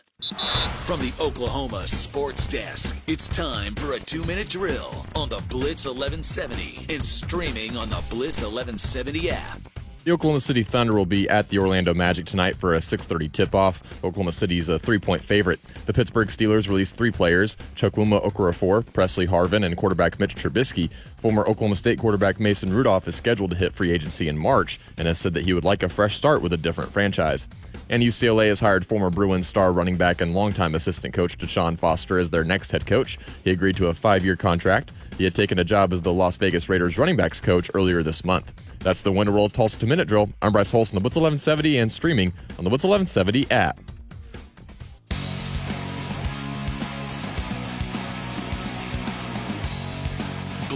From 0.86 1.02
the 1.02 1.12
Oklahoma 1.20 1.86
Sports 1.88 2.48
Desk, 2.48 2.96
it's 3.08 3.28
time 3.28 3.76
for 3.76 3.94
a 3.94 4.00
two 4.00 4.24
minute 4.24 4.50
drill 4.50 5.06
on 5.16 5.28
the 5.28 5.44
Blitz 5.50 5.86
1170 5.86 6.86
and 6.90 7.06
streaming 7.06 7.76
on 7.76 7.90
the 7.90 8.02
Blitz 8.10 8.42
1170 8.42 9.30
app. 9.32 9.60
The 10.06 10.12
Oklahoma 10.12 10.42
City 10.42 10.64
Thunder 10.64 10.94
will 10.94 11.06
be 11.06 11.30
at 11.30 11.48
the 11.48 11.60
Orlando 11.60 11.94
Magic 11.94 12.26
tonight 12.26 12.58
for 12.58 12.74
a 12.74 12.82
6:30 12.82 13.32
tip-off. 13.32 13.82
Oklahoma 14.04 14.34
City's 14.34 14.68
a 14.68 14.78
three-point 14.78 15.24
favorite. 15.24 15.62
The 15.86 15.94
Pittsburgh 15.94 16.28
Steelers 16.28 16.68
released 16.68 16.98
three 16.98 17.12
players: 17.12 17.56
Chukwuma 17.76 18.22
Okorafor, 18.26 18.86
Pressley 18.92 19.28
Harvin, 19.28 19.66
and 19.66 19.78
quarterback 19.78 20.20
Mitch 20.20 20.36
Trubisky. 20.36 20.90
Former 21.18 21.48
Oklahoma 21.48 21.78
State 21.78 22.00
quarterback 22.00 22.40
Mason 22.40 22.74
Rudolph 22.74 23.08
is 23.08 23.16
scheduled 23.16 23.52
to 23.52 23.58
hit 23.58 23.74
free 23.74 23.92
agency 23.92 24.28
in 24.28 24.38
March 24.38 24.80
and 24.98 25.08
has 25.08 25.20
said 25.20 25.34
that 25.36 25.46
he 25.46 25.54
would 25.54 25.64
like 25.64 25.84
a 25.84 25.90
fresh 25.90 26.16
start 26.16 26.42
with 26.42 26.52
a 26.52 26.58
different 26.58 26.92
franchise. 26.92 27.48
And 27.94 28.02
UCLA 28.02 28.48
has 28.48 28.60
hired 28.60 28.84
former 28.84 29.12
Bruins 29.12 29.48
star 29.48 29.72
running 29.72 29.98
back 29.98 30.20
and 30.20 30.34
longtime 30.34 30.74
assistant 30.74 31.14
coach 31.14 31.38
Deshaun 31.38 31.78
Foster 31.78 32.18
as 32.18 32.32
their 32.32 32.44
next 32.44 32.72
head 32.72 32.88
coach. 32.88 33.20
He 33.44 33.52
agreed 33.52 33.76
to 33.76 33.90
a 33.90 33.94
five-year 33.94 34.36
contract. 34.36 34.92
He 35.16 35.24
had 35.24 35.36
taken 35.36 35.60
a 35.60 35.64
job 35.64 35.94
as 35.94 36.02
the 36.02 36.12
Las 36.12 36.38
Vegas 36.38 36.70
Raiders 36.70 36.98
running 36.98 37.18
backs 37.18 37.40
coach 37.40 37.70
earlier 37.76 38.02
this 38.02 38.26
month. 38.26 38.52
That's 38.80 39.04
the 39.04 39.12
Winter 39.12 39.32
World 39.32 39.54
Tulsa 39.54 39.80
Two 39.80 39.86
Minute 39.86 40.08
Drill. 40.08 40.28
I'm 40.42 40.52
Bryce 40.54 40.72
Hulse 40.72 40.90
on 40.90 40.96
the 40.96 41.02
Blitz 41.02 41.18
1170 41.18 41.78
and 41.78 41.92
streaming 41.92 42.34
on 42.58 42.64
the 42.64 42.72
Blitz 42.72 42.84
1170 42.84 43.52
app. 43.52 43.80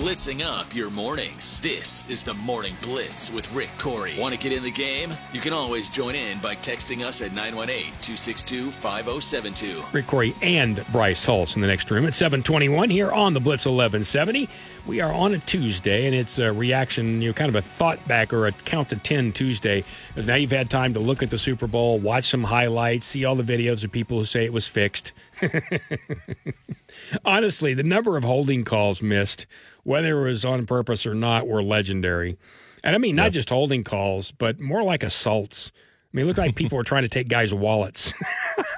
Blitzing 0.07 0.41
up 0.41 0.73
your 0.73 0.89
mornings. 0.89 1.59
This 1.59 2.09
is 2.09 2.23
the 2.23 2.33
Morning 2.33 2.73
Blitz 2.81 3.29
with 3.29 3.53
Rick 3.53 3.71
Couri. 3.77 4.17
Want 4.17 4.33
to 4.33 4.39
get 4.39 4.53
in 4.53 4.63
the 4.63 4.71
game? 4.71 5.11
You 5.33 5.41
can 5.41 5.51
always 5.51 5.89
join 5.89 6.15
in 6.15 6.39
by 6.39 6.55
texting 6.55 7.03
us 7.03 7.21
at 7.21 7.33
918 7.33 7.91
262 7.99 8.71
5072. 8.71 9.83
Rick 9.91 10.05
Couri 10.05 10.33
and 10.41 10.81
Bryce 10.93 11.25
Hulse 11.25 11.57
in 11.57 11.61
the 11.61 11.67
next 11.67 11.91
room 11.91 12.05
at 12.05 12.13
721 12.13 12.89
here 12.89 13.11
on 13.11 13.33
the 13.33 13.41
Blitz 13.41 13.65
1170. 13.65 14.47
We 14.87 15.01
are 15.01 15.11
on 15.11 15.33
a 15.33 15.37
Tuesday, 15.39 16.05
and 16.05 16.15
it's 16.15 16.39
a 16.39 16.53
reaction, 16.53 17.21
you 17.21 17.29
know, 17.29 17.33
kind 17.33 17.49
of 17.49 17.55
a 17.55 17.61
thought 17.61 18.07
back 18.07 18.31
or 18.31 18.47
a 18.47 18.53
count 18.53 18.87
to 18.89 18.95
10 18.95 19.33
Tuesday. 19.33 19.83
Now 20.15 20.35
you've 20.35 20.51
had 20.51 20.69
time 20.69 20.93
to 20.93 20.99
look 21.01 21.21
at 21.21 21.29
the 21.29 21.37
Super 21.37 21.67
Bowl, 21.67 21.99
watch 21.99 22.23
some 22.23 22.45
highlights, 22.45 23.05
see 23.05 23.25
all 23.25 23.35
the 23.35 23.43
videos 23.43 23.83
of 23.83 23.91
people 23.91 24.17
who 24.17 24.23
say 24.23 24.45
it 24.45 24.53
was 24.53 24.65
fixed. 24.65 25.11
Honestly, 27.25 27.73
the 27.73 27.83
number 27.83 28.15
of 28.15 28.23
holding 28.23 28.63
calls 28.63 29.01
missed, 29.01 29.45
whether 29.83 30.25
it 30.25 30.29
was 30.29 30.45
on 30.45 30.65
purpose 30.65 31.05
or 31.05 31.13
not, 31.13 31.49
were 31.49 31.61
legendary. 31.61 32.37
And 32.81 32.95
I 32.95 32.97
mean, 32.97 33.17
not 33.17 33.33
just 33.33 33.49
holding 33.49 33.83
calls, 33.83 34.31
but 34.31 34.57
more 34.61 34.83
like 34.83 35.03
assaults. 35.03 35.73
I 35.75 36.15
mean, 36.15 36.23
it 36.23 36.27
looked 36.27 36.39
like 36.39 36.55
people 36.55 36.77
were 36.77 36.85
trying 36.85 37.03
to 37.03 37.09
take 37.09 37.27
guys' 37.27 37.53
wallets. 37.53 38.13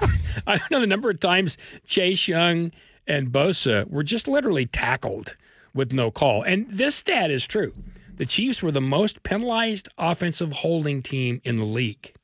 I 0.44 0.56
don't 0.56 0.70
know 0.72 0.80
the 0.80 0.88
number 0.88 1.08
of 1.08 1.20
times 1.20 1.56
Chase 1.86 2.26
Young 2.26 2.72
and 3.06 3.30
Bosa 3.30 3.88
were 3.88 4.02
just 4.02 4.26
literally 4.26 4.66
tackled 4.66 5.36
with 5.74 5.92
no 5.92 6.10
call. 6.10 6.42
And 6.42 6.66
this 6.68 6.94
stat 6.94 7.30
is 7.30 7.46
true. 7.46 7.74
The 8.16 8.26
Chiefs 8.26 8.62
were 8.62 8.72
the 8.72 8.80
most 8.80 9.22
penalized 9.22 9.88
offensive 9.96 10.52
holding 10.52 11.02
team 11.02 11.40
in 11.44 11.56
the 11.56 11.64
league 11.64 12.14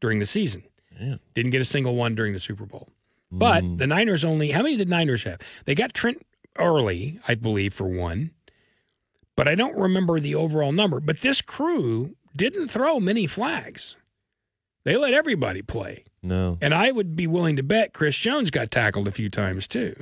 during 0.00 0.18
the 0.18 0.26
season. 0.26 0.64
Didn't 1.34 1.50
get 1.50 1.60
a 1.60 1.66
single 1.66 1.94
one 1.94 2.14
during 2.14 2.32
the 2.32 2.38
Super 2.38 2.64
Bowl. 2.64 2.88
But 3.30 3.64
mm. 3.64 3.78
the 3.78 3.86
Niners 3.86 4.24
only, 4.24 4.50
how 4.50 4.62
many 4.62 4.76
did 4.76 4.88
the 4.88 4.90
Niners 4.90 5.24
have? 5.24 5.40
They 5.64 5.74
got 5.74 5.94
Trent 5.94 6.24
early, 6.58 7.18
I 7.26 7.34
believe, 7.34 7.74
for 7.74 7.88
one. 7.88 8.30
But 9.36 9.48
I 9.48 9.54
don't 9.54 9.76
remember 9.76 10.20
the 10.20 10.34
overall 10.34 10.72
number. 10.72 11.00
But 11.00 11.20
this 11.20 11.40
crew 11.40 12.14
didn't 12.36 12.68
throw 12.68 13.00
many 13.00 13.26
flags. 13.26 13.96
They 14.84 14.96
let 14.96 15.14
everybody 15.14 15.62
play. 15.62 16.04
No. 16.22 16.58
And 16.60 16.74
I 16.74 16.90
would 16.92 17.16
be 17.16 17.26
willing 17.26 17.56
to 17.56 17.62
bet 17.62 17.92
Chris 17.92 18.16
Jones 18.16 18.50
got 18.50 18.70
tackled 18.70 19.08
a 19.08 19.12
few 19.12 19.30
times 19.30 19.66
too. 19.66 19.94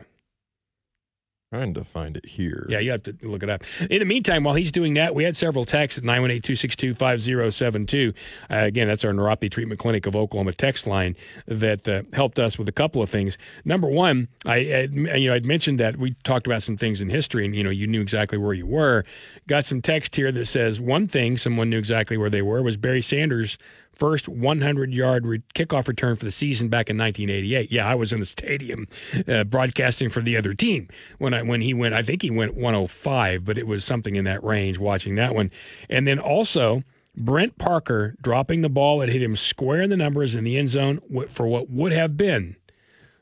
Trying 1.53 1.75
to 1.75 1.83
find 1.83 2.17
it 2.17 2.25
here. 2.25 2.65
Yeah, 2.69 2.79
you 2.79 2.93
have 2.93 3.03
to 3.03 3.17
look 3.23 3.43
it 3.43 3.51
up. 3.51 3.65
In 3.91 3.99
the 3.99 4.05
meantime, 4.05 4.45
while 4.45 4.55
he's 4.55 4.71
doing 4.71 4.95
that, 4.95 5.17
we 5.17 5.25
had 5.25 5.37
several 5.37 5.65
texts 5.65 5.99
at 5.99 6.05
918 6.05 6.43
262 6.43 6.95
5072. 6.95 8.15
Again, 8.51 8.87
that's 8.87 9.05
our 9.05 9.11
neuropathy 9.11 9.51
treatment 9.51 9.81
clinic 9.81 10.07
of 10.07 10.15
Oklahoma 10.15 10.53
text 10.53 10.87
line 10.87 11.17
that 11.47 11.89
uh, 11.89 12.03
helped 12.13 12.39
us 12.39 12.57
with 12.57 12.69
a 12.69 12.73
couple 12.73 13.03
of 13.03 13.11
things. 13.11 13.37
Number 13.65 13.89
one, 13.89 14.29
I 14.47 14.63
had, 14.63 14.95
you 14.95 15.29
know 15.29 15.35
I'd 15.35 15.45
mentioned 15.45 15.81
that 15.81 15.97
we 15.97 16.15
talked 16.23 16.47
about 16.47 16.63
some 16.63 16.77
things 16.77 17.03
in 17.03 17.11
history, 17.11 17.45
and 17.45 17.57
you 17.57 17.65
know 17.65 17.71
you 17.71 17.89
knew 17.89 18.01
exactly 18.01 18.39
where 18.39 18.55
you 18.55 18.67
were. 18.67 19.05
Got 19.49 19.67
some 19.67 19.83
text 19.83 20.15
here 20.15 20.31
that 20.31 20.45
says 20.45 20.79
one 20.79 21.09
thing 21.09 21.37
someone 21.37 21.69
knew 21.69 21.79
exactly 21.79 22.17
where 22.17 22.31
they 22.31 22.43
were 22.43 22.63
was 22.63 22.77
Barry 22.77 23.03
Sanders' 23.03 23.59
first 24.01 24.29
100 24.29 24.93
yard 24.93 25.27
re- 25.27 25.43
kickoff 25.55 25.87
return 25.87 26.17
for 26.17 26.25
the 26.25 26.31
season 26.33 26.69
back 26.69 26.91
in 26.91 26.99
1988. 26.99 27.71
Yeah, 27.71 27.87
I 27.87 27.95
was 27.95 28.13
in 28.13 28.19
the 28.19 28.27
stadium 28.27 28.89
uh, 29.29 29.45
broadcasting 29.45 30.09
for 30.09 30.23
the 30.23 30.37
other 30.37 30.55
team 30.55 30.89
when 31.19 31.35
I 31.35 31.43
when 31.43 31.61
he 31.61 31.75
went. 31.75 31.95
I 31.95 32.03
think 32.03 32.23
he 32.23 32.31
went 32.31 32.55
105, 32.55 33.45
but 33.45 33.59
it 33.59 33.67
was 33.67 33.85
something 33.85 34.17
in 34.17 34.25
that 34.25 34.43
range. 34.43 34.79
Watching 34.79 35.15
that 35.17 35.35
one, 35.35 35.53
and 35.89 36.09
then 36.09 36.19
also. 36.19 36.83
Brent 37.17 37.59
Parker 37.59 38.15
dropping 38.23 38.61
the 38.61 38.69
ball 38.69 39.01
that 39.01 39.09
hit 39.09 39.21
him 39.21 39.35
square 39.35 39.83
in 39.83 39.91
the 39.91 39.97
numbers 39.97 40.37
in 40.37 40.45
the 40.45 40.57
end 40.57 40.69
zone 40.69 41.01
for 41.29 41.49
what 41.49 41.69
would 41.69 41.91
have 41.91 42.17
been 42.17 42.55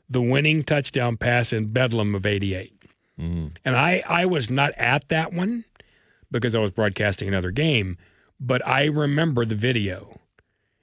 the 0.07 0.21
winning 0.21 0.63
touchdown 0.63 1.17
pass 1.17 1.51
in 1.51 1.73
Bedlam 1.73 2.13
of 2.13 2.23
88. 2.23 2.71
And 3.65 3.75
I, 3.75 4.03
I 4.07 4.25
was 4.27 4.49
not 4.51 4.73
at 4.77 5.09
that 5.09 5.33
one 5.33 5.65
because 6.31 6.53
I 6.53 6.59
was 6.59 6.69
broadcasting 6.71 7.27
another 7.27 7.49
game, 7.49 7.97
but 8.39 8.65
I 8.65 8.85
remember 8.85 9.43
the 9.43 9.55
video 9.55 10.18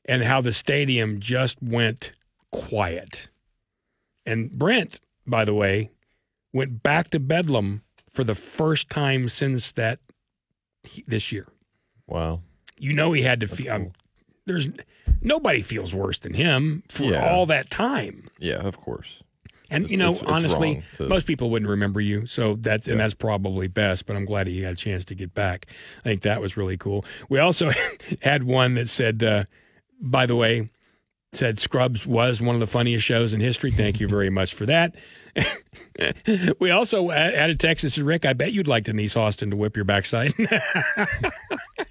and 0.07 0.23
how 0.25 0.41
the 0.41 0.53
stadium 0.53 1.21
just 1.21 1.63
went 1.63 2.13
quiet. 2.53 3.29
And 4.25 4.51
Brent, 4.53 5.01
by 5.27 5.45
the 5.45 5.55
way, 5.55 5.91
went 6.53 6.83
back 6.83 7.11
to 7.11 7.21
Bedlam 7.21 7.83
for 8.11 8.25
the 8.25 8.35
first 8.35 8.89
time 8.91 9.29
since 9.29 9.73
that 9.73 9.99
this 11.07 11.31
year. 11.33 11.47
Wow. 12.07 12.43
You 12.79 12.93
know 12.93 13.13
he 13.13 13.23
had 13.23 13.41
to 13.41 13.49
feel. 13.49 13.73
um, 13.73 13.93
there's 14.47 14.69
nobody 15.21 15.61
feels 15.63 15.93
worse 15.95 16.19
than 16.21 16.35
him 16.35 16.83
for 16.89 17.05
Yeah. 17.05 17.29
all 17.29 17.47
that 17.47 17.69
time. 17.71 18.29
Yeah, 18.39 18.57
of 18.67 18.77
course. 18.79 19.23
And 19.69 19.91
you 19.91 19.97
know, 19.97 20.11
It's- 20.11 20.23
it's 20.23 20.31
honestly, 20.31 20.83
to- 20.95 21.09
most 21.09 21.27
people 21.27 21.51
wouldn't 21.51 21.69
remember 21.69 22.01
you, 22.01 22.27
so 22.27 22.55
that's 22.61 22.87
and 22.87 23.01
that's 23.01 23.15
probably 23.15 23.67
best. 23.67 24.07
But 24.07 24.15
I'm 24.15 24.25
glad 24.25 24.47
he 24.47 24.63
had 24.63 24.75
a 24.75 24.77
chance 24.77 25.05
to 25.07 25.15
get 25.17 25.35
back. 25.35 25.67
I 26.01 26.03
think 26.05 26.23
that 26.23 26.41
was 26.41 26.57
really 26.57 26.77
cool. 26.77 27.05
We 27.29 27.41
also 27.41 27.73
had 28.23 28.45
one 28.45 28.75
that 28.75 28.89
said, 28.89 29.25
uh, 29.25 29.45
by 30.01 30.27
the 30.27 30.37
way, 30.37 30.71
said 31.33 31.59
Scrubs 31.59 32.07
was 32.07 32.41
one 32.41 32.55
of 32.55 32.61
the 32.61 32.67
funniest 32.67 33.05
shows 33.05 33.35
in 33.35 33.41
history. 33.41 33.71
Thank 33.71 34.01
you 34.01 34.09
very 34.09 34.31
much 34.31 34.55
for 34.55 34.67
that. 34.67 34.95
we 36.59 36.71
also 36.71 37.11
had 37.11 37.51
a 37.51 37.55
text 37.55 37.83
that 37.83 37.91
said, 37.91 38.05
Rick, 38.05 38.25
I 38.25 38.33
bet 38.33 38.53
you'd 38.53 38.69
like 38.69 38.85
Denise 38.85 39.17
Austin 39.17 39.51
to 39.51 39.57
whip 39.57 39.77
your 39.77 39.85
backside. 39.85 40.33
well, 40.39 41.33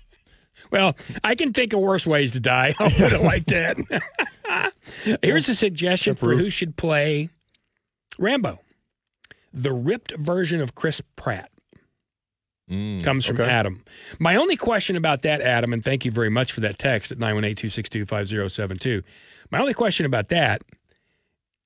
Well, 0.71 0.95
I 1.23 1.35
can 1.35 1.53
think 1.53 1.73
of 1.73 1.79
worse 1.79 2.07
ways 2.07 2.31
to 2.33 2.39
die. 2.39 2.75
I'll 2.79 2.89
put 2.89 3.13
it 3.13 3.21
like 3.21 3.45
that. 3.45 4.73
Here's 5.21 5.47
a 5.47 5.55
suggestion 5.55 6.15
for 6.15 6.35
who 6.35 6.49
should 6.49 6.75
play 6.75 7.29
Rambo. 8.17 8.59
The 9.53 9.71
ripped 9.71 10.17
version 10.17 10.59
of 10.61 10.75
Chris 10.75 11.01
Pratt 11.15 11.49
Mm, 12.69 13.04
comes 13.04 13.25
from 13.25 13.39
okay. 13.39 13.49
Adam. 13.49 13.84
My 14.17 14.36
only 14.36 14.56
question 14.56 14.95
about 14.95 15.21
that, 15.21 15.39
Adam, 15.41 15.71
and 15.71 15.84
thank 15.84 16.04
you 16.04 16.12
very 16.12 16.30
much 16.30 16.51
for 16.51 16.62
that 16.62 16.80
text 16.80 17.12
at 17.12 17.19
918 17.19 17.56
262 17.56 18.06
5072. 18.06 19.04
My 19.51 19.60
only 19.60 19.73
question 19.75 20.06
about 20.06 20.30
that 20.30 20.63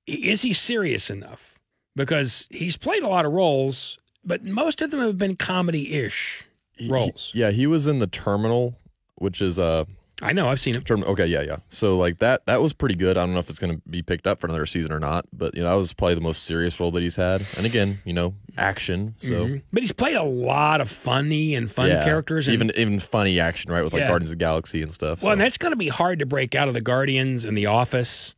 is 0.06 0.42
he 0.42 0.52
serious 0.52 1.08
enough? 1.08 1.58
Because 1.96 2.48
he's 2.50 2.76
played 2.76 3.02
a 3.02 3.08
lot 3.08 3.24
of 3.24 3.32
roles, 3.32 3.98
but 4.24 4.44
most 4.44 4.82
of 4.82 4.90
them 4.90 5.00
have 5.00 5.16
been 5.18 5.36
comedy 5.36 5.94
ish 5.94 6.44
He- 6.76 6.84
he- 6.86 6.90
roles. 6.90 7.30
yeah, 7.34 7.50
he 7.50 7.66
was 7.66 7.86
in 7.86 7.98
the 7.98 8.06
Terminal, 8.06 8.78
which 9.16 9.40
is 9.40 9.58
uh 9.58 9.84
I 10.22 10.32
know, 10.32 10.48
I've 10.48 10.60
seen 10.60 10.74
him. 10.76 10.82
term. 10.82 11.02
Okay, 11.04 11.26
yeah, 11.26 11.40
yeah. 11.42 11.56
So 11.68 11.96
like 11.96 12.18
that 12.18 12.46
that 12.46 12.60
was 12.60 12.72
pretty 12.72 12.94
good. 12.94 13.16
I 13.16 13.20
don't 13.22 13.32
know 13.32 13.38
if 13.40 13.48
it's 13.50 13.58
going 13.58 13.74
to 13.76 13.82
be 13.88 14.02
picked 14.02 14.26
up 14.26 14.40
for 14.40 14.46
another 14.46 14.66
season 14.66 14.92
or 14.92 15.00
not, 15.00 15.26
but 15.32 15.54
you 15.54 15.62
know 15.62 15.68
that 15.70 15.74
was 15.76 15.92
probably 15.92 16.14
the 16.14 16.20
most 16.20 16.42
serious 16.44 16.78
role 16.80 16.90
that 16.92 17.02
he's 17.02 17.16
had. 17.16 17.44
And 17.56 17.66
again, 17.66 18.00
you 18.04 18.12
know, 18.12 18.34
action. 18.58 19.14
So 19.18 19.30
Mhm. 19.46 19.62
But 19.72 19.82
he's 19.82 19.92
played 19.92 20.16
a 20.16 20.22
lot 20.22 20.80
of 20.80 20.90
funny 20.90 21.54
and 21.54 21.70
fun 21.70 21.88
yeah, 21.88 22.04
characters. 22.04 22.48
And, 22.48 22.54
even 22.54 22.70
even 22.76 23.00
funny 23.00 23.40
action, 23.40 23.70
right? 23.72 23.82
With 23.82 23.92
like 23.92 24.00
Yeah. 24.00 24.08
Guardians 24.08 24.30
of 24.32 24.38
the 24.38 24.44
Galaxy 24.44 24.82
and 24.82 24.92
stuff. 24.92 25.22
well, 25.22 25.30
so. 25.30 25.32
and 25.32 25.40
that's 25.40 25.58
going 25.58 25.72
to 25.72 25.76
be 25.76 25.88
hard 25.88 26.18
to 26.18 26.26
break 26.26 26.54
out 26.54 26.68
of 26.68 26.74
the 26.74 26.80
Guardians 26.80 27.44
and 27.44 27.56
the 27.56 27.66
Office, 27.66 28.34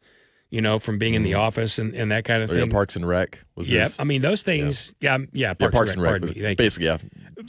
you 0.51 0.61
know, 0.61 0.79
from 0.79 0.99
being 0.99 1.15
in 1.15 1.23
the 1.23 1.35
Office 1.35 1.79
and, 1.79 1.95
and 1.95 2.11
that 2.13 2.25
kind 2.25 2.43
of 2.43 2.51
Oh, 2.51 2.55
yeah, 2.55 2.61
thing. 2.61 2.71
Parks 2.71 2.95
and 2.97 3.09
Rec 3.09 3.43
was 3.57 3.71
yeah, 3.71 3.85
his. 3.85 3.97
I 3.99 4.05
mean 4.05 4.23
those 4.23 4.43
things. 4.43 4.95
Yeah, 5.01 5.19
yeah, 5.19 5.27
yeah, 5.33 5.55
Parks, 5.55 5.75
Parks 5.75 5.93
and 5.93 5.99
and 5.99 6.03
Rec. 6.03 6.13
Rec. 6.13 6.21
Pardon 6.21 6.29
was 6.29 6.37
me, 6.37 6.43
thank 6.43 6.51
you. 6.61 6.65
basically, 6.65 6.87
yeah. 6.87 6.99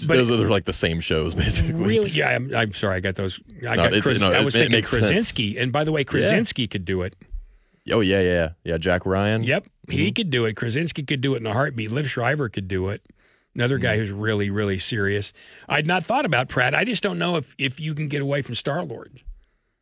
But 0.07 0.15
those 0.17 0.29
it- 0.29 0.39
are 0.39 0.49
like 0.49 0.65
the 0.65 0.73
same 0.73 0.99
shows, 0.99 1.35
basically. 1.43 1.73
Really? 1.73 2.09
Yeah, 2.09 2.29
I'm, 2.29 2.53
I'm 2.55 2.73
sorry. 2.73 2.97
I 2.97 2.99
got 2.99 3.15
those. 3.15 3.39
I 3.67 3.75
No, 3.75 3.89
got 3.89 3.91
Kras- 3.93 4.19
no, 4.19 4.31
I 4.31 4.39
it- 4.41 4.45
was 4.45 4.55
it 4.55 4.59
thinking 4.59 4.77
makes 4.77 4.91
sense. 4.91 5.01
Krasinski. 5.07 5.57
And 5.57 5.71
by 5.71 5.83
the 5.83 5.91
way, 5.91 6.03
Krasinski 6.03 6.67
could 6.67 6.85
do 6.85 7.01
it. 7.03 7.15
Oh 7.91 7.99
yeah, 7.99 8.19
yeah, 8.21 8.31
yeah. 8.33 8.49
Yeah, 8.63 8.77
Jack 8.77 9.05
Ryan. 9.05 9.43
Yep, 9.43 9.67
he 9.89 9.97
Mm-hmm. 10.07 10.13
could 10.13 10.29
do 10.29 10.45
it. 10.45 10.55
Krasinski 10.55 11.03
could 11.03 11.19
do 11.21 11.33
it 11.33 11.37
in 11.37 11.45
a 11.47 11.53
heartbeat. 11.53 11.91
Liev 11.91 12.05
Schreiber 12.05 12.47
could 12.49 12.67
do 12.67 12.89
it. 12.89 13.05
Another 13.55 13.75
Mm-hmm. 13.75 13.83
guy 13.83 13.97
who's 13.97 14.11
really, 14.11 14.49
really 14.49 14.79
serious. 14.79 15.33
I'd 15.69 15.85
not 15.85 16.03
thought 16.05 16.25
about 16.25 16.47
Pratt. 16.49 16.73
I 16.73 16.85
just 16.85 17.03
don't 17.03 17.19
know 17.19 17.35
if 17.35 17.55
if 17.57 17.79
you 17.79 17.93
can 17.93 18.07
get 18.07 18.21
away 18.21 18.41
from 18.41 18.55
Star 18.55 18.83
Lord. 18.83 19.21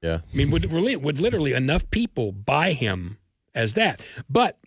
Yeah. 0.02 0.21
I 0.34 0.36
mean, 0.36 0.50
would 0.52 0.71
really 0.71 0.95
would 0.95 1.21
literally 1.21 1.54
enough 1.54 1.89
people 1.91 2.32
buy 2.32 2.74
him 2.74 3.17
as 3.54 3.76
that? 3.76 4.02
But 4.28 4.58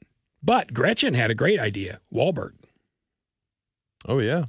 but 0.42 0.72
Gretchen 0.72 1.14
had 1.14 1.30
a 1.30 1.35
great 1.35 1.59
idea. 1.59 1.98
Wahlberg. 2.12 2.52
Oh 4.07 4.20
yeah. 4.20 4.44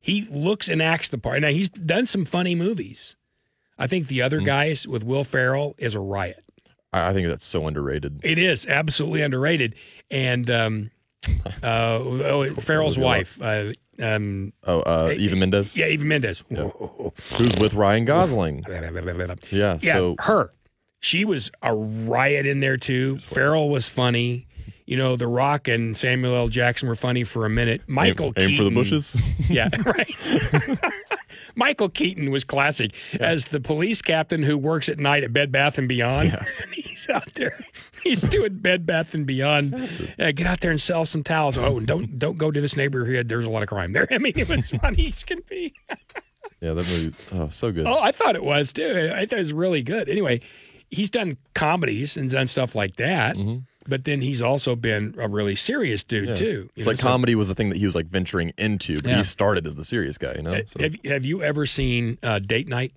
He 0.00 0.26
looks 0.30 0.68
and 0.68 0.80
acts 0.82 1.08
the 1.10 1.18
part. 1.18 1.40
Now 1.42 1.48
he's 1.48 1.68
done 1.68 2.06
some 2.06 2.24
funny 2.24 2.54
movies. 2.54 3.16
I 3.78 3.86
think 3.86 4.08
the 4.08 4.22
other 4.22 4.40
guys 4.40 4.86
with 4.88 5.04
Will 5.04 5.24
Ferrell 5.24 5.74
is 5.78 5.94
a 5.94 6.00
riot. 6.00 6.44
I, 6.92 7.12
think 7.12 7.28
that's 7.28 7.44
so 7.44 7.66
underrated. 7.66 8.20
It 8.22 8.38
is 8.38 8.66
absolutely 8.66 9.22
underrated. 9.22 9.74
And 10.10 10.50
um, 10.50 10.90
uh, 11.62 11.66
oh, 11.66 12.54
Ferrell's 12.56 12.98
Look 12.98 13.02
it 13.04 13.06
up. 13.06 13.38
wife, 13.38 13.42
uh, 13.42 13.72
um, 14.02 14.52
Oh, 14.64 14.80
uh, 14.80 15.14
Eva 15.16 15.36
Mendes, 15.36 15.76
yeah, 15.76 15.86
Eva 15.86 16.04
Mendes. 16.04 16.42
who's 16.48 17.56
with 17.58 17.74
Ryan 17.74 18.04
Gosling. 18.04 18.64
Yeah. 19.50 19.78
Yeah, 19.80 19.92
So 19.92 20.16
her. 20.20 20.52
She 21.02 21.24
was 21.24 21.50
a 21.62 21.74
riot 21.74 22.44
in 22.46 22.60
there 22.60 22.76
too. 22.76 23.18
Ferrell 23.20 23.70
was 23.70 23.88
funny. 23.88 24.46
You 24.90 24.96
know, 24.96 25.14
The 25.14 25.28
Rock 25.28 25.68
and 25.68 25.96
Samuel 25.96 26.34
L. 26.34 26.48
Jackson 26.48 26.88
were 26.88 26.96
funny 26.96 27.22
for 27.22 27.46
a 27.46 27.48
minute. 27.48 27.82
Michael 27.86 28.32
aim, 28.36 28.50
aim 28.50 28.56
for 28.56 28.64
the 28.64 28.70
Keaton- 28.70 28.74
bushes. 28.74 29.22
Yeah, 29.48 29.68
right. 29.84 30.78
Michael 31.54 31.88
Keaton 31.88 32.30
was 32.30 32.44
classic 32.44 32.94
as 33.20 33.46
the 33.46 33.60
police 33.60 34.02
captain 34.02 34.42
who 34.42 34.56
works 34.58 34.88
at 34.88 34.98
night 34.98 35.22
at 35.24 35.32
Bed 35.32 35.52
Bath 35.52 35.78
and 35.78 35.88
Beyond. 35.88 36.36
he's 36.74 37.08
out 37.08 37.32
there. 37.34 37.58
He's 38.02 38.22
doing 38.22 38.58
Bed 38.58 38.86
Bath 38.86 39.14
and 39.14 39.26
Beyond. 39.26 39.74
Uh, 40.18 40.32
get 40.32 40.46
out 40.46 40.60
there 40.60 40.70
and 40.70 40.80
sell 40.80 41.04
some 41.04 41.22
towels. 41.22 41.56
Oh, 41.58 41.78
and 41.78 41.86
don't 41.86 42.18
don't 42.18 42.36
go 42.38 42.50
to 42.50 42.60
this 42.60 42.76
neighborhood. 42.76 43.28
There's 43.28 43.44
a 43.44 43.50
lot 43.50 43.62
of 43.62 43.68
crime 43.68 43.92
there. 43.92 44.08
I 44.10 44.18
mean, 44.18 44.32
it 44.36 44.48
was 44.48 44.70
funny 44.70 45.08
as 45.08 45.22
can 45.22 45.40
be. 45.48 45.72
yeah, 46.60 46.72
that 46.74 46.76
movie. 46.76 47.14
Oh, 47.32 47.48
so 47.48 47.70
good. 47.72 47.86
Oh, 47.86 47.98
I 48.00 48.12
thought 48.12 48.34
it 48.36 48.44
was 48.44 48.72
too. 48.72 49.12
I 49.14 49.20
thought 49.26 49.34
it 49.34 49.38
was 49.38 49.52
really 49.52 49.82
good. 49.82 50.08
Anyway, 50.08 50.40
he's 50.90 51.10
done 51.10 51.36
comedies 51.54 52.16
and 52.16 52.28
done 52.30 52.46
stuff 52.46 52.74
like 52.74 52.96
that. 52.96 53.36
But 53.90 54.04
then 54.04 54.22
he's 54.22 54.40
also 54.40 54.74
been 54.74 55.14
a 55.18 55.28
really 55.28 55.56
serious 55.56 56.02
dude 56.04 56.30
Yeah. 56.30 56.34
too. 56.36 56.70
It's 56.76 56.86
know, 56.86 56.92
like 56.92 56.96
so- 57.00 57.08
comedy 57.08 57.34
was 57.34 57.48
the 57.48 57.54
thing 57.54 57.68
that 57.68 57.76
he 57.76 57.84
was 57.84 57.94
like 57.94 58.06
venturing 58.06 58.52
into, 58.56 58.94
but 59.02 59.06
Yeah. 59.10 59.16
he 59.18 59.22
started 59.24 59.66
as 59.66 59.76
the 59.76 59.84
serious 59.84 60.16
guy, 60.16 60.34
you 60.36 60.42
know. 60.42 60.62
So, 60.66 60.80
Have, 60.80 60.94
have 61.04 61.24
you 61.26 61.42
ever 61.42 61.66
seen 61.66 62.16
uh, 62.22 62.38
Date 62.38 62.68
Night? 62.68 62.92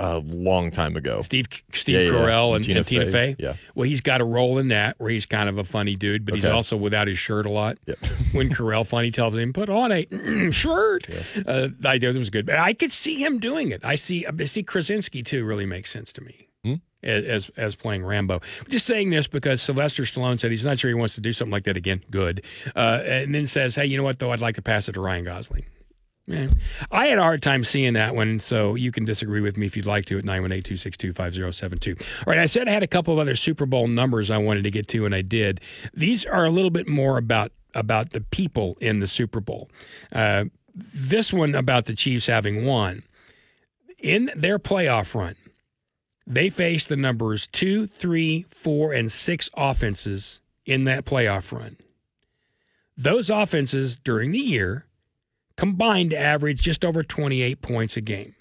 a 0.00 0.18
long 0.18 0.70
time 0.70 0.94
ago. 0.96 1.22
Steve 1.22 1.46
Steve 1.74 1.96
Yeah, 1.96 2.00
yeah, 2.02 2.06
yeah. 2.12 2.12
Carell 2.28 2.46
And 2.48 2.54
and, 2.56 2.64
Tina 2.64 2.78
and 2.78 2.86
Tina 2.86 3.04
Fey. 3.06 3.10
Fey. 3.10 3.36
Yeah. 3.40 3.54
Well, 3.74 3.88
he's 3.88 4.00
got 4.00 4.20
a 4.20 4.24
role 4.24 4.58
in 4.58 4.68
that 4.68 4.94
where 4.98 5.10
he's 5.10 5.26
kind 5.26 5.48
of 5.48 5.58
a 5.58 5.64
funny 5.64 5.96
dude, 5.96 6.24
but 6.24 6.36
he's 6.36 6.46
also 6.46 6.76
without 6.76 7.08
his 7.08 7.18
shirt 7.18 7.46
a 7.46 7.50
lot. 7.50 7.78
Yep. 7.86 7.98
when 8.32 8.48
Carell 8.48 8.86
funny 8.86 9.10
tells 9.10 9.36
him, 9.36 9.52
"Put 9.52 9.68
on 9.68 9.90
a 9.90 10.06
shirt," 10.52 11.08
uh, 11.44 11.68
the 11.80 11.88
idea 11.88 12.12
was 12.12 12.30
good. 12.30 12.46
But 12.46 12.56
I 12.60 12.74
could 12.74 12.92
see 12.92 13.16
him 13.24 13.40
doing 13.40 13.70
it. 13.72 13.84
I 13.84 13.96
see. 13.96 14.24
I 14.24 14.44
see 14.44 14.62
Krasinski 14.62 15.24
too. 15.24 15.44
Really 15.44 15.66
makes 15.66 15.90
sense 15.90 16.12
to 16.12 16.22
me. 16.22 16.47
As, 17.00 17.48
as 17.56 17.76
playing 17.76 18.04
Rambo, 18.04 18.40
just 18.68 18.84
saying 18.84 19.10
this 19.10 19.28
because 19.28 19.62
Sylvester 19.62 20.02
Stallone 20.02 20.40
said 20.40 20.50
he's 20.50 20.64
not 20.64 20.80
sure 20.80 20.90
he 20.90 20.94
wants 20.94 21.14
to 21.14 21.20
do 21.20 21.32
something 21.32 21.52
like 21.52 21.62
that 21.62 21.76
again. 21.76 22.02
Good, 22.10 22.42
uh, 22.74 23.02
and 23.04 23.32
then 23.32 23.46
says, 23.46 23.76
"Hey, 23.76 23.86
you 23.86 23.96
know 23.96 24.02
what 24.02 24.18
though? 24.18 24.32
I'd 24.32 24.40
like 24.40 24.56
to 24.56 24.62
pass 24.62 24.88
it 24.88 24.94
to 24.94 25.00
Ryan 25.00 25.24
Gosling." 25.24 25.64
I 26.90 27.06
had 27.06 27.18
a 27.18 27.22
hard 27.22 27.42
time 27.42 27.64
seeing 27.64 27.94
that 27.94 28.14
one, 28.14 28.38
so 28.40 28.74
you 28.74 28.92
can 28.92 29.04
disagree 29.04 29.40
with 29.40 29.56
me 29.56 29.66
if 29.66 29.76
you'd 29.76 29.86
like 29.86 30.04
to 30.06 30.18
at 30.18 30.24
918-262-5072. 30.24 32.00
All 32.00 32.24
right, 32.26 32.38
I 32.38 32.46
said 32.46 32.68
I 32.68 32.72
had 32.72 32.82
a 32.82 32.88
couple 32.88 33.14
of 33.14 33.20
other 33.20 33.34
Super 33.34 33.64
Bowl 33.64 33.88
numbers 33.88 34.30
I 34.30 34.36
wanted 34.38 34.64
to 34.64 34.70
get 34.70 34.88
to, 34.88 35.06
and 35.06 35.14
I 35.14 35.22
did. 35.22 35.60
These 35.94 36.26
are 36.26 36.44
a 36.44 36.50
little 36.50 36.70
bit 36.70 36.88
more 36.88 37.16
about 37.18 37.52
about 37.74 38.10
the 38.10 38.20
people 38.20 38.76
in 38.80 39.00
the 39.00 39.06
Super 39.06 39.40
Bowl. 39.40 39.70
Uh, 40.12 40.44
this 40.74 41.32
one 41.32 41.54
about 41.54 41.84
the 41.86 41.94
Chiefs 41.94 42.26
having 42.26 42.64
won. 42.64 43.02
In 43.98 44.30
their 44.34 44.58
playoff 44.58 45.14
run, 45.14 45.34
they 46.28 46.50
faced 46.50 46.88
the 46.90 46.96
numbers 46.96 47.46
two, 47.46 47.86
three, 47.86 48.44
four, 48.50 48.92
and 48.92 49.10
six 49.10 49.48
offenses 49.56 50.40
in 50.66 50.84
that 50.84 51.06
playoff 51.06 51.50
run. 51.50 51.78
Those 52.96 53.30
offenses 53.30 53.96
during 53.96 54.32
the 54.32 54.38
year 54.38 54.84
combined 55.56 56.10
to 56.10 56.18
average 56.18 56.60
just 56.60 56.84
over 56.84 57.02
28 57.02 57.62
points 57.62 57.96
a 57.96 58.02
game. 58.02 58.34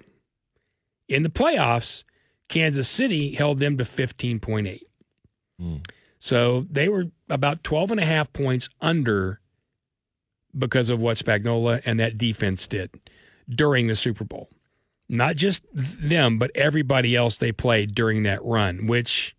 In 1.08 1.23
the 1.23 1.30
playoffs, 1.30 2.04
Kansas 2.50 2.89
City 2.89 3.36
held 3.36 3.60
them 3.60 3.78
to 3.78 3.86
15.8. 3.86 4.82
Hmm. 5.58 5.76
So 6.19 6.65
they 6.69 6.89
were 6.89 7.06
about 7.30 7.63
12 7.63 7.91
and 7.91 8.00
a 8.02 8.06
half 8.06 8.34
points 8.34 8.67
under 8.82 9.39
because 10.58 10.89
of 10.89 11.00
what 11.00 11.17
Spagnuolo 11.17 11.82
and 11.86 12.00
that 12.00 12.17
defense 12.17 12.67
did 12.67 12.91
during 13.50 13.88
the 13.88 13.95
Super 13.95 14.26
Bowl. 14.26 14.50
Not 15.10 15.36
just 15.36 15.63
them, 15.74 16.38
but 16.38 16.52
everybody 16.54 17.15
else 17.15 17.38
they 17.38 17.52
played 17.52 17.96
during 17.96 18.24
that 18.24 18.43
run, 18.43 18.88
which 18.88 19.36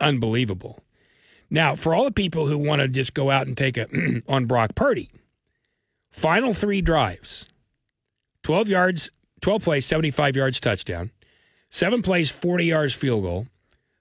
unbelievable. 0.00 0.80
Now, 1.48 1.74
for 1.74 1.94
all 1.94 2.04
the 2.04 2.12
people 2.12 2.46
who 2.46 2.58
want 2.58 2.82
to 2.82 2.88
just 2.88 3.14
go 3.14 3.30
out 3.30 3.46
and 3.46 3.56
take 3.56 3.76
a 3.76 3.86
on 4.28 4.46
Brock 4.46 4.74
Purdy, 4.74 5.08
final 6.10 6.52
three 6.52 6.80
drives 6.82 7.46
12 8.42 8.68
yards, 8.68 9.10
12 9.40 9.62
plays, 9.62 9.86
75 9.86 10.36
yards 10.36 10.60
touchdown, 10.60 11.10
seven 11.70 12.02
plays, 12.02 12.30
40 12.30 12.66
yards 12.66 12.94
field 12.94 13.22
goal, 13.22 13.46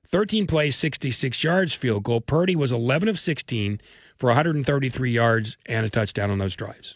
13 0.08 0.48
plays, 0.48 0.76
66 0.76 1.43
yards 1.43 1.74
field 1.74 2.04
goal. 2.04 2.22
Purdy 2.22 2.56
was 2.56 2.72
11 2.72 3.08
of 3.08 3.17
16 3.17 3.80
for 4.17 4.28
133 4.28 5.12
yards 5.12 5.58
and 5.65 5.86
a 5.86 5.89
touchdown 5.89 6.30
on 6.30 6.39
those 6.39 6.56
drives. 6.56 6.96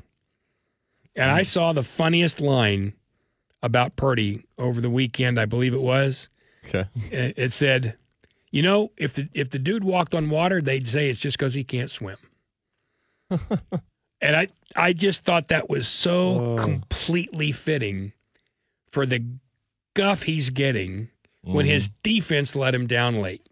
And 1.15 1.31
I 1.31 1.41
mm. 1.41 1.45
saw 1.45 1.73
the 1.73 1.83
funniest 1.83 2.39
line 2.39 2.93
about 3.61 3.95
Purdy 3.95 4.43
over 4.57 4.81
the 4.81 4.89
weekend, 4.89 5.39
I 5.39 5.45
believe 5.45 5.73
it 5.73 5.81
was. 5.81 6.29
Okay. 6.65 6.85
It 7.11 7.53
said, 7.53 7.95
"You 8.51 8.61
know, 8.61 8.91
if 8.97 9.13
the 9.13 9.29
if 9.33 9.49
the 9.49 9.59
dude 9.59 9.83
walked 9.83 10.13
on 10.13 10.29
water, 10.29 10.61
they'd 10.61 10.87
say 10.87 11.09
it's 11.09 11.19
just 11.19 11.37
because 11.37 11.53
he 11.53 11.63
can't 11.63 11.89
swim." 11.89 12.17
and 13.29 14.35
I 14.35 14.47
I 14.75 14.93
just 14.93 15.23
thought 15.23 15.47
that 15.47 15.69
was 15.69 15.87
so 15.87 16.55
Oh. 16.57 16.63
completely 16.63 17.51
fitting 17.51 18.13
for 18.91 19.05
the 19.05 19.23
guff 19.93 20.23
he's 20.23 20.49
getting 20.49 21.09
when 21.41 21.65
his 21.65 21.87
mm-hmm. 21.87 21.97
defense 22.03 22.55
let 22.55 22.75
him 22.75 22.87
down 22.87 23.21
late. 23.21 23.47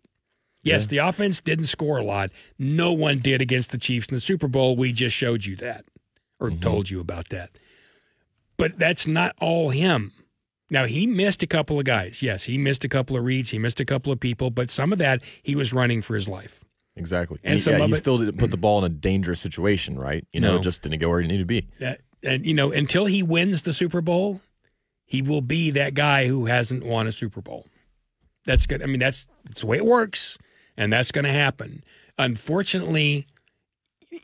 Yes, 0.61 0.87
the 0.87 0.97
offense 0.97 1.41
didn't 1.41 1.65
score 1.65 1.99
a 1.99 2.03
lot. 2.03 2.31
No 2.57 2.91
one 2.91 3.19
did 3.19 3.39
against 3.39 3.71
the 3.71 3.77
Chiefs 3.77 4.09
in 4.09 4.15
the 4.15 4.19
Super 4.19 4.47
Bowl. 4.47 4.75
We 4.75 4.91
just 4.91 5.15
showed 5.15 5.45
you 5.45 5.55
that 5.57 5.85
or 6.39 6.49
mm-hmm. 6.49 6.59
told 6.59 6.89
you 6.89 6.99
about 6.99 7.29
that. 7.29 7.51
But 8.57 8.77
that's 8.79 9.05
not 9.07 9.35
all 9.39 9.69
him. 9.69 10.11
Now, 10.69 10.85
he 10.85 11.05
missed 11.05 11.43
a 11.43 11.47
couple 11.47 11.77
of 11.77 11.85
guys. 11.85 12.21
Yes, 12.21 12.45
he 12.45 12.57
missed 12.57 12.83
a 12.83 12.89
couple 12.89 13.15
of 13.17 13.23
reads. 13.23 13.49
He 13.51 13.59
missed 13.59 13.79
a 13.79 13.85
couple 13.85 14.11
of 14.11 14.19
people, 14.19 14.49
but 14.49 14.71
some 14.71 14.91
of 14.91 14.97
that 14.99 15.21
he 15.43 15.55
was 15.55 15.73
running 15.73 16.01
for 16.01 16.15
his 16.15 16.27
life. 16.27 16.63
Exactly. 16.95 17.39
And 17.43 17.53
And, 17.53 17.61
some 17.61 17.73
yeah, 17.73 17.79
of 17.83 17.87
he 17.87 17.93
it- 17.93 17.97
still 17.97 18.17
didn't 18.17 18.37
put 18.37 18.51
the 18.51 18.57
ball 18.57 18.83
in 18.83 18.91
a 18.91 18.95
dangerous 18.95 19.39
situation, 19.41 19.99
right? 19.99 20.25
You 20.33 20.39
know, 20.39 20.55
No. 20.57 20.61
just 20.63 20.81
didn't 20.81 20.99
go 20.99 21.09
where 21.09 21.19
he 21.21 21.27
needed 21.27 21.39
to 21.39 21.45
be. 21.45 21.67
That, 21.79 22.01
and, 22.23 22.45
you 22.45 22.53
know, 22.53 22.71
until 22.71 23.05
he 23.05 23.21
wins 23.21 23.61
the 23.63 23.73
Super 23.73 24.01
Bowl, 24.01 24.41
he 25.05 25.21
will 25.21 25.41
be 25.41 25.69
that 25.71 25.93
guy 25.93 26.27
who 26.27 26.45
hasn't 26.47 26.83
won 26.85 27.05
a 27.05 27.11
Super 27.11 27.41
Bowl. 27.41 27.67
That's 28.45 28.65
good. 28.65 28.81
I 28.81 28.85
mean, 28.87 28.99
that's 28.99 29.27
that's 29.43 29.59
the 29.61 29.67
way 29.67 29.77
it 29.77 29.85
works, 29.85 30.37
and 30.77 30.91
that's 30.93 31.11
going 31.11 31.25
to 31.25 31.31
happen. 31.31 31.83
Unfortunately, 32.17 33.27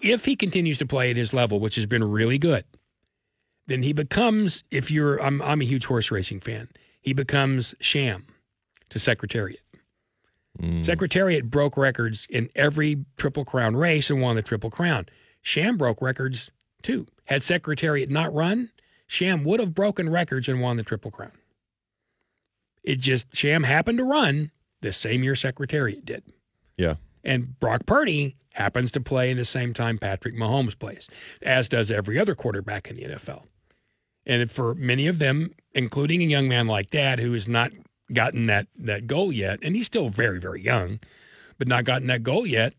if 0.02 0.26
he 0.26 0.36
continues 0.36 0.78
to 0.80 0.86
play 0.86 1.10
at 1.12 1.18
his 1.18 1.34
level, 1.34 1.60
which 1.60 1.76
has 1.76 1.86
been 1.86 2.04
really 2.04 2.38
good, 2.38 2.64
then 3.68 3.84
he 3.84 3.94
becomes. 3.94 4.64
If 4.72 4.92
you're, 4.92 5.22
I'm, 5.22 5.42
I'm 5.42 5.62
a 5.62 5.66
huge 5.66 5.86
horse 5.86 6.12
racing 6.12 6.40
fan. 6.40 6.70
He 7.02 7.14
becomes 7.14 7.74
sham 7.80 8.26
to 8.90 9.00
Secretariat. 9.00 9.62
Mm. 10.60 10.86
Secretariat 10.86 11.50
broke 11.50 11.78
records 11.78 12.28
in 12.30 12.50
every 12.56 13.06
Triple 13.18 13.46
Crown 13.46 13.76
race 13.76 14.10
and 14.10 14.22
won 14.22 14.36
the 14.36 14.42
Triple 14.42 14.70
Crown. 14.70 15.08
Sham 15.42 15.78
broke 15.78 16.02
records 16.02 16.52
too. 16.82 17.08
Had 17.26 17.44
Secretariat 17.44 18.10
not 18.10 18.34
run, 18.34 18.72
Sham 19.08 19.44
would 19.44 19.60
have 19.60 19.74
broken 19.74 20.10
records 20.10 20.48
and 20.48 20.62
won 20.62 20.78
the 20.78 20.84
Triple 20.84 21.12
Crown. 21.12 21.32
It 22.84 23.00
just, 23.00 23.28
Sham 23.36 23.64
happened 23.64 23.98
to 24.00 24.04
run 24.04 24.52
the 24.82 24.92
same 24.92 25.24
year 25.24 25.36
Secretariat 25.36 26.06
did. 26.06 26.24
Yeah. 26.78 26.96
And 27.24 27.60
Brock 27.60 27.86
Purdy 27.86 28.38
happens 28.54 28.92
to 28.92 29.02
play 29.02 29.32
in 29.32 29.38
the 29.38 29.46
same 29.46 29.74
time 29.74 29.98
Patrick 29.98 30.36
Mahomes 30.36 30.78
plays, 30.78 31.08
as 31.42 31.70
does 31.70 31.92
every 31.92 32.20
other 32.20 32.36
quarterback 32.36 32.90
in 32.90 32.96
the 32.96 33.04
NFL. 33.04 33.44
And 34.26 34.50
for 34.52 34.76
many 34.76 35.08
of 35.08 35.20
them, 35.20 35.54
including 35.74 36.22
a 36.22 36.26
young 36.26 36.48
man 36.48 36.68
like 36.68 36.92
that 36.92 37.20
who 37.20 37.34
has 37.34 37.48
not 37.48 37.72
gotten 38.14 38.46
that 38.48 38.68
that 38.78 39.08
goal 39.08 39.32
yet, 39.32 39.60
and 39.62 39.76
he's 39.76 39.88
still 39.88 40.10
very, 40.10 40.40
very 40.40 40.62
young, 40.62 41.00
but 41.58 41.68
not 41.68 41.86
gotten 41.86 42.08
that 42.08 42.24
goal 42.24 42.46
yet, 42.46 42.74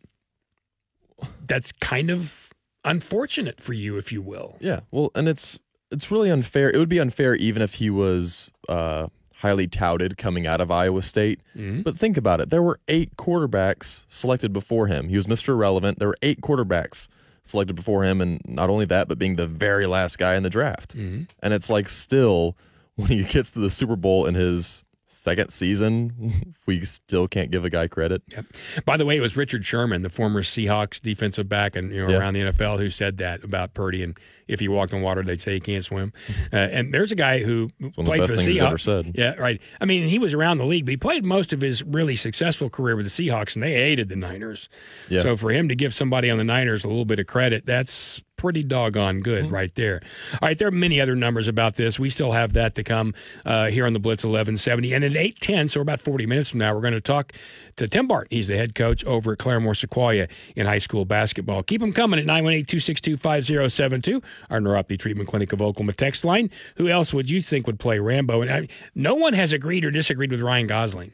that's 1.46 1.72
kind 1.72 2.10
of 2.10 2.50
unfortunate 2.84 3.60
for 3.60 3.72
you, 3.72 3.96
if 3.96 4.12
you 4.12 4.22
will. 4.22 4.56
Yeah. 4.60 4.80
Well, 4.90 5.10
and 5.14 5.28
it's 5.28 5.58
it's 5.90 6.10
really 6.10 6.30
unfair. 6.30 6.70
It 6.70 6.78
would 6.78 6.88
be 6.88 7.00
unfair 7.00 7.34
even 7.34 7.62
if 7.62 7.74
he 7.74 7.90
was 7.90 8.50
uh, 8.68 9.08
highly 9.36 9.66
touted 9.66 10.16
coming 10.16 10.46
out 10.46 10.60
of 10.60 10.70
Iowa 10.70 11.02
State. 11.02 11.40
But 11.82 11.98
think 11.98 12.16
about 12.16 12.40
it. 12.40 12.50
There 12.50 12.62
were 12.62 12.78
eight 12.88 13.16
quarterbacks 13.16 14.04
selected 14.08 14.52
before 14.52 14.86
him. 14.86 15.08
He 15.08 15.16
was 15.16 15.26
Mr. 15.26 15.58
Relevant. 15.58 15.98
There 15.98 16.08
were 16.08 16.18
eight 16.22 16.40
quarterbacks 16.40 17.08
selected 17.44 17.74
before 17.74 18.04
him, 18.04 18.20
and 18.20 18.40
not 18.46 18.70
only 18.70 18.84
that, 18.86 19.08
but 19.08 19.18
being 19.18 19.36
the 19.36 19.46
very 19.46 19.86
last 19.86 20.18
guy 20.18 20.34
in 20.36 20.42
the 20.42 20.50
draft. 20.50 20.96
Mm-hmm. 20.96 21.24
And 21.42 21.52
it's 21.54 21.68
like 21.70 21.88
still 21.88 22.56
when 22.96 23.08
he 23.08 23.24
gets 23.24 23.50
to 23.52 23.58
the 23.58 23.70
Super 23.70 23.96
Bowl 23.96 24.26
in 24.26 24.34
his 24.34 24.84
second 25.06 25.50
season, 25.50 26.54
we 26.66 26.84
still 26.84 27.28
can't 27.28 27.50
give 27.50 27.64
a 27.64 27.70
guy 27.70 27.86
credit. 27.88 28.22
Yep. 28.32 28.46
By 28.84 28.96
the 28.96 29.04
way, 29.06 29.16
it 29.16 29.20
was 29.20 29.36
Richard 29.36 29.64
Sherman, 29.64 30.02
the 30.02 30.10
former 30.10 30.42
Seahawks 30.42 31.00
defensive 31.00 31.48
back 31.48 31.76
and 31.76 31.92
you 31.92 32.02
know 32.04 32.10
Yeah. 32.12 32.18
around 32.18 32.34
the 32.34 32.40
NFL, 32.40 32.78
who 32.78 32.90
said 32.90 33.18
that 33.18 33.42
about 33.44 33.74
Purdy. 33.74 34.02
And 34.02 34.16
if 34.52 34.60
he 34.60 34.68
walked 34.68 34.92
on 34.94 35.02
water, 35.02 35.22
they'd 35.22 35.40
say 35.40 35.54
he 35.54 35.60
can't 35.60 35.82
swim. 35.84 36.12
Uh, 36.52 36.56
and 36.56 36.92
there's 36.94 37.10
a 37.10 37.16
guy 37.16 37.42
who 37.42 37.70
one 37.80 37.88
of 37.90 37.94
the 37.96 38.02
played 38.04 38.20
best 38.20 38.34
for 38.34 38.40
the 38.40 38.58
Seahawks. 38.58 38.66
ever 38.68 38.78
said. 38.78 39.12
Yeah, 39.14 39.34
right. 39.34 39.60
I 39.80 39.84
mean, 39.84 40.08
he 40.08 40.18
was 40.18 40.34
around 40.34 40.58
the 40.58 40.66
league, 40.66 40.84
but 40.86 40.90
he 40.92 40.96
played 40.96 41.24
most 41.24 41.52
of 41.52 41.60
his 41.60 41.82
really 41.82 42.16
successful 42.16 42.70
career 42.70 42.94
with 42.96 43.06
the 43.06 43.28
Seahawks, 43.28 43.54
and 43.54 43.62
they 43.62 43.72
hated 43.72 44.08
the 44.08 44.16
Niners. 44.16 44.68
Yeah. 45.08 45.22
So 45.22 45.36
for 45.36 45.50
him 45.50 45.68
to 45.68 45.74
give 45.74 45.94
somebody 45.94 46.30
on 46.30 46.38
the 46.38 46.44
Niners 46.44 46.84
a 46.84 46.88
little 46.88 47.04
bit 47.04 47.18
of 47.18 47.26
credit, 47.26 47.66
that's 47.66 48.22
pretty 48.36 48.62
doggone 48.64 49.20
good 49.20 49.44
Mm-hmm. 49.44 49.54
right 49.54 49.74
there. 49.76 50.02
All 50.34 50.48
right, 50.48 50.58
there 50.58 50.66
are 50.66 50.72
many 50.72 51.00
other 51.00 51.14
numbers 51.14 51.46
about 51.46 51.76
this. 51.76 51.98
We 51.98 52.10
still 52.10 52.32
have 52.32 52.54
that 52.54 52.74
to 52.74 52.82
come 52.82 53.14
uh, 53.46 53.66
here 53.66 53.86
on 53.86 53.92
the 53.92 54.00
Blitz 54.00 54.24
1170. 54.24 54.92
And 54.92 55.04
at 55.04 55.12
810, 55.16 55.68
so 55.68 55.80
about 55.80 56.00
40 56.02 56.26
minutes 56.26 56.50
from 56.50 56.58
now, 56.58 56.74
we're 56.74 56.80
going 56.80 56.92
to 56.94 57.00
talk 57.00 57.32
to 57.76 57.88
Tim 57.88 58.06
Bart. 58.08 58.28
He's 58.30 58.48
the 58.48 58.56
head 58.56 58.74
coach 58.74 59.04
over 59.04 59.32
at 59.32 59.38
Claremore 59.38 59.86
Sequoyah 59.86 60.28
in 60.56 60.66
high 60.66 60.78
school 60.78 61.04
basketball. 61.04 61.62
Keep 61.62 61.80
them 61.80 61.92
coming 61.92 62.18
at 62.20 62.26
918-262-5072, 62.26 64.22
our 64.50 64.60
neuropathy 64.60 64.98
treatment 64.98 65.28
clinic 65.28 65.52
of 65.52 65.60
Oklahoma 65.62 65.92
text 65.92 66.24
line. 66.24 66.50
Who 66.76 66.88
else 66.88 67.12
would 67.12 67.30
you 67.30 67.42
think 67.42 67.66
would 67.66 67.80
play 67.80 67.98
Rambo? 67.98 68.42
And 68.42 68.50
I, 68.50 68.68
no 68.94 69.14
one 69.14 69.34
has 69.34 69.52
agreed 69.52 69.84
or 69.84 69.90
disagreed 69.90 70.30
with 70.30 70.40
Ryan 70.40 70.66
Gosling. 70.66 71.12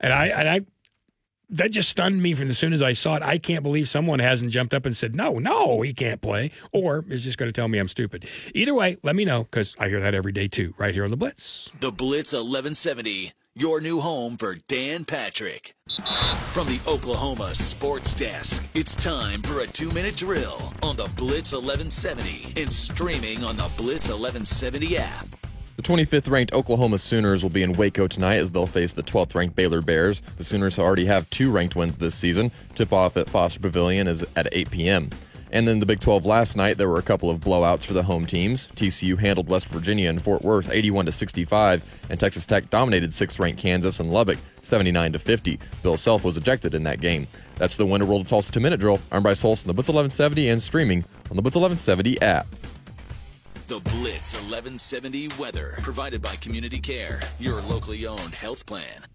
And 0.00 0.12
I, 0.12 0.26
and 0.26 0.48
I, 0.48 0.60
that 1.50 1.72
just 1.72 1.88
stunned 1.88 2.22
me 2.22 2.34
from 2.34 2.48
as 2.48 2.58
soon 2.58 2.72
as 2.72 2.82
I 2.82 2.92
saw 2.92 3.16
it. 3.16 3.22
I 3.22 3.38
can't 3.38 3.62
believe 3.62 3.88
someone 3.88 4.20
hasn't 4.20 4.52
jumped 4.52 4.72
up 4.72 4.86
and 4.86 4.96
said, 4.96 5.14
no, 5.14 5.38
no, 5.38 5.82
he 5.82 5.92
can't 5.92 6.20
play, 6.20 6.52
or 6.72 7.04
is 7.08 7.24
just 7.24 7.38
going 7.38 7.48
to 7.48 7.52
tell 7.52 7.68
me 7.68 7.78
I'm 7.78 7.88
stupid. 7.88 8.26
Either 8.54 8.72
way, 8.72 8.96
let 9.02 9.16
me 9.16 9.24
know 9.24 9.44
because 9.44 9.74
I 9.78 9.88
hear 9.88 10.00
that 10.00 10.14
every 10.14 10.32
day 10.32 10.48
too, 10.48 10.74
right 10.78 10.94
here 10.94 11.04
on 11.04 11.10
the 11.10 11.16
Blitz. 11.16 11.70
The 11.80 11.92
Blitz 11.92 12.32
1170, 12.32 13.32
your 13.54 13.80
new 13.80 14.00
home 14.00 14.36
for 14.36 14.56
Dan 14.68 15.04
Patrick. 15.04 15.74
From 16.00 16.66
the 16.66 16.80
Oklahoma 16.86 17.54
Sports 17.54 18.14
Desk, 18.14 18.68
it's 18.74 18.94
time 18.94 19.42
for 19.42 19.60
a 19.60 19.66
two 19.66 19.90
minute 19.90 20.16
drill 20.16 20.72
on 20.82 20.96
the 20.96 21.10
Blitz 21.16 21.52
1170 21.52 22.60
and 22.60 22.72
streaming 22.72 23.44
on 23.44 23.56
the 23.56 23.70
Blitz 23.76 24.08
1170 24.08 24.96
app. 24.98 25.26
The 25.76 25.82
25th 25.82 26.30
ranked 26.30 26.52
Oklahoma 26.52 26.98
Sooners 26.98 27.42
will 27.42 27.50
be 27.50 27.62
in 27.62 27.72
Waco 27.72 28.06
tonight 28.06 28.36
as 28.36 28.50
they'll 28.50 28.66
face 28.66 28.92
the 28.92 29.02
12th 29.02 29.34
ranked 29.34 29.56
Baylor 29.56 29.82
Bears. 29.82 30.20
The 30.36 30.44
Sooners 30.44 30.78
already 30.78 31.06
have 31.06 31.28
two 31.30 31.50
ranked 31.50 31.76
wins 31.76 31.96
this 31.96 32.14
season. 32.14 32.50
Tip 32.74 32.92
off 32.92 33.16
at 33.16 33.28
Foster 33.28 33.60
Pavilion 33.60 34.06
is 34.06 34.24
at 34.36 34.48
8 34.52 34.70
p.m. 34.70 35.10
And 35.52 35.66
then 35.66 35.80
the 35.80 35.86
Big 35.86 36.00
12 36.00 36.24
last 36.26 36.56
night, 36.56 36.78
there 36.78 36.88
were 36.88 36.98
a 36.98 37.02
couple 37.02 37.28
of 37.28 37.40
blowouts 37.40 37.84
for 37.84 37.92
the 37.92 38.04
home 38.04 38.26
teams. 38.26 38.68
TCU 38.76 39.18
handled 39.18 39.48
West 39.48 39.66
Virginia 39.66 40.08
and 40.08 40.22
Fort 40.22 40.42
Worth 40.42 40.70
81 40.70 41.06
to 41.06 41.12
65, 41.12 42.06
and 42.08 42.20
Texas 42.20 42.46
Tech 42.46 42.70
dominated 42.70 43.10
6th 43.10 43.38
ranked 43.40 43.60
Kansas 43.60 43.98
and 44.00 44.12
Lubbock 44.12 44.38
79 44.62 45.12
to 45.12 45.18
50. 45.18 45.58
Bill 45.82 45.96
Self 45.96 46.24
was 46.24 46.36
ejected 46.36 46.74
in 46.74 46.84
that 46.84 47.00
game. 47.00 47.26
That's 47.56 47.76
the 47.76 47.86
Winter 47.86 48.06
World 48.06 48.22
of 48.22 48.28
Tulsa 48.28 48.52
2 48.52 48.60
minute 48.60 48.80
drill. 48.80 49.00
I'm 49.10 49.22
Bryce 49.22 49.42
Holston, 49.42 49.68
the 49.68 49.74
Blitz 49.74 49.88
1170, 49.88 50.48
and 50.50 50.62
streaming 50.62 51.04
on 51.30 51.36
the 51.36 51.42
Blitz 51.42 51.56
1170 51.56 52.20
app. 52.22 52.46
The 53.66 53.80
Blitz 53.80 54.34
1170 54.34 55.28
weather, 55.38 55.74
provided 55.82 56.22
by 56.22 56.36
Community 56.36 56.80
Care, 56.80 57.20
your 57.38 57.60
locally 57.62 58.06
owned 58.06 58.34
health 58.34 58.66
plan. 58.66 59.06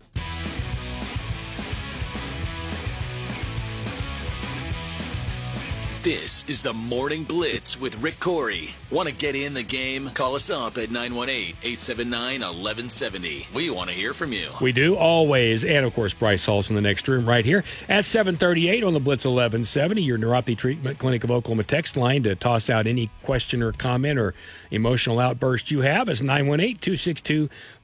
This 6.06 6.46
is 6.48 6.62
the 6.62 6.72
Morning 6.72 7.24
Blitz 7.24 7.82
with 7.82 8.00
Rick 8.00 8.18
Couri. 8.20 8.74
Want 8.92 9.10
to 9.10 9.16
get 9.16 9.36
in 9.36 9.56
the 9.56 9.64
game? 9.64 10.12
Call 10.12 10.36
us 10.36 10.52
up 10.52 10.78
at 10.78 10.92
918 10.92 11.56
879 11.64 12.42
1170. 12.42 13.48
We 13.56 13.72
want 13.72 13.90
to 13.90 13.96
hear 13.96 14.14
from 14.14 14.32
you. 14.32 14.50
We 14.62 14.72
do 14.72 14.96
always, 14.96 15.66
and 15.66 15.84
of 15.84 15.96
course, 15.96 16.14
Bryce 16.14 16.46
Hulse 16.46 16.70
in 16.70 16.76
the 16.76 16.82
next 16.84 17.08
room 17.08 17.28
right 17.28 17.44
here 17.44 17.64
at 17.90 18.06
738 18.06 18.84
on 18.84 18.94
the 18.94 19.00
Blitz 19.00 19.26
1170, 19.26 20.04
your 20.04 20.20
neuropathy 20.20 20.56
treatment 20.56 21.00
clinic 21.00 21.24
of 21.24 21.32
Oklahoma 21.32 21.64
text 21.64 21.98
line 21.98 22.22
to 22.22 22.36
toss 22.36 22.70
out 22.70 22.86
any 22.86 23.10
question 23.24 23.64
or 23.64 23.72
comment 23.72 24.20
or 24.20 24.36
emotional 24.70 25.20
outburst 25.20 25.72
you 25.72 25.82
have 25.82 26.08
is 26.08 26.22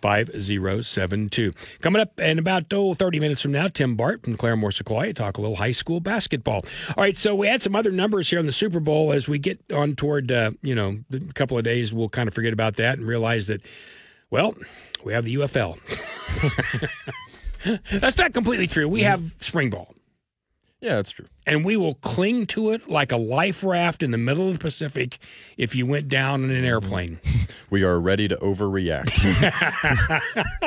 918-262-5072. 0.02 1.82
Coming 1.82 2.02
up 2.02 2.20
in 2.20 2.40
about 2.40 2.72
oh, 2.74 2.94
30 2.94 3.20
minutes 3.20 3.42
from 3.42 3.52
now, 3.52 3.68
Tim 3.68 3.96
Bart 3.96 4.24
from 4.24 4.38
Claremore 4.38 4.72
Sequoyah 4.72 5.16
talk 5.16 5.38
a 5.38 5.42
little 5.42 5.56
high 5.56 5.72
school 5.72 6.00
basketball. 6.00 6.66
All 6.90 7.04
right, 7.04 7.16
so 7.18 7.36
we 7.36 7.48
had 7.48 7.62
some 7.62 7.76
other 7.76 7.92
numbers 7.92 8.30
here 8.30 8.40
on 8.40 8.46
the 8.46 8.52
Super 8.52 8.80
Bowl 8.80 9.12
as 9.12 9.28
we 9.28 9.40
get 9.40 9.60
on 9.72 9.96
toward, 9.96 10.32
uh, 10.32 10.52
you 10.62 10.76
know, 10.76 11.00
a 11.12 11.20
couple 11.34 11.58
of 11.58 11.64
days, 11.64 11.94
we'll 11.94 12.10
kind 12.10 12.28
of 12.28 12.34
forget 12.34 12.54
about 12.54 12.76
that 12.76 12.98
and 12.98 13.08
realize 13.08 13.48
that, 13.48 13.62
well, 14.30 14.56
we 15.04 15.14
have 15.14 15.26
the 15.26 15.36
UFL. 15.36 15.78
That's 18.00 18.18
not 18.18 18.34
completely 18.34 18.68
true. 18.68 18.88
We 18.88 19.02
have 19.04 19.36
spring 19.40 19.70
ball, 19.70 19.94
Yeah, 20.82 20.96
that's 20.96 21.12
true. 21.12 21.28
and 21.46 21.64
we 21.64 21.78
will 21.78 21.96
cling 21.96 22.48
to 22.48 22.72
it 22.72 22.90
like 22.90 23.12
a 23.12 23.18
life 23.18 23.64
raft 23.64 24.02
in 24.02 24.12
the 24.12 24.18
middle 24.18 24.48
of 24.48 24.54
the 24.54 24.60
Pacific 24.60 25.20
if 25.56 25.76
you 25.76 25.86
went 25.86 26.10
down 26.10 26.44
in 26.44 26.50
an 26.50 26.66
airplane 26.66 27.20
We 27.70 27.84
are 27.84 28.00
ready 28.00 28.28
to 28.28 28.36
overreact. 28.36 29.22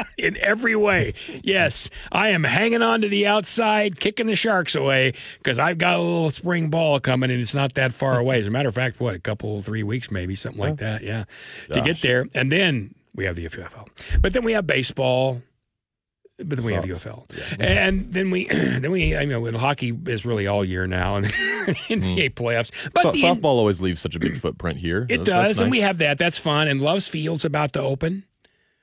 in 0.19 0.39
every 0.39 0.75
way. 0.75 1.13
Yes, 1.43 1.91
I 2.11 2.29
am 2.29 2.45
hanging 2.45 2.81
on 2.81 3.03
to 3.03 3.09
the 3.09 3.27
outside, 3.27 4.01
kicking 4.01 4.27
the 4.27 4.35
sharks 4.35 4.75
away 4.75 5.13
because 5.39 5.59
I've 5.59 5.77
got 5.77 5.97
a 5.97 6.03
little 6.03 6.31
spring 6.31 6.71
ball 6.71 7.01
coming 7.01 7.31
and 7.31 7.41
it's 7.41 7.55
not 7.55 7.75
that 7.75 7.93
far 7.93 8.19
away. 8.19 8.39
As 8.39 8.47
a 8.47 8.51
matter 8.51 8.71
of 8.71 8.75
fact, 8.75 9.01
what, 9.01 9.15
a 9.15 9.19
couple, 9.19 9.61
three 9.61 9.83
weeks 9.83 10.11
maybe, 10.11 10.35
something 10.35 10.61
like 10.61 10.73
oh, 10.73 10.77
that. 10.77 11.03
Yeah. 11.03 11.25
To 11.73 11.83
get 11.83 12.01
there. 12.01 12.27
And 12.35 12.51
then 12.51 12.95
we 13.15 13.27
have 13.27 13.37
the 13.37 13.47
UFL. 13.47 13.89
But 14.21 14.33
then 14.33 14.43
we 14.43 14.53
have 14.53 14.67
baseball. 14.67 15.43
But 16.37 16.49
then 16.59 16.65
we 16.65 16.73
have. 16.73 16.85
UFL, 16.85 17.27
and 17.61 18.09
then 18.13 18.31
we, 18.33 18.47
then 18.51 18.91
we, 18.91 19.17
I 19.17 19.25
mean, 19.25 19.55
hockey 19.55 19.97
is 20.07 20.27
really 20.27 20.49
all 20.49 20.65
year 20.65 20.85
now, 20.87 21.15
and 21.17 21.27
NBA 21.89 22.35
playoffs. 22.35 22.71
But 22.93 23.03
So, 23.03 23.13
the- 23.13 23.23
softball 23.23 23.45
always 23.45 23.81
leaves 23.81 24.01
such 24.01 24.17
a 24.17 24.19
big 24.19 24.39
footprint 24.39 24.79
here. 24.81 25.03
it 25.09 25.19
That's- 25.19 25.27
that's 25.27 25.49
does, 25.53 25.61
and 25.61 25.71
we 25.71 25.81
have 25.81 25.99
that. 25.99 26.19
That's 26.19 26.39
fun. 26.39 26.67
And 26.67 26.83
Love's 26.83 27.07
Field's 27.07 27.45
about 27.45 27.73
to 27.75 27.81
open. 27.81 28.25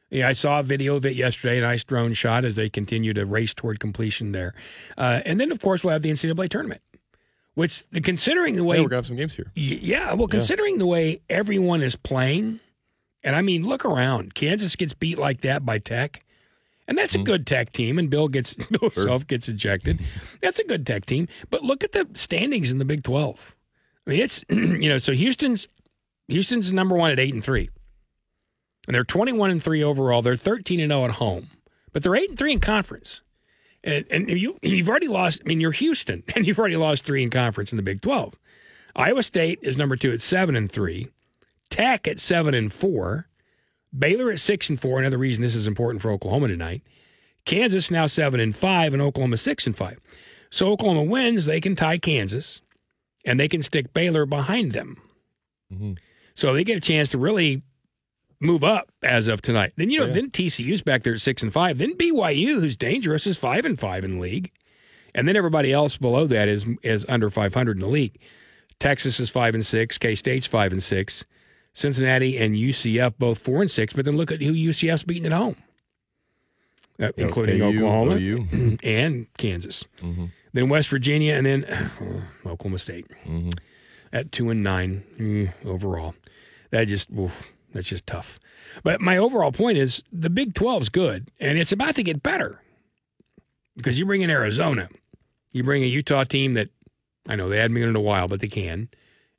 Yeah, 0.09 0.27
I 0.29 0.33
saw 0.33 0.59
a 0.59 0.63
video 0.63 0.95
of 0.95 1.05
it 1.05 1.15
yesterday. 1.15 1.57
A 1.57 1.61
nice 1.61 1.83
drone 1.83 2.13
shot 2.13 2.45
as 2.45 2.55
they 2.57 2.69
continue 2.69 3.13
to 3.13 3.25
race 3.25 3.53
toward 3.53 3.79
completion 3.81 4.31
there. 4.33 4.53
Uh, 4.97 5.21
and 5.25 5.39
then, 5.39 5.51
of 5.51 5.61
course, 5.61 5.83
we'll 5.83 5.93
have 5.93 6.01
the 6.01 6.11
NCAA 6.11 6.49
tournament, 6.49 6.81
which, 7.55 7.83
considering 8.03 8.55
the 8.55 8.63
way, 8.63 8.77
Yeah, 8.77 8.81
we're 8.83 8.89
gonna 8.89 8.97
have 8.99 9.05
some 9.05 9.15
games 9.17 9.35
here. 9.35 9.51
Yeah, 9.55 10.13
well, 10.13 10.27
considering 10.27 10.77
the 10.79 10.85
way 10.85 11.19
everyone 11.29 11.81
is 11.81 11.95
playing, 11.97 12.59
and 13.23 13.35
I 13.35 13.41
mean, 13.41 13.65
look 13.67 13.83
around. 13.85 14.35
Kansas 14.35 14.75
gets 14.77 14.93
beat 14.93 15.17
like 15.19 15.41
that 15.41 15.65
by 15.65 15.79
Tech, 15.79 16.23
and 16.91 16.97
that's 16.97 17.15
a 17.15 17.19
mm-hmm. 17.19 17.23
good 17.23 17.47
Tech 17.47 17.71
team. 17.71 17.97
And 17.97 18.09
Bill 18.09 18.27
gets 18.27 18.53
Bill 18.69 18.89
Self 18.91 19.25
gets 19.25 19.47
ejected. 19.47 20.01
That's 20.41 20.59
a 20.59 20.65
good 20.65 20.85
Tech 20.85 21.05
team. 21.05 21.29
But 21.49 21.63
look 21.63 21.85
at 21.85 21.93
the 21.93 22.05
standings 22.15 22.69
in 22.69 22.79
the 22.79 22.85
Big 22.85 23.03
Twelve. 23.05 23.55
I 24.05 24.09
mean, 24.09 24.19
it's 24.19 24.43
you 24.49 24.89
know, 24.89 24.97
so 24.97 25.13
Houston's 25.13 25.69
Houston's 26.27 26.73
number 26.73 26.97
one 26.97 27.09
at 27.09 27.17
eight 27.17 27.33
and 27.33 27.41
three. 27.41 27.69
and 28.87 28.93
they're 28.95 29.05
21 29.05 29.51
and 29.51 29.63
three 29.63 29.81
overall. 29.81 30.21
They're 30.21 30.35
13 30.35 30.81
and 30.81 30.91
0 30.91 31.05
at 31.05 31.11
home, 31.11 31.49
but 31.93 32.03
they're 32.03 32.15
eight 32.15 32.29
and 32.29 32.37
three 32.37 32.51
in 32.51 32.59
conference. 32.59 33.21
And, 33.85 34.05
and 34.11 34.29
you 34.29 34.57
you've 34.61 34.89
already 34.89 35.07
lost. 35.07 35.41
I 35.45 35.47
mean, 35.47 35.61
you're 35.61 35.71
Houston, 35.71 36.23
and 36.35 36.45
you've 36.45 36.59
already 36.59 36.77
lost 36.77 37.05
three 37.05 37.23
in 37.23 37.29
conference 37.29 37.71
in 37.71 37.77
the 37.77 37.83
Big 37.83 38.01
12. 38.01 38.35
Iowa 38.97 39.23
State 39.23 39.59
is 39.61 39.77
number 39.77 39.95
two 39.95 40.11
at 40.11 40.19
seven 40.19 40.57
and 40.57 40.69
three. 40.69 41.07
Tech 41.69 42.05
at 42.05 42.19
seven 42.19 42.53
and 42.53 42.73
four. 42.73 43.29
Baylor 43.97 44.31
at 44.31 44.39
six 44.39 44.69
and 44.69 44.79
four. 44.79 44.99
Another 44.99 45.17
reason 45.17 45.41
this 45.41 45.55
is 45.55 45.67
important 45.67 46.01
for 46.01 46.11
Oklahoma 46.11 46.47
tonight. 46.47 46.81
Kansas 47.45 47.89
now 47.91 48.07
seven 48.07 48.39
and 48.39 48.55
five, 48.55 48.93
and 48.93 49.01
Oklahoma 49.01 49.37
six 49.37 49.65
and 49.65 49.75
five. 49.75 49.99
So 50.49 50.69
Oklahoma 50.71 51.03
wins, 51.03 51.45
they 51.45 51.61
can 51.61 51.75
tie 51.75 51.97
Kansas, 51.97 52.61
and 53.25 53.39
they 53.39 53.47
can 53.47 53.63
stick 53.63 53.93
Baylor 53.93 54.25
behind 54.25 54.73
them. 54.73 54.97
Mm-hmm. 55.73 55.93
So 56.35 56.53
they 56.53 56.63
get 56.63 56.77
a 56.77 56.81
chance 56.81 57.09
to 57.09 57.17
really 57.17 57.63
move 58.39 58.63
up 58.63 58.91
as 59.03 59.27
of 59.27 59.41
tonight. 59.41 59.73
Then 59.75 59.89
you 59.89 59.99
know, 59.99 60.05
Yeah. 60.07 60.13
then 60.13 60.31
TCU's 60.31 60.81
back 60.81 61.03
there 61.03 61.13
at 61.13 61.21
six 61.21 61.43
and 61.43 61.53
five. 61.53 61.77
Then 61.77 61.95
BYU, 61.97 62.59
who's 62.59 62.75
dangerous, 62.77 63.27
is 63.27 63.37
five 63.37 63.65
and 63.65 63.79
five 63.79 64.03
in 64.03 64.15
the 64.15 64.19
league, 64.19 64.51
and 65.13 65.27
then 65.27 65.35
everybody 65.35 65.71
else 65.71 65.97
below 65.97 66.27
that 66.27 66.47
is 66.47 66.65
is 66.83 67.05
under 67.09 67.29
five 67.29 67.53
hundred 67.53 67.77
in 67.77 67.81
the 67.81 67.87
league. 67.87 68.17
Texas 68.79 69.19
is 69.19 69.29
five 69.29 69.53
and 69.53 69.65
six. 69.65 69.97
K 69.97 70.15
State's 70.15 70.47
five 70.47 70.71
and 70.71 70.81
six. 70.81 71.23
Cincinnati 71.73 72.37
and 72.37 72.55
UCF 72.55 73.13
both 73.17 73.39
four 73.39 73.61
and 73.61 73.71
six. 73.71 73.93
But 73.93 74.05
then 74.05 74.17
look 74.17 74.31
at 74.31 74.41
who 74.41 74.53
UCF's 74.53 75.03
beating 75.03 75.25
at 75.25 75.31
home, 75.31 75.55
Uh, 76.99 77.11
including 77.17 77.59
KU, 77.59 77.65
Oklahoma 77.77 78.15
OU. 78.15 78.77
and 78.83 79.27
Kansas. 79.37 79.85
Mm-hmm. 79.99 80.25
Then 80.53 80.67
West 80.69 80.89
Virginia, 80.89 81.33
and 81.35 81.45
then 81.45 81.65
Oklahoma 82.45 82.79
State 82.79 83.07
Mm-hmm. 83.25 83.49
at 84.11 84.31
two 84.31 84.49
and 84.49 84.63
nine 84.63 85.03
mm, 85.17 85.51
overall. 85.65 86.13
That 86.71 86.85
just 86.87 87.09
oof, 87.11 87.49
that's 87.73 87.87
just 87.87 88.05
tough. 88.05 88.39
But 88.83 89.01
my 89.01 89.17
overall 89.17 89.51
point 89.51 89.77
is 89.77 90.03
the 90.11 90.29
Big 90.29 90.53
12 90.53 90.83
is 90.83 90.89
good, 90.89 91.29
and 91.39 91.57
it's 91.57 91.71
about 91.73 91.95
to 91.95 92.03
get 92.03 92.23
better 92.23 92.61
because 93.75 93.97
you 93.99 94.05
bring 94.05 94.21
in 94.21 94.29
Arizona, 94.29 94.89
you 95.53 95.63
bring 95.63 95.83
a 95.83 95.87
Utah 95.87 96.23
team 96.23 96.53
that 96.53 96.69
I 97.27 97.35
know 97.35 97.49
they 97.49 97.57
hadn't 97.57 97.73
been 97.75 97.83
in 97.89 97.95
a 97.95 98.01
while, 98.01 98.27
but 98.27 98.39
they 98.39 98.47
can, 98.47 98.89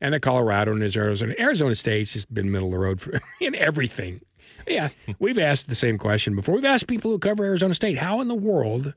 and 0.02 0.12
the 0.12 0.20
Colorado 0.20 0.72
and 0.72 0.82
Arizona. 0.82 1.34
Arizona 1.38 1.74
State's 1.74 2.12
just 2.12 2.34
been 2.34 2.50
middle 2.50 2.68
of 2.68 2.72
the 2.72 2.78
road 2.78 3.00
for 3.00 3.18
in 3.40 3.54
everything. 3.54 4.20
Yeah, 4.66 4.90
we've 5.18 5.38
asked 5.38 5.68
the 5.68 5.74
same 5.74 5.96
question 5.96 6.36
before. 6.36 6.56
We've 6.56 6.64
asked 6.64 6.86
people 6.86 7.10
who 7.10 7.18
cover 7.18 7.44
Arizona 7.44 7.74
State, 7.74 7.98
how 7.98 8.20
in 8.20 8.28
the 8.28 8.34
world 8.34 8.94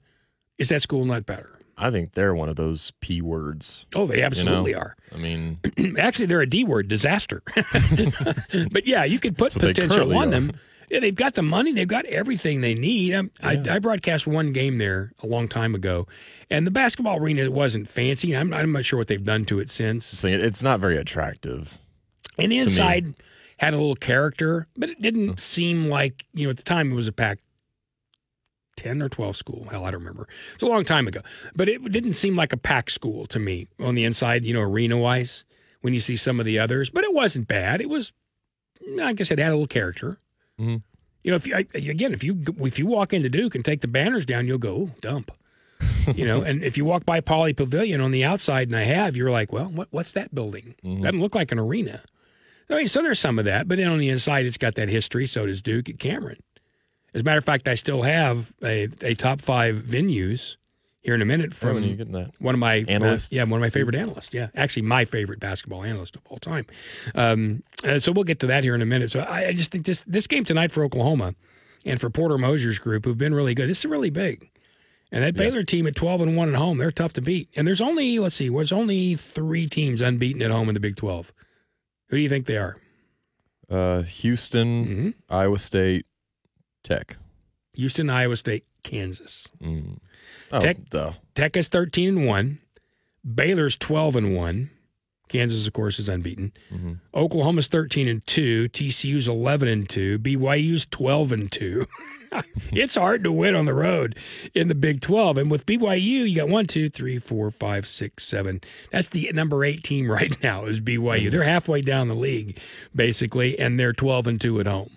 is 0.58 0.70
that 0.70 0.82
school 0.82 1.06
not 1.06 1.26
better? 1.26 1.52
I 1.78 1.91
think 1.91 2.13
they're 2.13 2.34
one 2.36 2.50
of 2.50 2.56
those 2.56 2.94
p 3.02 3.22
words. 3.22 3.86
Oh, 3.96 4.08
they 4.08 4.22
absolutely 4.22 4.74
know? 4.74 4.80
are. 4.80 4.96
I 5.12 5.18
mean, 5.18 5.58
Actually, 6.00 6.28
they're 6.28 6.41
a 6.41 6.50
D 6.50 6.63
word, 6.63 6.88
disaster. 6.88 7.41
but 8.72 8.88
yeah, 8.88 9.04
you 9.04 9.20
could 9.20 9.38
put 9.38 9.54
That's 9.54 9.56
what 9.56 9.62
they 9.62 9.74
potential 9.74 10.15
on 10.18 10.30
them. 10.32 10.54
Yeah, 10.95 11.01
they've 11.01 11.13
got 11.13 11.34
the 11.34 11.41
money. 11.41 11.73
They've 11.73 11.86
got 11.86 12.05
everything 12.05 12.62
they 12.62 12.73
need. 12.73 13.13
Um, 13.13 13.29
I, 13.43 13.62
I 13.69 13.79
broadcast 13.79 14.27
one 14.27 14.53
game 14.53 14.77
there 14.77 15.12
a 15.21 15.27
long 15.27 15.49
time 15.49 15.75
ago, 15.75 16.08
and 16.49 16.65
the 16.65 16.71
basketball 16.71 17.17
arena 17.17 17.51
wasn't 17.51 17.89
fancy. 17.89 18.34
I'm, 18.34 18.53
I'm 18.53 18.71
not 18.71 18.86
sure 18.86 18.97
what 18.97 19.10
they've 19.10 19.21
done 19.21 19.43
to 19.47 19.60
it 19.60 19.69
since. 19.69 20.23
it's 20.23 20.63
not 20.63 20.79
very 20.79 20.95
attractive. 20.95 21.77
And 22.38 22.49
the 22.49 22.60
inside 22.60 23.13
had 23.58 23.73
a 23.73 23.77
little 23.77 23.97
character, 23.97 24.67
but 24.77 24.88
it 24.88 25.01
didn't 25.01 25.41
seem 25.41 25.89
like, 25.89 26.25
you 26.34 26.45
know, 26.45 26.51
at 26.51 26.55
the 26.55 26.63
time 26.63 26.93
it 26.93 26.95
was 26.95 27.10
a 27.10 27.12
packed 27.12 27.41
10 28.77 29.01
or 29.01 29.10
12 29.10 29.36
school. 29.36 29.67
Hell, 29.69 29.84
I 29.84 29.91
don't 29.91 29.99
remember. 29.99 30.29
It's 30.53 30.63
a 30.63 30.67
long 30.67 30.86
time 30.86 31.10
ago. 31.10 31.19
But 31.58 31.67
it 31.67 31.91
didn't 31.91 32.13
seem 32.13 32.38
like 32.38 32.53
a 32.53 32.58
packed 32.58 32.91
school 32.91 33.25
to 33.27 33.39
me 33.39 33.67
on 33.81 33.95
the 33.95 34.05
inside, 34.05 34.45
you 34.45 34.53
know, 34.53 34.62
arena 34.62 34.97
wise, 34.97 35.43
when 35.81 35.93
you 35.93 35.99
see 35.99 36.15
some 36.15 36.39
of 36.39 36.45
the 36.45 36.58
others. 36.58 36.89
But 36.89 37.03
it 37.03 37.13
wasn't 37.13 37.49
bad. 37.49 37.81
It 37.81 37.89
was, 37.89 38.13
like 38.88 39.19
I 39.19 39.23
said, 39.25 39.39
it 39.39 39.43
had 39.43 39.51
a 39.51 39.55
little 39.55 39.67
character. 39.67 40.19
Mhm. 40.60 40.82
You 41.24 41.32
know, 41.32 41.36
if 41.38 41.48
you, 41.48 41.56
I- 41.56 41.68
again, 41.74 42.13
if 42.13 42.24
you 42.24 42.41
if 42.62 42.78
you 42.80 42.86
walk 42.86 43.13
into 43.13 43.30
Duke 43.30 43.56
and 43.56 43.65
take 43.65 43.82
the 43.82 43.88
banners 43.88 44.26
down, 44.26 44.46
you'll 44.48 44.58
go, 44.60 44.76
"Ooh, 44.82 44.91
dump. 45.02 45.32
you 46.15 46.26
know, 46.26 46.41
and 46.41 46.63
if 46.63 46.78
you 46.78 46.86
walk 46.86 47.04
by 47.06 47.20
Pauley 47.20 47.56
Pavilion 47.56 48.00
on 48.00 48.12
the 48.12 48.24
outside, 48.24 48.68
and 48.70 48.78
I 48.78 48.84
have, 48.84 49.15
you're 49.18 49.32
like, 49.32 49.52
well, 49.52 49.65
what, 49.65 49.88
what's 49.91 50.12
that 50.13 50.34
building? 50.34 50.76
Doesn't 50.84 51.20
look 51.20 51.34
like 51.36 51.52
an 51.52 51.60
arena. 51.60 52.02
I 52.70 52.76
mean, 52.76 52.88
so 52.88 53.02
there's 53.02 53.20
some 53.20 53.38
of 53.39 53.46
that, 53.46 53.68
but 53.68 53.78
then 53.78 53.88
on 53.89 53.98
the 54.00 54.10
inside, 54.10 54.46
it's 54.46 54.58
got 54.58 54.76
that 54.76 54.88
history. 54.88 55.26
So 55.28 55.46
does 55.46 55.62
Duke 55.62 55.89
at 55.89 56.00
Cameron. 56.00 56.38
As 57.13 57.22
a 57.22 57.24
matter 57.24 57.38
of 57.39 57.44
fact, 57.46 57.68
I 57.68 57.76
still 57.76 58.04
have 58.04 58.54
a, 58.63 58.88
a 59.02 59.15
top 59.15 59.41
five 59.41 59.78
venues 59.78 60.58
here 61.02 61.13
in 61.15 61.22
a 61.22 61.26
minute 61.26 61.54
From 61.54 61.70
from 61.70 61.76
when 61.76 61.84
you 61.84 61.96
get 61.96 62.12
that. 62.13 62.32
one 62.39 62.56
of 62.56 62.60
my 62.60 62.84
Analysts? 62.88 63.32
yeah, 63.32 63.44
one 63.44 63.54
of 63.54 63.62
my 63.62 63.70
favorite 63.70 63.96
analysts. 63.96 64.34
Yeah, 64.34 64.48
actually, 64.56 64.82
my 64.84 65.06
favorite 65.06 65.39
basketball 65.39 65.84
analyst 65.84 66.15
of 66.15 66.22
all 66.30 66.38
time. 66.39 66.65
Um, 67.13 67.62
uh, 67.86 68.00
so 68.00 68.12
we'll 68.12 68.24
get 68.24 68.39
to 68.39 68.48
that 68.48 68.63
here 68.63 68.76
in 68.76 68.82
a 68.82 68.86
minute. 68.86 69.12
So 69.12 69.19
I, 69.21 69.48
I 69.48 69.54
just 69.54 69.71
think 69.71 69.86
this 69.86 70.04
this 70.04 70.28
game 70.28 70.43
tonight 70.43 70.71
for 70.71 70.84
Oklahoma 70.84 71.36
and 71.86 72.02
for 72.02 72.10
Porter 72.10 72.38
Moser's 72.38 72.80
group, 72.80 73.06
who've 73.06 73.17
been 73.17 73.34
really 73.34 73.54
good. 73.54 73.69
This 73.69 73.80
is 73.80 73.86
really 73.86 74.10
big. 74.10 74.50
And 75.12 75.24
that 75.24 75.36
Baylor 75.36 75.63
team 75.63 75.88
at 75.88 75.95
twelve 75.95 76.19
and 76.19 76.36
one 76.36 76.50
at 76.50 76.56
home, 76.56 76.78
they're 76.80 76.91
tough 76.91 77.13
to 77.13 77.21
beat. 77.21 77.50
And 77.56 77.67
there's 77.67 77.80
only 77.80 78.19
let's 78.19 78.36
see, 78.36 78.50
there's 78.50 78.71
only 78.71 79.15
three 79.15 79.67
teams 79.67 80.02
unbeaten 80.02 80.41
at 80.41 80.52
home 80.52 80.67
in 80.67 80.74
the 80.74 80.80
Big 80.80 80.95
Twelve. 80.95 81.32
Who 82.10 82.17
do 82.17 82.21
you 82.24 82.30
think 82.30 82.48
they 82.48 82.58
are? 82.58 82.78
Uh, 83.69 84.02
Houston, 84.02 84.86
hmm 84.86 85.10
Iowa 85.34 85.58
State, 85.60 86.06
Tech. 86.84 87.17
Houston, 87.74 88.10
Iowa 88.10 88.36
State, 88.36 88.65
Kansas. 88.84 89.48
Mm. 89.62 89.98
Oh, 90.52 90.60
Tech- 90.60 90.89
duh. 90.89 91.13
Tech 91.34 91.56
is 91.56 91.67
thirteen 91.67 92.10
and 92.10 92.28
one. 92.28 92.60
Baylor's 93.24 93.78
twelve 93.78 94.15
and 94.15 94.36
one. 94.36 94.69
Kansas, 95.28 95.66
of 95.66 95.74
course, 95.74 95.98
is 96.00 96.08
unbeaten. 96.08 96.54
Mhm. 96.72 97.00
Oklahoma's 97.14 97.68
thirteen 97.68 98.08
and 98.08 98.26
two. 98.28 98.70
TCU's 98.70 99.28
eleven 99.28 99.68
and 99.68 99.90
two. 99.90 100.20
BYU's 100.20 100.86
twelve 100.86 101.32
and 101.32 101.52
two. 101.52 101.88
it's 102.72 102.96
hard 102.96 103.24
to 103.24 103.32
win 103.32 103.56
on 103.56 103.66
the 103.66 103.74
road 103.74 104.16
in 104.54 104.68
the 104.68 104.76
Big 104.76 105.02
Twelve. 105.02 105.38
And 105.38 105.50
with 105.50 105.66
BYU, 105.66 106.30
you 106.30 106.36
got 106.36 106.50
one, 106.50 106.68
two, 106.68 106.90
three, 106.90 107.18
four, 107.18 107.50
five, 107.50 107.88
six, 107.88 108.24
seven. 108.26 108.62
That's 108.92 109.08
the 109.08 109.32
number 109.34 109.64
eight 109.66 109.84
team 109.84 110.10
right 110.12 110.36
now. 110.44 110.66
Is 110.66 110.80
BYU? 110.80 111.32
They're 111.32 111.44
halfway 111.44 111.82
down 111.82 112.08
the 112.08 112.14
league 112.18 112.58
basically, 112.96 113.58
and 113.58 113.80
they're 113.80 113.94
twelve 113.94 114.28
and 114.28 114.40
two 114.40 114.60
at 114.60 114.68
home. 114.68 114.92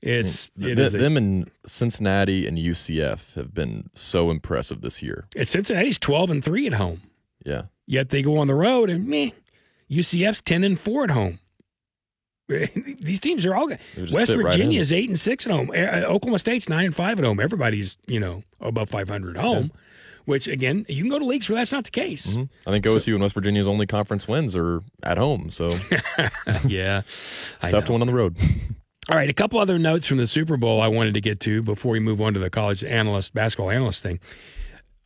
It's 0.00 0.50
it 0.60 0.78
is 0.78 0.94
a- 0.94 0.98
them 0.98 1.16
and 1.16 1.50
Cincinnati 1.64 2.46
and 2.46 2.58
UCF 2.58 3.34
have 3.34 3.54
been 3.54 3.88
so 3.94 4.30
impressive 4.30 4.80
this 4.80 5.00
year. 5.02 5.26
it's 5.36 5.50
Cincinnati's 5.52 5.98
twelve 5.98 6.30
and 6.30 6.44
three 6.44 6.66
at 6.66 6.72
home. 6.74 7.02
Yeah. 7.44 7.62
Yet 7.92 8.08
they 8.08 8.22
go 8.22 8.38
on 8.38 8.46
the 8.46 8.54
road 8.54 8.88
and 8.88 9.06
meh, 9.06 9.32
UCF's 9.90 10.40
ten 10.40 10.64
and 10.64 10.80
four 10.80 11.04
at 11.04 11.10
home. 11.10 11.40
These 12.48 13.20
teams 13.20 13.44
are 13.44 13.54
all 13.54 13.66
good. 13.66 13.80
West 13.98 14.32
fit 14.32 14.38
right 14.38 14.50
Virginia 14.50 14.80
is 14.80 14.94
eight 14.94 15.10
and 15.10 15.20
six 15.20 15.44
at 15.44 15.52
home. 15.52 15.68
Uh, 15.70 16.04
Oklahoma 16.06 16.38
State's 16.38 16.70
nine 16.70 16.86
and 16.86 16.94
five 16.96 17.18
at 17.18 17.24
home. 17.26 17.38
Everybody's 17.38 17.98
you 18.06 18.18
know 18.18 18.44
above 18.62 18.88
five 18.88 19.10
hundred 19.10 19.36
at 19.36 19.42
home. 19.42 19.72
Which 20.24 20.48
again, 20.48 20.86
you 20.88 21.02
can 21.02 21.10
go 21.10 21.18
to 21.18 21.24
leagues 21.26 21.50
where 21.50 21.56
that's 21.56 21.70
not 21.70 21.84
the 21.84 21.90
case. 21.90 22.28
Mhm. 22.28 22.48
I 22.66 22.70
think 22.70 22.86
OSU 22.86 23.12
and 23.12 23.20
West 23.20 23.34
Virginia's 23.34 23.68
only 23.68 23.86
conference 23.86 24.26
wins 24.26 24.56
are 24.56 24.80
at 25.02 25.18
home, 25.18 25.50
so 25.50 25.68
it's 26.46 26.64
yeah, 26.64 27.02
I 27.60 27.70
tough 27.70 27.84
to 27.86 27.92
win 27.92 28.00
on 28.00 28.06
the 28.06 28.14
road. 28.14 28.36
All 29.10 29.16
right, 29.16 29.28
a 29.28 29.34
couple 29.34 29.58
other 29.58 29.78
notes 29.78 30.06
from 30.06 30.16
the 30.16 30.26
Super 30.26 30.56
Bowl 30.56 30.80
I 30.80 30.88
wanted 30.88 31.12
to 31.12 31.20
get 31.20 31.40
to 31.40 31.60
before 31.60 31.92
we 31.92 32.00
move 32.00 32.22
on 32.22 32.32
to 32.32 32.40
the 32.40 32.48
college 32.48 32.82
analyst 32.84 33.34
basketball 33.34 33.70
analyst 33.70 34.02
thing. 34.02 34.18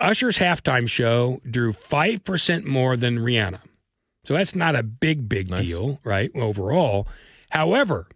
Usher's 0.00 0.38
halftime 0.38 0.88
show 0.88 1.40
drew 1.50 1.72
five 1.72 2.24
percent 2.24 2.66
more 2.66 2.96
than 2.96 3.18
Rihanna, 3.18 3.60
so 4.24 4.34
that's 4.34 4.54
not 4.54 4.76
a 4.76 4.82
big 4.82 5.28
big 5.28 5.50
Nice. 5.50 5.66
deal, 5.66 6.00
right? 6.04 6.30
Overall, 6.34 7.06
however, 7.50 8.06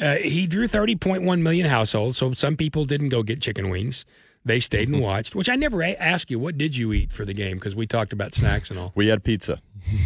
uh, 0.00 0.16
he 0.16 0.46
drew 0.46 0.66
thirty 0.66 0.96
point 0.96 1.22
one 1.22 1.42
million 1.42 1.68
households. 1.68 2.18
So 2.18 2.32
some 2.34 2.56
people 2.56 2.84
didn't 2.84 3.10
go 3.10 3.22
get 3.22 3.40
chicken 3.42 3.68
wings; 3.68 4.04
they 4.44 4.60
stayed 4.60 4.88
and 4.88 5.00
watched. 5.00 5.34
Which 5.34 5.48
I 5.50 5.56
never 5.56 5.82
a- 5.82 5.94
asked 5.96 6.30
you, 6.30 6.38
what 6.38 6.56
did 6.56 6.76
you 6.76 6.92
eat 6.92 7.12
for 7.12 7.24
the 7.24 7.34
game? 7.34 7.58
Because 7.58 7.76
we 7.76 7.86
talked 7.86 8.12
about 8.14 8.32
snacks 8.34 8.70
and 8.70 8.78
all. 8.80 8.92
We 8.94 9.08
had 9.08 9.22
pizza. 9.22 9.60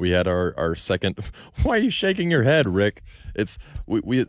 We 0.00 0.10
had 0.10 0.28
our, 0.28 0.54
our 0.56 0.76
second. 0.76 1.18
Why 1.64 1.74
are 1.78 1.80
you 1.80 1.90
shaking 1.90 2.30
your 2.30 2.44
head, 2.44 2.72
Rick? 2.72 3.02
It's 3.34 3.58
we 3.84 4.00
we 4.04 4.26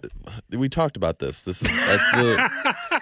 we 0.50 0.68
talked 0.68 0.98
about 0.98 1.20
this. 1.20 1.44
This 1.44 1.62
is 1.62 1.72
that's 1.72 2.10
the. 2.10 2.50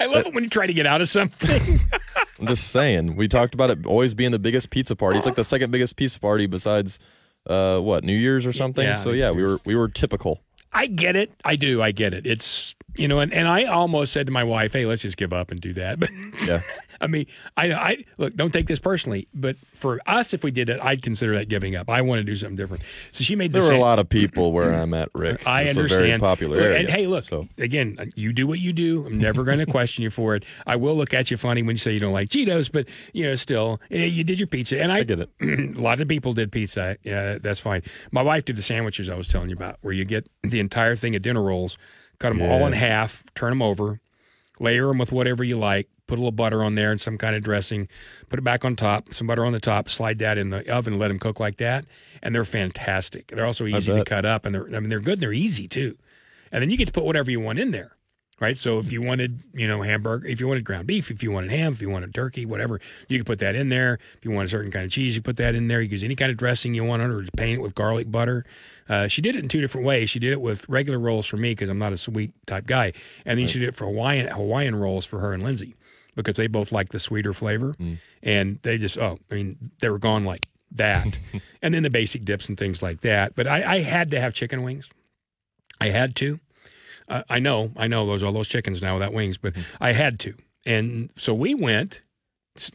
I 0.00 0.06
love 0.06 0.26
it 0.26 0.34
when 0.34 0.44
you 0.44 0.50
try 0.50 0.66
to 0.66 0.72
get 0.72 0.86
out 0.86 1.00
of 1.00 1.08
something. 1.08 1.80
I'm 2.40 2.46
just 2.46 2.68
saying. 2.68 3.16
We 3.16 3.28
talked 3.28 3.54
about 3.54 3.70
it 3.70 3.86
always 3.86 4.14
being 4.14 4.30
the 4.30 4.38
biggest 4.38 4.70
pizza 4.70 4.96
party. 4.96 5.18
It's 5.18 5.26
like 5.26 5.36
the 5.36 5.44
second 5.44 5.70
biggest 5.70 5.96
pizza 5.96 6.18
party 6.18 6.46
besides, 6.46 6.98
uh, 7.46 7.78
what 7.78 8.04
New 8.04 8.16
Year's 8.16 8.46
or 8.46 8.52
something. 8.52 8.84
Yeah, 8.84 8.94
so 8.94 9.10
yeah, 9.10 9.30
we 9.30 9.42
were 9.42 9.60
we 9.64 9.74
were 9.76 9.88
typical. 9.88 10.42
I 10.72 10.86
get 10.86 11.14
it. 11.14 11.32
I 11.44 11.56
do. 11.56 11.80
I 11.82 11.92
get 11.92 12.14
it. 12.14 12.26
It's 12.26 12.74
you 12.96 13.06
know, 13.08 13.20
and, 13.20 13.32
and 13.32 13.46
I 13.48 13.64
almost 13.64 14.12
said 14.12 14.26
to 14.26 14.32
my 14.32 14.44
wife, 14.44 14.72
"Hey, 14.72 14.86
let's 14.86 15.02
just 15.02 15.16
give 15.16 15.32
up 15.32 15.50
and 15.50 15.60
do 15.60 15.72
that." 15.74 16.00
But 16.00 16.10
Yeah. 16.46 16.62
I 17.00 17.06
mean, 17.06 17.26
I, 17.56 17.72
I 17.72 18.04
look. 18.18 18.34
Don't 18.34 18.52
take 18.52 18.66
this 18.66 18.78
personally, 18.78 19.28
but 19.34 19.56
for 19.74 20.00
us, 20.06 20.32
if 20.34 20.44
we 20.44 20.50
did 20.50 20.68
it, 20.68 20.80
I'd 20.82 21.02
consider 21.02 21.36
that 21.38 21.48
giving 21.48 21.76
up. 21.76 21.88
I 21.90 22.00
want 22.02 22.18
to 22.20 22.24
do 22.24 22.36
something 22.36 22.56
different. 22.56 22.82
So 23.10 23.24
she 23.24 23.36
made 23.36 23.52
the 23.52 23.60
There 23.60 23.68
were 23.68 23.72
same. 23.74 23.80
a 23.80 23.84
lot 23.84 23.98
of 23.98 24.08
people 24.08 24.52
where 24.52 24.72
I'm 24.72 24.94
at, 24.94 25.08
Rick. 25.14 25.46
I 25.46 25.62
it's 25.62 25.76
understand. 25.76 26.02
A 26.04 26.06
very 26.06 26.18
popular 26.20 26.58
area. 26.60 26.78
And 26.80 26.88
hey, 26.88 27.06
look 27.06 27.24
So 27.24 27.48
again. 27.58 28.10
You 28.16 28.32
do 28.32 28.46
what 28.46 28.58
you 28.60 28.72
do. 28.72 29.06
I'm 29.06 29.18
never 29.18 29.44
going 29.44 29.58
to 29.64 29.66
question 29.66 30.02
you 30.02 30.10
for 30.10 30.34
it. 30.34 30.44
I 30.66 30.76
will 30.76 30.96
look 30.96 31.12
at 31.14 31.30
you 31.30 31.36
funny 31.36 31.62
when 31.62 31.74
you 31.74 31.78
say 31.78 31.92
you 31.92 32.00
don't 32.00 32.12
like 32.12 32.28
Cheetos, 32.28 32.70
but 32.70 32.86
you 33.12 33.24
know, 33.24 33.34
still, 33.36 33.80
you 33.90 34.24
did 34.24 34.38
your 34.38 34.46
pizza, 34.46 34.80
and 34.80 34.92
I, 34.92 34.98
I 34.98 35.02
get 35.04 35.20
it. 35.20 35.30
a 35.76 35.80
lot 35.80 36.00
of 36.00 36.08
people 36.08 36.32
did 36.32 36.52
pizza. 36.52 36.96
Yeah, 37.02 37.38
that's 37.38 37.60
fine. 37.60 37.82
My 38.12 38.22
wife 38.22 38.44
did 38.44 38.56
the 38.56 38.62
sandwiches 38.62 39.08
I 39.08 39.14
was 39.16 39.28
telling 39.28 39.50
you 39.50 39.56
about, 39.56 39.78
where 39.82 39.92
you 39.92 40.04
get 40.04 40.28
the 40.42 40.60
entire 40.60 40.96
thing 40.96 41.14
of 41.16 41.22
dinner 41.22 41.42
rolls, 41.42 41.76
cut 42.18 42.30
them 42.30 42.42
all 42.42 42.66
in 42.66 42.72
half, 42.72 43.24
turn 43.34 43.50
them 43.50 43.62
over, 43.62 44.00
layer 44.60 44.86
them 44.88 44.98
with 44.98 45.12
whatever 45.12 45.42
you 45.44 45.58
like, 45.58 45.88
put 46.06 46.14
a 46.14 46.20
little 46.20 46.32
butter 46.32 46.62
on 46.62 46.74
there 46.74 46.90
and 46.90 47.00
some 47.00 47.16
kind 47.18 47.34
of 47.34 47.42
dressing, 47.42 47.88
put 48.28 48.38
it 48.38 48.42
back 48.42 48.64
on 48.64 48.76
top, 48.76 49.14
some 49.14 49.26
butter 49.26 49.44
on 49.44 49.52
the 49.52 49.60
top, 49.60 49.88
slide 49.88 50.18
that 50.18 50.38
in 50.38 50.50
the 50.50 50.70
oven, 50.72 50.98
let 50.98 51.08
them 51.08 51.18
cook 51.18 51.40
like 51.40 51.56
that, 51.58 51.84
and 52.22 52.34
they're 52.34 52.44
fantastic. 52.44 53.28
They're 53.28 53.46
also 53.46 53.66
easy 53.66 53.92
to 53.92 54.04
cut 54.04 54.24
up, 54.24 54.44
and 54.44 54.54
they're 54.54 54.66
I 54.66 54.80
mean 54.80 54.90
they're 54.90 55.00
good 55.00 55.14
and 55.14 55.22
they're 55.22 55.32
easy 55.32 55.68
too. 55.68 55.96
And 56.52 56.62
then 56.62 56.70
you 56.70 56.76
get 56.76 56.86
to 56.86 56.92
put 56.92 57.04
whatever 57.04 57.30
you 57.30 57.40
want 57.40 57.58
in 57.58 57.70
there. 57.70 57.96
Right, 58.40 58.58
so 58.58 58.80
if 58.80 58.90
you 58.90 59.00
wanted, 59.00 59.44
you 59.54 59.68
know, 59.68 59.82
hamburger, 59.82 60.26
if 60.26 60.40
you 60.40 60.48
wanted 60.48 60.64
ground 60.64 60.88
beef, 60.88 61.08
if 61.08 61.22
you 61.22 61.30
wanted 61.30 61.52
ham, 61.52 61.72
if 61.72 61.80
you 61.80 61.88
wanted 61.88 62.12
turkey, 62.12 62.44
whatever, 62.44 62.80
you 63.06 63.16
could 63.16 63.26
put 63.26 63.38
that 63.38 63.54
in 63.54 63.68
there. 63.68 64.00
If 64.18 64.24
you 64.24 64.32
want 64.32 64.46
a 64.46 64.48
certain 64.48 64.72
kind 64.72 64.84
of 64.84 64.90
cheese, 64.90 65.14
you 65.14 65.22
put 65.22 65.36
that 65.36 65.54
in 65.54 65.68
there. 65.68 65.80
You 65.80 65.86
can 65.86 65.92
use 65.92 66.02
any 66.04 66.16
kind 66.16 66.32
of 66.32 66.36
dressing 66.36 66.74
you 66.74 66.82
want 66.82 67.00
on 67.00 67.12
it, 67.12 67.14
or 67.14 67.20
just 67.20 67.36
paint 67.36 67.58
it 67.58 67.62
with 67.62 67.76
garlic 67.76 68.10
butter. 68.10 68.44
Uh, 68.88 69.06
she 69.06 69.22
did 69.22 69.36
it 69.36 69.44
in 69.44 69.48
two 69.48 69.60
different 69.60 69.86
ways. 69.86 70.10
She 70.10 70.18
did 70.18 70.32
it 70.32 70.40
with 70.40 70.68
regular 70.68 70.98
rolls 70.98 71.26
for 71.26 71.36
me 71.36 71.52
because 71.52 71.68
I'm 71.68 71.78
not 71.78 71.92
a 71.92 71.96
sweet 71.96 72.32
type 72.44 72.66
guy, 72.66 72.92
and 73.24 73.38
then 73.38 73.46
she 73.46 73.60
did 73.60 73.68
it 73.68 73.76
for 73.76 73.84
Hawaiian 73.84 74.26
Hawaiian 74.26 74.74
rolls 74.74 75.06
for 75.06 75.20
her 75.20 75.32
and 75.32 75.44
Lindsay 75.44 75.76
because 76.14 76.36
they 76.36 76.46
both 76.46 76.72
like 76.72 76.90
the 76.90 76.98
sweeter 76.98 77.32
flavor, 77.32 77.74
and 78.22 78.58
they 78.62 78.78
just 78.78 78.98
oh, 78.98 79.18
I 79.30 79.34
mean, 79.34 79.70
they 79.80 79.88
were 79.88 79.98
gone 79.98 80.24
like 80.24 80.48
that, 80.72 81.06
and 81.62 81.74
then 81.74 81.82
the 81.82 81.90
basic 81.90 82.24
dips 82.24 82.48
and 82.48 82.58
things 82.58 82.82
like 82.82 83.00
that. 83.02 83.34
But 83.34 83.46
I, 83.46 83.76
I 83.76 83.80
had 83.80 84.10
to 84.12 84.20
have 84.20 84.32
chicken 84.34 84.62
wings. 84.62 84.90
I 85.80 85.88
had 85.88 86.14
to. 86.16 86.40
Uh, 87.08 87.22
I 87.28 87.38
know, 87.38 87.70
I 87.76 87.86
know 87.86 88.06
those 88.06 88.22
are 88.22 88.26
all 88.26 88.32
those 88.32 88.48
chickens 88.48 88.80
now 88.80 88.94
without 88.94 89.12
wings, 89.12 89.36
but 89.36 89.52
I 89.80 89.92
had 89.92 90.18
to, 90.20 90.34
and 90.64 91.10
so 91.18 91.34
we 91.34 91.54
went, 91.54 92.00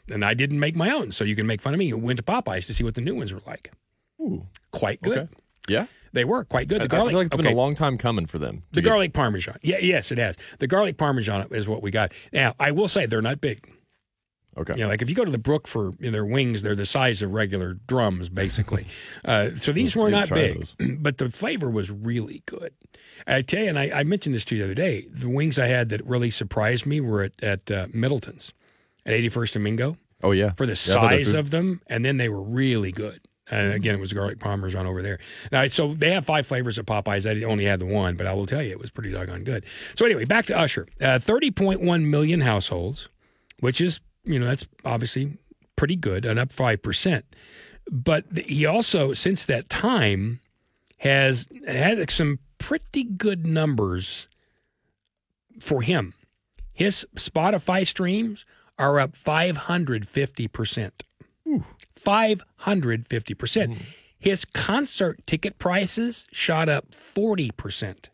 and 0.07 0.23
I 0.23 0.33
didn't 0.35 0.59
make 0.59 0.75
my 0.75 0.91
own. 0.91 1.11
So 1.11 1.23
you 1.23 1.35
can 1.35 1.47
make 1.47 1.61
fun 1.61 1.73
of 1.73 1.79
me. 1.79 1.91
We 1.93 1.99
went 2.01 2.17
to 2.17 2.23
Popeyes 2.23 2.67
to 2.67 2.73
see 2.73 2.83
what 2.83 2.93
the 2.95 3.01
new 3.01 3.15
ones 3.15 3.33
were 3.33 3.41
like. 3.47 3.71
Ooh, 4.21 4.45
Quite 4.71 5.01
good. 5.01 5.17
okay. 5.17 5.29
Yeah. 5.67 5.85
They 6.13 6.25
were 6.25 6.43
quite 6.43 6.67
good. 6.67 6.81
I, 6.81 6.87
The 6.87 6.95
I 6.95 6.97
garlic. 6.97 7.11
feel 7.11 7.19
like 7.19 7.25
it's 7.27 7.35
okay. 7.35 7.43
been 7.43 7.53
a 7.53 7.55
long 7.57 7.75
time 7.75 7.97
coming 7.97 8.25
for 8.25 8.37
them. 8.39 8.63
The 8.71 8.81
get- 8.81 8.89
garlic 8.89 9.13
parmesan. 9.13 9.57
Yeah, 9.61 9.77
yes, 9.79 10.11
it 10.11 10.17
has. 10.17 10.35
The 10.59 10.67
garlic 10.67 10.97
parmesan 10.97 11.47
is 11.51 11.67
what 11.67 11.81
we 11.81 11.91
got. 11.91 12.11
Now, 12.33 12.55
I 12.59 12.71
will 12.71 12.87
say 12.87 13.05
they're 13.05 13.21
not 13.21 13.41
big. 13.41 13.69
Okay. 14.57 14.73
You 14.75 14.83
know, 14.83 14.89
like 14.89 15.01
if 15.01 15.09
you 15.09 15.15
go 15.15 15.23
to 15.23 15.31
the 15.31 15.37
brook 15.37 15.67
for 15.67 15.91
you 15.99 16.07
know, 16.07 16.11
their 16.11 16.25
wings, 16.25 16.63
they're 16.63 16.75
the 16.75 16.85
size 16.85 17.21
of 17.21 17.31
regular 17.31 17.75
drums, 17.75 18.27
basically. 18.29 18.87
uh, 19.25 19.49
so 19.57 19.71
these 19.71 19.95
were 19.95 20.09
not 20.09 20.29
big, 20.29 20.65
but 20.99 21.17
the 21.17 21.29
flavor 21.29 21.69
was 21.69 21.89
really 21.91 22.41
good. 22.45 22.73
I 23.27 23.41
tell 23.43 23.61
you, 23.63 23.69
and 23.69 23.79
I, 23.79 23.91
I 23.93 24.03
mentioned 24.03 24.33
this 24.35 24.43
to 24.45 24.55
you 24.55 24.61
the 24.61 24.65
other 24.65 24.73
day. 24.73 25.05
The 25.11 25.29
wings 25.29 25.59
I 25.59 25.67
had 25.67 25.89
that 25.89 26.05
really 26.05 26.31
surprised 26.31 26.85
me 26.85 26.99
were 26.99 27.23
at, 27.23 27.43
at 27.43 27.71
uh, 27.71 27.87
Middleton's 27.93 28.53
at 29.05 29.13
81st 29.13 29.55
and 29.55 29.63
Mingo 29.63 29.97
Oh 30.23 30.31
yeah. 30.31 30.51
for 30.53 30.65
the 30.65 30.73
Yeah, 30.87 30.95
I've 30.95 31.01
had 31.03 31.11
their 31.11 31.23
size 31.25 31.33
of 31.35 31.51
them, 31.51 31.81
and 31.87 32.03
then 32.03 32.17
they 32.17 32.27
were 32.27 32.41
really 32.41 32.91
good. 32.91 33.21
And 33.49 33.73
again, 33.73 33.95
it 33.95 33.99
was 33.99 34.13
garlic 34.13 34.39
parmesan 34.39 34.85
over 34.85 35.01
there. 35.01 35.19
Now, 35.51 35.65
so 35.67 35.93
they 35.93 36.11
have 36.11 36.25
five 36.25 36.45
flavors 36.45 36.77
at 36.77 36.85
Popeyes. 36.85 37.25
I 37.25 37.43
only 37.43 37.65
had 37.65 37.79
the 37.79 37.85
one, 37.85 38.15
but 38.15 38.27
I 38.27 38.33
will 38.33 38.45
tell 38.45 38.61
you, 38.61 38.71
it 38.71 38.79
was 38.79 38.91
pretty 38.91 39.11
doggone 39.11 39.43
good. 39.43 39.65
So 39.95 40.05
anyway, 40.05 40.25
back 40.25 40.45
to 40.47 40.57
Usher. 40.57 40.87
Uh, 41.01 41.17
30.1 41.19 42.05
million 42.05 42.41
households, 42.41 43.09
which 43.59 43.81
is, 43.81 43.99
you 44.23 44.37
know, 44.39 44.45
that's 44.45 44.67
obviously 44.85 45.37
pretty 45.75 45.95
good 45.95 46.25
and 46.25 46.37
up 46.37 46.53
5%. 46.53 47.23
But 47.91 48.25
he 48.37 48.65
also, 48.65 49.13
since 49.13 49.45
that 49.45 49.69
time, 49.69 50.41
has 50.97 51.49
had 51.67 52.11
some 52.11 52.39
pretty 52.59 53.03
good 53.03 53.47
numbers 53.47 54.27
for 55.59 55.81
him. 55.81 56.13
His 56.73 57.05
Spotify 57.15 57.87
streams 57.87 58.45
are 58.77 58.99
up 58.99 59.13
550%. 59.13 60.91
550%. 62.03 63.77
His 64.17 64.45
concert 64.45 65.25
ticket 65.25 65.57
prices 65.59 66.27
shot 66.31 66.67
up 66.69 66.91
40%. 66.91 68.05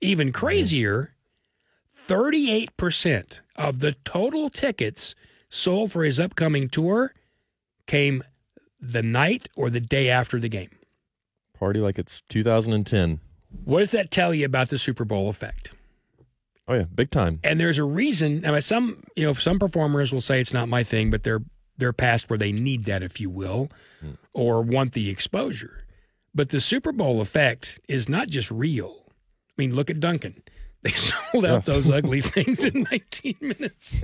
Even 0.00 0.32
crazier, 0.32 1.14
38% 2.08 3.38
of 3.56 3.78
the 3.80 3.92
total 4.04 4.48
tickets 4.50 5.14
sold 5.50 5.92
for 5.92 6.04
his 6.04 6.18
upcoming 6.18 6.68
tour 6.68 7.12
came 7.86 8.24
the 8.80 9.02
night 9.02 9.48
or 9.56 9.70
the 9.70 9.80
day 9.80 10.08
after 10.08 10.40
the 10.40 10.48
game. 10.48 10.70
Party 11.58 11.78
like 11.80 11.98
it's 11.98 12.22
2010. 12.28 13.20
What 13.64 13.80
does 13.80 13.90
that 13.92 14.10
tell 14.10 14.34
you 14.34 14.46
about 14.46 14.70
the 14.70 14.78
Super 14.78 15.04
Bowl 15.04 15.28
effect? 15.28 15.72
Oh 16.66 16.74
yeah, 16.74 16.84
big 16.94 17.10
time. 17.10 17.40
and 17.44 17.60
there's 17.60 17.78
a 17.78 17.84
reason. 17.84 18.44
I 18.46 18.52
mean, 18.52 18.60
some 18.62 19.02
you 19.14 19.24
know 19.24 19.34
some 19.34 19.58
performers 19.58 20.12
will 20.12 20.20
say 20.20 20.40
it's 20.40 20.54
not 20.54 20.68
my 20.68 20.82
thing, 20.82 21.10
but 21.10 21.22
they're 21.22 21.42
they're 21.82 21.92
past 21.92 22.30
where 22.30 22.38
they 22.38 22.52
need 22.52 22.84
that, 22.84 23.02
if 23.02 23.18
you 23.18 23.28
will, 23.28 23.68
hmm. 24.00 24.12
or 24.32 24.62
want 24.62 24.92
the 24.92 25.10
exposure. 25.10 25.84
But 26.32 26.50
the 26.50 26.60
Super 26.60 26.92
Bowl 26.92 27.20
effect 27.20 27.80
is 27.88 28.08
not 28.08 28.28
just 28.28 28.52
real. 28.52 29.06
I 29.08 29.52
mean, 29.58 29.74
look 29.74 29.90
at 29.90 30.00
Dunkin'. 30.00 30.42
They 30.84 30.90
sold 30.90 31.44
out 31.44 31.64
those 31.64 31.88
ugly 31.88 32.20
things 32.22 32.64
in 32.64 32.88
19 32.90 33.36
minutes. 33.40 34.02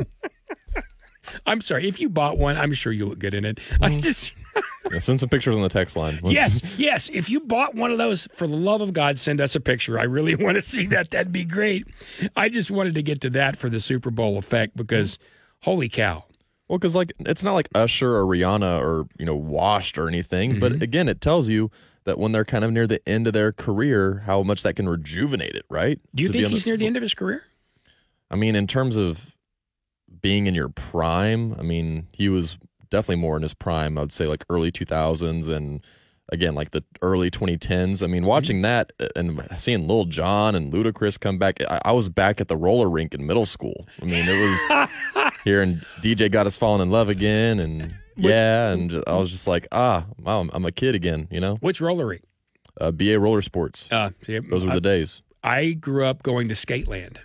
I'm 1.47 1.61
sorry. 1.61 1.89
If 1.89 2.01
you 2.01 2.09
bought 2.09 2.39
one, 2.39 2.57
I'm 2.57 2.73
sure 2.73 2.93
you 2.93 3.05
look 3.05 3.19
good 3.19 3.35
in 3.35 3.45
it. 3.45 3.59
I 3.81 3.89
mm-hmm. 3.89 3.99
just 3.99 4.33
Yeah, 4.89 5.01
send 5.01 5.19
some 5.19 5.29
pictures 5.29 5.57
on 5.57 5.63
the 5.63 5.69
text 5.69 5.97
line. 5.97 6.21
Let's- 6.23 6.35
yes, 6.35 6.79
yes. 6.79 7.11
If 7.13 7.31
you 7.31 7.41
bought 7.41 7.75
one 7.75 7.91
of 7.91 7.99
those, 7.99 8.29
for 8.33 8.47
the 8.47 8.55
love 8.55 8.81
of 8.81 8.93
God, 8.93 9.19
send 9.19 9.41
us 9.41 9.57
a 9.57 9.61
picture. 9.61 9.99
I 9.99 10.05
really 10.05 10.37
want 10.37 10.55
to 10.55 10.63
see 10.63 10.87
that. 10.87 11.11
That'd 11.11 11.33
be 11.33 11.45
great. 11.45 11.89
I 12.37 12.49
just 12.49 12.71
wanted 12.71 12.95
to 12.95 13.03
get 13.03 13.21
to 13.23 13.31
that 13.31 13.57
for 13.57 13.69
the 13.69 13.81
Super 13.81 14.13
Bowl 14.13 14.39
effect 14.39 14.77
because, 14.77 15.19
holy 15.63 15.89
cow! 15.89 16.27
Well, 16.69 16.79
because 16.79 16.95
like 16.95 17.13
it's 17.21 17.43
not 17.43 17.55
like 17.55 17.69
Usher 17.75 18.15
or 18.17 18.25
Rihanna 18.25 18.81
or 18.81 19.07
you 19.19 19.25
know 19.27 19.35
washed 19.37 19.97
or 19.99 20.07
anything, 20.09 20.53
Mm-hmm. 20.53 20.61
but 20.61 20.83
again, 20.83 21.09
it 21.09 21.21
tells 21.21 21.49
you 21.49 21.71
that 22.05 22.19
when 22.19 22.33
they're 22.33 22.45
kind 22.45 22.65
of 22.65 22.73
near 22.73 22.87
the 22.87 23.07
end 23.09 23.27
of 23.27 23.33
their 23.33 23.53
career, 23.53 24.23
how 24.27 24.43
much 24.43 24.63
that 24.63 24.77
can 24.77 24.89
rejuvenate 24.89 25.55
it, 25.55 25.65
right? 25.71 25.99
Do 26.15 26.23
you 26.23 26.29
To 26.29 26.33
think 26.33 26.49
he's 26.49 26.67
near 26.67 26.77
the 26.77 26.87
end 26.87 26.97
of 26.97 27.03
his 27.03 27.15
career? 27.15 27.43
I 28.31 28.37
mean, 28.37 28.55
in 28.57 28.67
terms 28.67 28.97
of 28.97 29.37
being 30.21 30.47
in 30.47 30.55
your 30.55 30.69
prime, 30.69 31.55
I 31.59 31.63
mean, 31.63 32.09
he 32.13 32.29
was 32.29 32.59
definitely 32.91 33.17
more 33.23 33.37
in 33.37 33.43
his 33.43 33.55
prime. 33.55 33.99
I'd 33.99 34.13
say 34.13 34.27
like 34.27 34.45
early 34.49 34.73
2000s 34.73 35.49
and 35.49 35.83
again 36.31 36.55
like 36.55 36.71
the 36.73 36.83
early 37.03 37.31
2010s. 37.31 38.03
I 38.03 38.07
mean, 38.07 38.23
Mm-hmm. 38.23 38.27
watching 38.29 38.63
that 38.63 38.93
and 39.17 39.47
seeing 39.57 39.87
Lil 39.87 40.07
Jon 40.07 40.55
and 40.55 40.73
Ludacris 40.73 41.19
come 41.21 41.39
back, 41.39 41.61
I, 41.71 41.81
I 41.87 41.93
was 41.93 42.09
back 42.09 42.41
at 42.41 42.49
the 42.49 42.57
roller 42.57 42.89
rink 42.89 43.15
in 43.15 43.27
middle 43.27 43.47
school. 43.47 43.87
I 44.03 44.07
mean, 44.07 44.25
it 44.27 44.41
was 44.41 45.28
hearing 45.49 45.81
DJ 46.01 46.31
got 46.31 46.47
us 46.47 46.57
falling 46.59 46.83
in 46.83 46.91
love 46.91 47.09
again, 47.09 47.59
and 47.59 47.95
yeah, 48.17 48.71
and 48.71 49.03
I 49.07 49.17
was 49.17 49.31
just 49.31 49.47
like, 49.47 49.67
ah, 49.73 50.05
wow, 50.21 50.41
I'm, 50.41 50.51
I'm 50.53 50.65
a 50.67 50.73
kid 50.73 50.95
again, 50.95 51.27
you 51.31 51.41
know. 51.41 51.57
Which 51.57 51.81
roller 51.81 52.07
rink? 52.07 52.23
Uh, 52.81 52.93
BA 52.93 53.19
Roller 53.19 53.43
Sports, 53.43 53.89
Uh, 53.91 54.11
see, 54.25 54.39
those 54.39 54.65
were 54.65 54.71
I, 54.73 54.75
the 54.75 54.81
days. 54.81 55.23
I 55.43 55.73
grew 55.73 56.05
up 56.05 56.23
going 56.23 56.49
to 56.49 56.55
Skateland. 56.55 57.17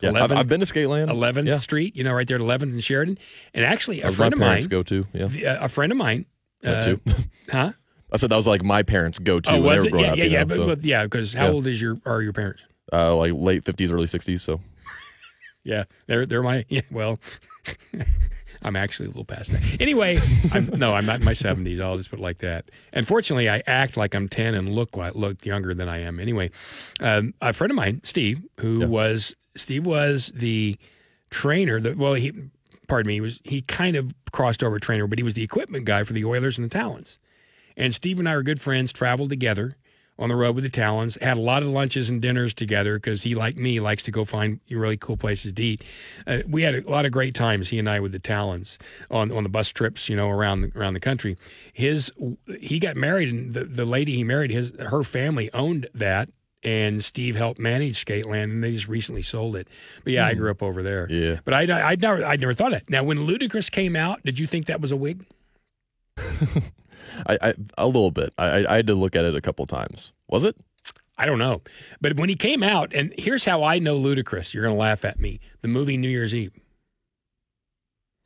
Yeah, 0.00 0.10
I've, 0.10 0.30
11th 0.30 0.36
I've 0.36 0.48
been 0.48 0.60
to 0.60 0.66
Skateland. 0.66 1.08
11th 1.10 1.46
yeah, 1.46 1.58
Street, 1.58 1.94
you 1.94 2.02
know, 2.02 2.12
right 2.12 2.26
there 2.26 2.36
at 2.38 2.42
11th 2.42 2.62
and 2.72 2.82
Sheridan. 2.82 3.18
And 3.54 3.64
actually, 3.64 4.00
a 4.00 4.10
friend 4.10 4.32
of 4.32 4.38
mine, 4.38 4.64
go 4.64 4.82
to. 4.82 5.06
Yeah, 5.12 5.26
uh, 5.52 5.64
a 5.66 5.68
friend 5.68 5.92
of 5.92 5.98
mine, 5.98 6.24
Went 6.64 6.76
uh, 6.78 6.82
to. 6.82 7.00
huh? 7.50 7.72
I 8.12 8.16
said 8.16 8.30
that 8.30 8.36
was 8.36 8.46
like 8.46 8.64
my 8.64 8.82
parents' 8.82 9.18
go 9.20 9.38
to 9.38 9.50
oh, 9.50 9.60
when 9.60 9.62
they 9.62 9.68
was 9.68 9.80
were 9.82 9.86
it? 9.86 9.90
growing 9.90 10.06
Yeah, 10.06 10.12
up. 10.12 10.18
yeah, 10.18 10.24
yeah. 10.24 10.38
know, 10.40 10.44
But, 10.46 10.54
so, 10.56 10.66
but 10.66 10.84
yeah, 10.84 11.04
because 11.04 11.34
how 11.34 11.46
Yeah. 11.46 11.52
old 11.52 11.66
is 11.68 11.80
your 11.80 12.00
are 12.06 12.22
your 12.22 12.32
parents? 12.32 12.62
uh, 12.92 13.14
like 13.14 13.32
late 13.34 13.62
50s, 13.64 13.92
early 13.92 14.06
60s. 14.06 14.40
So 14.40 14.60
Yeah, 15.62 15.84
they're 16.06 16.26
they're 16.26 16.42
my 16.42 16.64
yeah, 16.70 16.80
well. 16.90 17.20
I'm 18.62 18.76
actually 18.76 19.06
a 19.06 19.08
little 19.08 19.24
past 19.24 19.52
that. 19.52 19.62
Anyway, 19.80 20.18
I'm, 20.52 20.66
no, 20.66 20.94
I'm 20.94 21.06
not 21.06 21.20
in 21.20 21.24
my 21.24 21.32
70s. 21.32 21.80
I'll 21.80 21.96
just 21.96 22.10
put 22.10 22.18
it 22.18 22.22
like 22.22 22.38
that. 22.38 22.70
And 22.92 23.06
fortunately, 23.06 23.48
I 23.48 23.62
act 23.66 23.96
like 23.96 24.14
I'm 24.14 24.28
10 24.28 24.54
and 24.54 24.68
look 24.68 24.96
like 24.98 25.14
look 25.14 25.46
younger 25.46 25.72
than 25.72 25.88
I 25.88 26.00
am. 26.00 26.20
Anyway, 26.20 26.50
um, 27.00 27.32
a 27.40 27.52
friend 27.54 27.70
of 27.70 27.76
mine, 27.76 28.02
Steve, 28.04 28.42
who 28.58 28.80
Yeah. 28.80 28.86
was 28.86 29.34
Steve 29.56 29.86
was 29.86 30.30
the 30.34 30.76
trainer. 31.30 31.80
That 31.80 31.96
well, 31.96 32.14
he 32.14 32.32
pardon 32.86 33.08
me, 33.08 33.14
he 33.14 33.20
was 33.22 33.40
he 33.44 33.62
kind 33.62 33.96
of 33.96 34.12
crossed 34.30 34.62
over 34.62 34.78
trainer, 34.78 35.06
but 35.06 35.18
he 35.18 35.22
was 35.22 35.34
the 35.34 35.42
equipment 35.42 35.86
guy 35.86 36.04
for 36.04 36.12
the 36.12 36.24
Oilers 36.26 36.58
and 36.58 36.64
the 36.66 36.72
Talons. 36.72 37.18
And 37.78 37.94
Steve 37.94 38.18
and 38.18 38.28
I 38.28 38.32
are 38.32 38.42
good 38.42 38.60
friends. 38.60 38.92
Traveled 38.92 39.30
together 39.30 39.76
on 40.20 40.28
the 40.28 40.36
road 40.36 40.54
with 40.54 40.62
the 40.62 40.70
Talons. 40.70 41.18
Had 41.20 41.36
a 41.36 41.40
lot 41.40 41.62
of 41.62 41.68
lunches 41.70 42.10
and 42.10 42.22
dinners 42.22 42.54
together 42.54 42.96
because 42.96 43.22
he, 43.22 43.34
like 43.34 43.56
me, 43.56 43.80
likes 43.80 44.04
to 44.04 44.10
go 44.10 44.24
find 44.24 44.60
really 44.70 44.96
cool 44.96 45.16
places 45.16 45.52
to 45.52 45.62
eat. 45.62 45.82
Uh, 46.26 46.38
we 46.46 46.62
had 46.62 46.74
a 46.74 46.88
lot 46.88 47.06
of 47.06 47.10
great 47.10 47.34
times, 47.34 47.70
he 47.70 47.78
and 47.78 47.88
I, 47.88 47.98
with 47.98 48.12
the 48.12 48.18
Talons 48.18 48.78
on 49.10 49.32
on 49.32 49.42
the 49.42 49.48
bus 49.48 49.70
trips, 49.70 50.08
you 50.08 50.14
know, 50.14 50.28
around 50.28 50.60
the, 50.60 50.78
around 50.78 50.94
the 50.94 51.00
country. 51.00 51.36
His 51.72 52.12
he 52.60 52.78
got 52.78 52.96
married, 52.96 53.30
and 53.30 53.54
the, 53.54 53.64
the 53.64 53.84
lady 53.84 54.14
he 54.14 54.22
married, 54.22 54.50
his 54.50 54.72
her 54.78 55.02
family 55.02 55.50
owned 55.52 55.88
that 55.94 56.28
and 56.62 57.02
Steve 57.02 57.36
helped 57.36 57.58
manage 57.58 58.04
Skateland, 58.04 58.44
and 58.44 58.62
they 58.62 58.72
just 58.72 58.88
recently 58.88 59.22
sold 59.22 59.56
it. 59.56 59.66
But 60.04 60.12
yeah, 60.12 60.26
I 60.26 60.34
grew 60.34 60.50
up 60.50 60.62
over 60.62 60.82
there. 60.82 61.06
Yeah. 61.10 61.38
But 61.44 61.54
I, 61.54 61.62
I 61.92 61.94
never, 61.94 62.22
I 62.24 62.36
never 62.36 62.54
thought 62.54 62.72
of 62.72 62.82
it. 62.82 62.90
Now, 62.90 63.02
when 63.02 63.26
Ludacris 63.26 63.70
came 63.70 63.96
out, 63.96 64.22
did 64.24 64.38
you 64.38 64.46
think 64.46 64.66
that 64.66 64.80
was 64.80 64.92
a 64.92 64.96
wig? 64.96 65.24
I, 67.26 67.38
I 67.42 67.54
a 67.78 67.86
little 67.86 68.10
bit. 68.10 68.32
I, 68.38 68.46
I 68.46 68.72
I 68.72 68.76
had 68.76 68.86
to 68.88 68.94
look 68.94 69.16
at 69.16 69.24
it 69.24 69.34
a 69.34 69.40
couple 69.40 69.66
times. 69.66 70.12
Was 70.28 70.44
it? 70.44 70.56
I 71.18 71.26
don't 71.26 71.38
know. 71.38 71.60
But 72.00 72.16
when 72.16 72.30
he 72.30 72.34
came 72.34 72.62
out, 72.62 72.94
and 72.94 73.12
here's 73.18 73.44
how 73.44 73.62
I 73.62 73.78
know 73.78 73.98
Ludacris. 73.98 74.54
You're 74.54 74.62
going 74.62 74.74
to 74.74 74.80
laugh 74.80 75.04
at 75.04 75.20
me. 75.20 75.38
The 75.60 75.68
movie 75.68 75.98
New 75.98 76.08
Year's 76.08 76.34
Eve. 76.34 76.52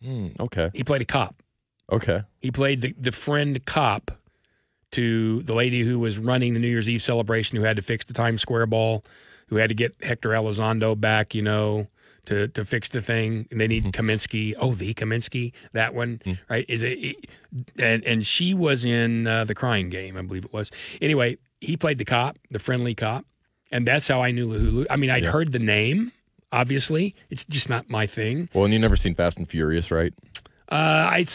Hmm, 0.01 0.29
okay. 0.39 0.71
He 0.75 0.85
played 0.85 1.03
a 1.03 1.05
cop. 1.05 1.43
Okay. 1.91 2.23
He 2.41 2.53
played 2.53 2.83
the, 2.83 2.95
the 2.97 3.11
friend 3.11 3.65
cop 3.65 4.13
to 4.93 5.43
the 5.43 5.55
lady 5.55 5.83
who 5.83 5.99
was 5.99 6.19
running 6.19 6.55
the 6.55 6.61
New 6.61 6.69
Year's 6.69 6.89
Eve 6.89 7.03
celebration, 7.03 7.59
who 7.59 7.65
had 7.65 7.77
to 7.77 7.83
fix 7.83 8.05
the 8.05 8.15
Times 8.15 8.41
Square 8.41 8.67
ball, 8.67 9.05
who 9.49 9.57
had 9.57 9.71
to 9.71 9.75
get 9.75 9.97
Hector 10.01 10.29
Elizondo 10.31 10.99
back, 10.99 11.35
you 11.35 11.43
know, 11.43 11.89
to 12.27 12.49
to 12.49 12.65
fix 12.65 12.89
the 12.89 13.03
thing. 13.03 13.47
And 13.51 13.61
they 13.61 13.67
need 13.69 13.85
Kaminsky. 13.93 14.55
Oh, 14.59 14.75
the 14.75 14.95
Kaminsky, 14.95 15.53
that 15.73 15.95
one, 15.95 16.21
right? 16.49 16.65
Is 16.69 16.83
it? 16.83 17.17
And 17.79 18.05
and 18.05 18.27
she 18.27 18.55
was 18.55 18.85
in 18.85 19.27
uh, 19.27 19.45
the 19.45 19.55
Crying 19.55 19.89
Game, 19.91 20.17
I 20.17 20.23
believe 20.23 20.45
it 20.45 20.53
was. 20.53 20.71
Anyway, 21.01 21.39
he 21.61 21.77
played 21.77 21.99
the 21.99 22.05
cop, 22.05 22.37
the 22.51 22.59
friendly 22.59 22.95
cop, 22.95 23.25
and 23.71 23.87
that's 23.87 24.09
how 24.09 24.23
I 24.23 24.31
knew 24.31 24.47
Lulu. 24.47 24.87
I 24.91 24.97
mean, 24.97 25.11
I'd 25.11 25.25
Yeah. 25.25 25.31
heard 25.31 25.53
the 25.53 25.59
name. 25.59 26.13
Obviously, 26.53 27.17
it's 27.31 27.45
just 27.45 27.69
not 27.69 27.91
my 27.91 28.07
thing. 28.07 28.49
Well, 28.55 28.65
and 28.65 28.73
you 28.73 28.79
never 28.79 28.95
seen 28.97 29.15
Fast 29.17 29.39
and 29.39 29.49
Furious, 29.49 29.91
right? 29.91 30.15
Uh, 30.71 30.75
I 30.75 31.27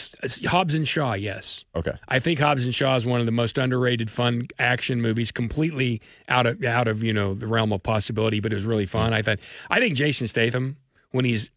Hobbs 0.46 0.74
and 0.74 0.86
Shaw, 0.86 1.14
yes. 1.14 1.64
Okay. 1.76 1.92
I 2.08 2.18
think 2.18 2.40
Hobbs 2.40 2.64
and 2.64 2.74
Shaw 2.74 2.96
is 2.96 3.06
one 3.06 3.20
of 3.20 3.26
the 3.26 3.32
most 3.32 3.58
underrated 3.58 4.10
fun 4.10 4.48
action 4.58 5.00
movies, 5.00 5.30
completely 5.30 6.00
out 6.28 6.46
of 6.46 6.64
out 6.64 6.88
of 6.88 7.04
you 7.04 7.12
know 7.12 7.34
the 7.34 7.46
realm 7.46 7.72
of 7.72 7.82
possibility, 7.82 8.40
but 8.40 8.52
it 8.52 8.56
was 8.56 8.64
really 8.64 8.86
fun. 8.86 9.12
I 9.12 9.22
thought 9.22 9.38
I 9.70 9.78
think 9.78 9.94
Jason 9.94 10.26
Statham 10.26 10.76
when 11.12 11.24
he's 11.24 11.50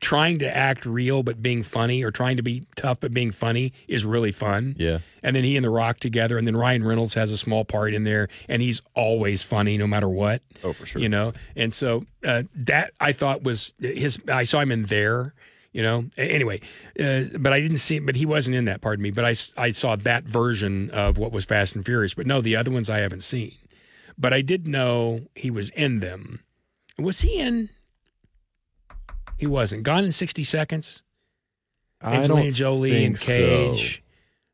trying 0.00 0.38
to 0.38 0.56
act 0.56 0.86
real 0.86 1.22
but 1.22 1.42
being 1.42 1.62
funny, 1.62 2.02
or 2.02 2.10
trying 2.10 2.36
to 2.36 2.42
be 2.42 2.64
tough 2.76 3.00
but 3.00 3.12
being 3.12 3.32
funny, 3.32 3.72
is 3.88 4.04
really 4.04 4.32
fun. 4.32 4.76
Yeah. 4.78 4.98
And 5.22 5.34
then 5.34 5.42
he 5.44 5.56
and 5.56 5.64
The 5.64 5.70
Rock 5.70 5.98
together, 5.98 6.38
and 6.38 6.46
then 6.46 6.56
Ryan 6.56 6.84
Reynolds 6.84 7.14
has 7.14 7.30
a 7.30 7.36
small 7.36 7.64
part 7.64 7.92
in 7.92 8.04
there, 8.04 8.28
and 8.48 8.62
he's 8.62 8.80
always 8.94 9.42
funny 9.42 9.76
no 9.76 9.86
matter 9.86 10.08
what. 10.08 10.42
Oh, 10.62 10.72
for 10.72 10.86
sure. 10.86 11.02
You 11.02 11.08
know, 11.08 11.32
and 11.56 11.72
so 11.74 12.06
uh, 12.24 12.44
that 12.54 12.92
I 13.00 13.12
thought 13.12 13.42
was 13.42 13.74
his. 13.80 14.18
I 14.28 14.44
saw 14.44 14.60
him 14.60 14.72
in 14.72 14.84
there. 14.84 15.34
You 15.72 15.82
know, 15.82 16.06
anyway, 16.16 16.60
uh, 16.98 17.24
but 17.38 17.52
I 17.52 17.60
didn't 17.60 17.78
see. 17.78 17.98
But 17.98 18.16
he 18.16 18.24
wasn't 18.24 18.56
in 18.56 18.64
that. 18.64 18.80
Pardon 18.80 19.02
me. 19.02 19.10
But 19.10 19.24
I, 19.24 19.34
I 19.56 19.70
saw 19.70 19.96
that 19.96 20.24
version 20.24 20.90
of 20.90 21.18
what 21.18 21.30
was 21.30 21.44
Fast 21.44 21.76
and 21.76 21.84
Furious. 21.84 22.14
But 22.14 22.26
no, 22.26 22.40
the 22.40 22.56
other 22.56 22.70
ones 22.70 22.88
I 22.88 22.98
haven't 22.98 23.22
seen. 23.22 23.54
But 24.16 24.32
I 24.32 24.40
did 24.40 24.66
know 24.66 25.26
he 25.34 25.50
was 25.50 25.70
in 25.70 26.00
them. 26.00 26.40
Was 26.98 27.20
he 27.20 27.38
in? 27.38 27.68
He 29.36 29.46
wasn't. 29.46 29.82
Gone 29.84 30.04
in 30.04 30.12
sixty 30.12 30.42
seconds. 30.42 31.02
Angelina 32.02 32.50
Jolie 32.50 33.04
and 33.04 33.18
Cage. 33.18 34.02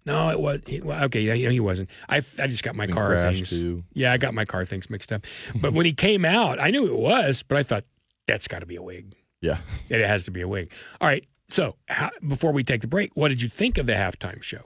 No, 0.07 0.29
it 0.31 0.39
was 0.41 0.61
he, 0.67 0.81
well, 0.83 1.05
okay. 1.05 1.21
Yeah, 1.23 1.49
he 1.49 1.61
wasn't. 1.61 1.89
I 2.09 2.17
I 2.39 2.47
just 2.47 2.63
got 2.63 2.75
my 2.75 2.85
And 2.85 2.93
car 2.93 3.33
things. 3.33 3.49
too. 3.49 3.85
Yeah, 3.95 4.13
I 4.13 4.19
got 4.19 4.35
my 4.35 4.45
car 4.45 4.65
things 4.67 4.91
mixed 4.91 5.13
up. 5.13 5.25
But 5.55 5.73
when 5.73 5.87
he 5.87 5.93
came 5.95 6.25
out, 6.25 6.61
I 6.61 6.71
knew 6.71 6.87
it 6.87 6.97
was, 6.97 7.43
but 7.43 7.57
I 7.57 7.63
thought 7.63 7.85
that's 8.27 8.49
got 8.49 8.59
to 8.59 8.67
be 8.67 8.77
a 8.77 8.83
wig. 8.83 9.15
Yeah. 9.45 9.59
It 9.89 10.05
has 10.07 10.25
to 10.25 10.31
be 10.31 10.41
a 10.41 10.49
wig. 10.49 10.71
All 11.01 11.09
right. 11.09 11.25
So 11.49 11.77
how, 11.89 12.11
before 12.27 12.53
we 12.53 12.65
take 12.65 12.81
the 12.81 12.87
break, 12.87 13.11
what 13.15 13.29
did 13.29 13.43
you 13.43 13.49
think 13.49 13.77
of 13.79 13.87
the 13.87 13.93
halftime 13.93 14.43
show? 14.43 14.63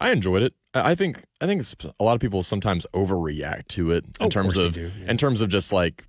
I 0.00 0.10
enjoyed 0.10 0.42
it. 0.42 0.54
I 0.72 0.94
think 0.94 1.22
I 1.40 1.46
think 1.46 1.60
it's, 1.60 1.76
a 2.00 2.04
lot 2.04 2.14
of 2.14 2.20
people 2.20 2.42
sometimes 2.42 2.86
overreact 2.94 3.68
to 3.68 3.92
it 3.92 4.04
in 4.04 4.26
Oh, 4.26 4.28
terms 4.28 4.56
of 4.56 4.74
do, 4.74 4.90
yeah. 5.00 5.10
in 5.10 5.16
terms 5.16 5.40
of 5.40 5.48
just 5.48 5.72
like 5.72 6.04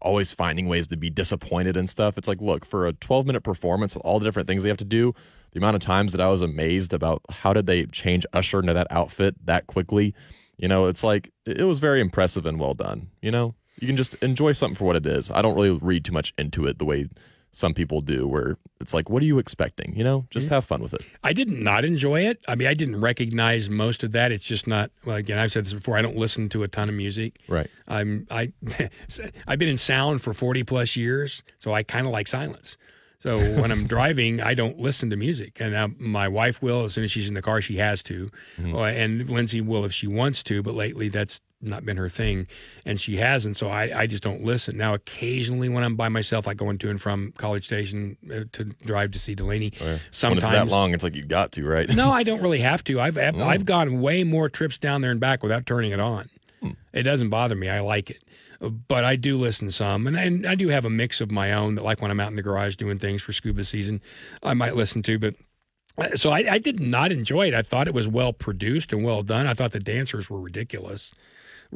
always 0.00 0.32
finding 0.32 0.68
ways 0.68 0.86
to 0.88 0.96
be 0.96 1.10
disappointed 1.10 1.76
and 1.76 1.88
stuff. 1.88 2.16
It's 2.18 2.28
like, 2.28 2.40
look, 2.40 2.64
for 2.64 2.86
a 2.86 2.92
12 2.92 3.26
minute 3.26 3.42
performance 3.42 3.94
with 3.94 4.04
all 4.04 4.18
the 4.18 4.24
different 4.24 4.46
things 4.46 4.62
they 4.62 4.68
have 4.68 4.78
to 4.78 4.84
do, 4.84 5.12
the 5.52 5.58
amount 5.58 5.74
of 5.76 5.80
times 5.82 6.12
that 6.12 6.20
I 6.20 6.28
was 6.28 6.42
amazed 6.42 6.92
about 6.92 7.22
how 7.30 7.52
did 7.52 7.66
they 7.66 7.86
change 7.86 8.26
Usher 8.32 8.60
into 8.60 8.74
that 8.74 8.86
outfit 8.90 9.34
that 9.46 9.66
quickly. 9.66 10.14
You 10.58 10.68
know, 10.68 10.86
it's 10.86 11.02
like 11.04 11.32
it 11.46 11.64
was 11.64 11.78
very 11.78 12.00
impressive 12.00 12.46
and 12.46 12.60
well 12.60 12.74
done. 12.74 13.08
You 13.22 13.30
know, 13.30 13.54
you 13.80 13.86
can 13.86 13.96
just 13.96 14.14
enjoy 14.16 14.52
something 14.52 14.76
for 14.76 14.84
what 14.84 14.96
it 14.96 15.06
is. 15.06 15.30
I 15.30 15.42
don't 15.42 15.54
really 15.56 15.70
read 15.82 16.04
too 16.04 16.12
much 16.12 16.32
into 16.38 16.66
it 16.66 16.78
the 16.78 16.84
way 16.84 17.08
some 17.56 17.72
people 17.72 18.02
do, 18.02 18.28
where 18.28 18.58
it's 18.82 18.92
like, 18.92 19.08
what 19.08 19.22
are 19.22 19.26
you 19.26 19.38
expecting? 19.38 19.94
You 19.96 20.04
know, 20.04 20.26
just 20.28 20.50
have 20.50 20.64
fun 20.64 20.82
with 20.82 20.92
it. 20.92 21.00
I 21.24 21.32
did 21.32 21.48
not 21.50 21.84
enjoy 21.86 22.26
it. 22.26 22.38
I 22.46 22.54
mean, 22.54 22.68
I 22.68 22.74
didn't 22.74 23.00
recognize 23.00 23.70
most 23.70 24.04
of 24.04 24.12
that. 24.12 24.30
It's 24.30 24.44
just 24.44 24.66
not. 24.66 24.90
Well, 25.06 25.16
again, 25.16 25.38
I've 25.38 25.50
said 25.52 25.64
this 25.64 25.72
before. 25.72 25.96
I 25.96 26.02
don't 26.02 26.16
listen 26.18 26.48
to 26.50 26.62
a 26.64 26.68
ton 26.68 26.88
of 26.90 26.94
music. 26.94 27.38
Right. 27.48 27.70
I'm 27.88 28.26
I 28.30 28.52
I've 29.46 29.58
been 29.58 29.68
in 29.70 29.78
sound 29.78 30.20
for 30.20 30.34
40 30.34 30.64
plus 30.64 30.96
years, 30.96 31.42
so 31.58 31.72
I 31.72 31.82
kind 31.82 32.06
of 32.06 32.12
like 32.12 32.28
silence. 32.28 32.76
So 33.18 33.38
when 33.60 33.72
I'm 33.72 33.86
driving, 33.86 34.42
I 34.42 34.52
don't 34.52 34.78
listen 34.78 35.08
to 35.10 35.16
music, 35.16 35.56
and 35.58 35.74
uh, 35.74 35.88
my 35.98 36.28
wife 36.28 36.60
will 36.62 36.84
as 36.84 36.92
soon 36.92 37.04
as 37.04 37.10
she's 37.10 37.28
in 37.28 37.34
the 37.34 37.42
car. 37.42 37.62
She 37.62 37.76
has 37.78 38.02
to, 38.04 38.30
Uh, 38.62 38.82
and 38.82 39.28
Lindsay 39.30 39.62
will 39.62 39.86
if 39.86 39.92
she 39.94 40.06
wants 40.06 40.42
to. 40.44 40.62
But 40.62 40.74
lately, 40.74 41.08
that's 41.08 41.40
not 41.60 41.84
been 41.84 41.96
her 41.96 42.08
thing, 42.08 42.46
and 42.84 43.00
she 43.00 43.16
hasn't. 43.16 43.56
So 43.56 43.68
I, 43.68 44.00
I 44.00 44.06
just 44.06 44.22
don't 44.22 44.44
listen. 44.44 44.76
Now, 44.76 44.94
occasionally 44.94 45.68
when 45.68 45.84
I'm 45.84 45.96
by 45.96 46.08
myself, 46.08 46.46
like 46.46 46.56
going 46.56 46.78
to 46.78 46.90
and 46.90 47.00
from 47.00 47.32
College 47.38 47.64
Station 47.64 48.16
uh, 48.30 48.44
to 48.52 48.64
drive 48.84 49.12
to 49.12 49.18
see 49.18 49.34
Delaney. 49.34 49.72
when 49.78 50.00
Sometimes 50.10 50.42
it's 50.42 50.50
that 50.50 50.68
long, 50.68 50.94
it's 50.94 51.02
like 51.02 51.14
you 51.14 51.24
got 51.24 51.52
to, 51.52 51.66
right? 51.66 51.88
no, 51.88 52.12
I 52.12 52.22
don't 52.22 52.42
really 52.42 52.60
have 52.60 52.84
to. 52.84 53.00
I've 53.00 53.18
I've, 53.18 53.40
I've 53.40 53.64
gone 53.64 54.00
way 54.00 54.24
more 54.24 54.48
trips 54.48 54.78
down 54.78 55.00
there 55.00 55.10
and 55.10 55.20
back 55.20 55.42
without 55.42 55.66
turning 55.66 55.92
it 55.92 56.00
on. 56.00 56.28
It 56.92 57.04
doesn't 57.04 57.30
bother 57.30 57.54
me. 57.54 57.68
I 57.68 57.80
like 57.80 58.10
it, 58.10 58.24
but 58.88 59.04
I 59.04 59.16
do 59.16 59.36
listen 59.36 59.70
some, 59.70 60.06
and, 60.06 60.16
and 60.16 60.46
I 60.46 60.54
do 60.54 60.68
have 60.68 60.84
a 60.84 60.90
mix 60.90 61.20
of 61.20 61.30
my 61.30 61.52
own. 61.52 61.74
That 61.76 61.84
like 61.84 62.02
when 62.02 62.10
I'm 62.10 62.20
out 62.20 62.30
in 62.30 62.36
the 62.36 62.42
garage 62.42 62.76
doing 62.76 62.98
things 62.98 63.22
for 63.22 63.32
scuba 63.32 63.64
season, 63.64 64.00
I 64.42 64.54
might 64.54 64.74
listen 64.74 65.02
to. 65.04 65.18
But 65.18 65.34
uh, 65.98 66.16
so 66.16 66.30
I, 66.30 66.44
I 66.50 66.58
did 66.58 66.80
not 66.80 67.12
enjoy 67.12 67.48
it. 67.48 67.54
I 67.54 67.62
thought 67.62 67.88
it 67.88 67.94
was 67.94 68.08
well 68.08 68.32
produced 68.32 68.92
and 68.92 69.04
well 69.04 69.22
done. 69.22 69.46
I 69.46 69.54
thought 69.54 69.72
the 69.72 69.78
dancers 69.78 70.28
were 70.28 70.40
ridiculous. 70.40 71.12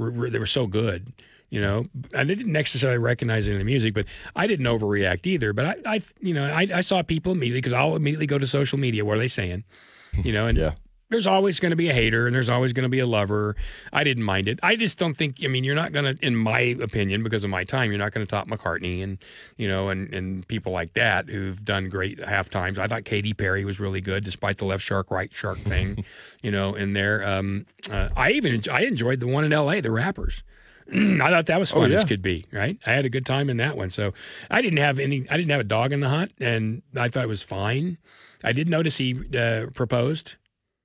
Were- 0.00 0.30
They 0.30 0.38
were 0.38 0.46
so 0.46 0.66
good. 0.66 1.12
You 1.50 1.60
know, 1.60 1.84
And 2.14 2.30
I 2.30 2.34
didn't 2.34 2.52
necessarily 2.52 2.98
recognize 2.98 3.46
any 3.48 3.54
in 3.54 3.58
the 3.58 3.64
music, 3.64 3.92
but 3.92 4.04
I 4.36 4.46
didn't 4.46 4.66
overreact 4.66 5.26
either. 5.26 5.52
But 5.52 5.64
I, 5.66 5.96
I 5.96 6.02
you 6.20 6.32
know, 6.32 6.44
I, 6.44 6.68
I 6.72 6.80
saw 6.80 7.02
people 7.02 7.32
immediately 7.32 7.60
because 7.60 7.72
I'll 7.72 7.96
immediately 7.96 8.26
go 8.28 8.38
to 8.38 8.46
social 8.46 8.78
media. 8.78 9.04
What 9.04 9.16
are 9.16 9.20
they 9.20 9.26
saying? 9.28 9.64
You 10.24 10.32
know, 10.32 10.46
and 10.46 10.56
Yeah. 10.56 10.74
There's 11.10 11.26
always 11.26 11.58
going 11.58 11.70
to 11.70 11.76
be 11.76 11.88
a 11.88 11.92
hater 11.92 12.26
and 12.26 12.34
there's 12.34 12.48
always 12.48 12.72
going 12.72 12.84
to 12.84 12.88
be 12.88 13.00
a 13.00 13.06
lover. 13.06 13.56
I 13.92 14.04
didn't 14.04 14.22
mind 14.22 14.48
it. 14.48 14.60
I 14.62 14.76
just 14.76 14.98
don't 14.98 15.14
think. 15.14 15.38
I 15.44 15.48
mean, 15.48 15.64
you're 15.64 15.74
not 15.74 15.92
going 15.92 16.16
to, 16.16 16.24
in 16.24 16.36
my 16.36 16.60
opinion, 16.60 17.22
because 17.22 17.44
of 17.44 17.50
my 17.50 17.64
time, 17.64 17.90
you're 17.90 17.98
not 17.98 18.12
going 18.12 18.26
to 18.26 18.30
top 18.30 18.48
McCartney 18.48 19.02
and 19.02 19.18
you 19.56 19.68
know, 19.68 19.88
and 19.88 20.12
and 20.14 20.46
people 20.46 20.72
like 20.72 20.94
that 20.94 21.28
who've 21.28 21.62
done 21.64 21.88
great 21.88 22.20
half 22.20 22.48
times. 22.48 22.78
I 22.78 22.86
thought 22.86 23.04
Katy 23.04 23.34
Perry 23.34 23.64
was 23.64 23.80
really 23.80 24.00
good, 24.00 24.24
despite 24.24 24.58
the 24.58 24.64
left 24.64 24.82
shark, 24.82 25.10
right 25.10 25.30
shark 25.34 25.58
thing, 25.58 26.04
you 26.42 26.50
know, 26.50 26.74
in 26.74 26.92
there. 26.92 27.26
Um, 27.26 27.66
uh, 27.90 28.08
I 28.16 28.30
even 28.30 28.62
I 28.70 28.82
enjoyed 28.82 29.20
the 29.20 29.26
one 29.26 29.44
in 29.44 29.52
L.A. 29.52 29.80
The 29.80 29.90
rappers. 29.90 30.44
I 30.92 31.18
thought 31.18 31.46
that 31.46 31.60
was 31.60 31.70
fun 31.70 31.92
as 31.92 32.02
yeah. 32.02 32.08
could 32.08 32.22
be. 32.22 32.46
Right, 32.52 32.78
I 32.86 32.92
had 32.92 33.04
a 33.04 33.10
good 33.10 33.26
time 33.26 33.50
in 33.50 33.56
that 33.56 33.76
one. 33.76 33.90
So 33.90 34.12
I 34.48 34.62
didn't 34.62 34.78
have 34.78 35.00
any. 35.00 35.28
I 35.28 35.36
didn't 35.36 35.50
have 35.50 35.60
a 35.60 35.64
dog 35.64 35.92
in 35.92 36.00
the 36.00 36.08
hunt, 36.08 36.32
and 36.38 36.82
I 36.96 37.08
thought 37.08 37.24
it 37.24 37.28
was 37.28 37.42
fine. 37.42 37.98
I 38.42 38.52
did 38.52 38.68
notice 38.68 38.96
he 38.96 39.18
uh, 39.36 39.66
proposed 39.74 40.36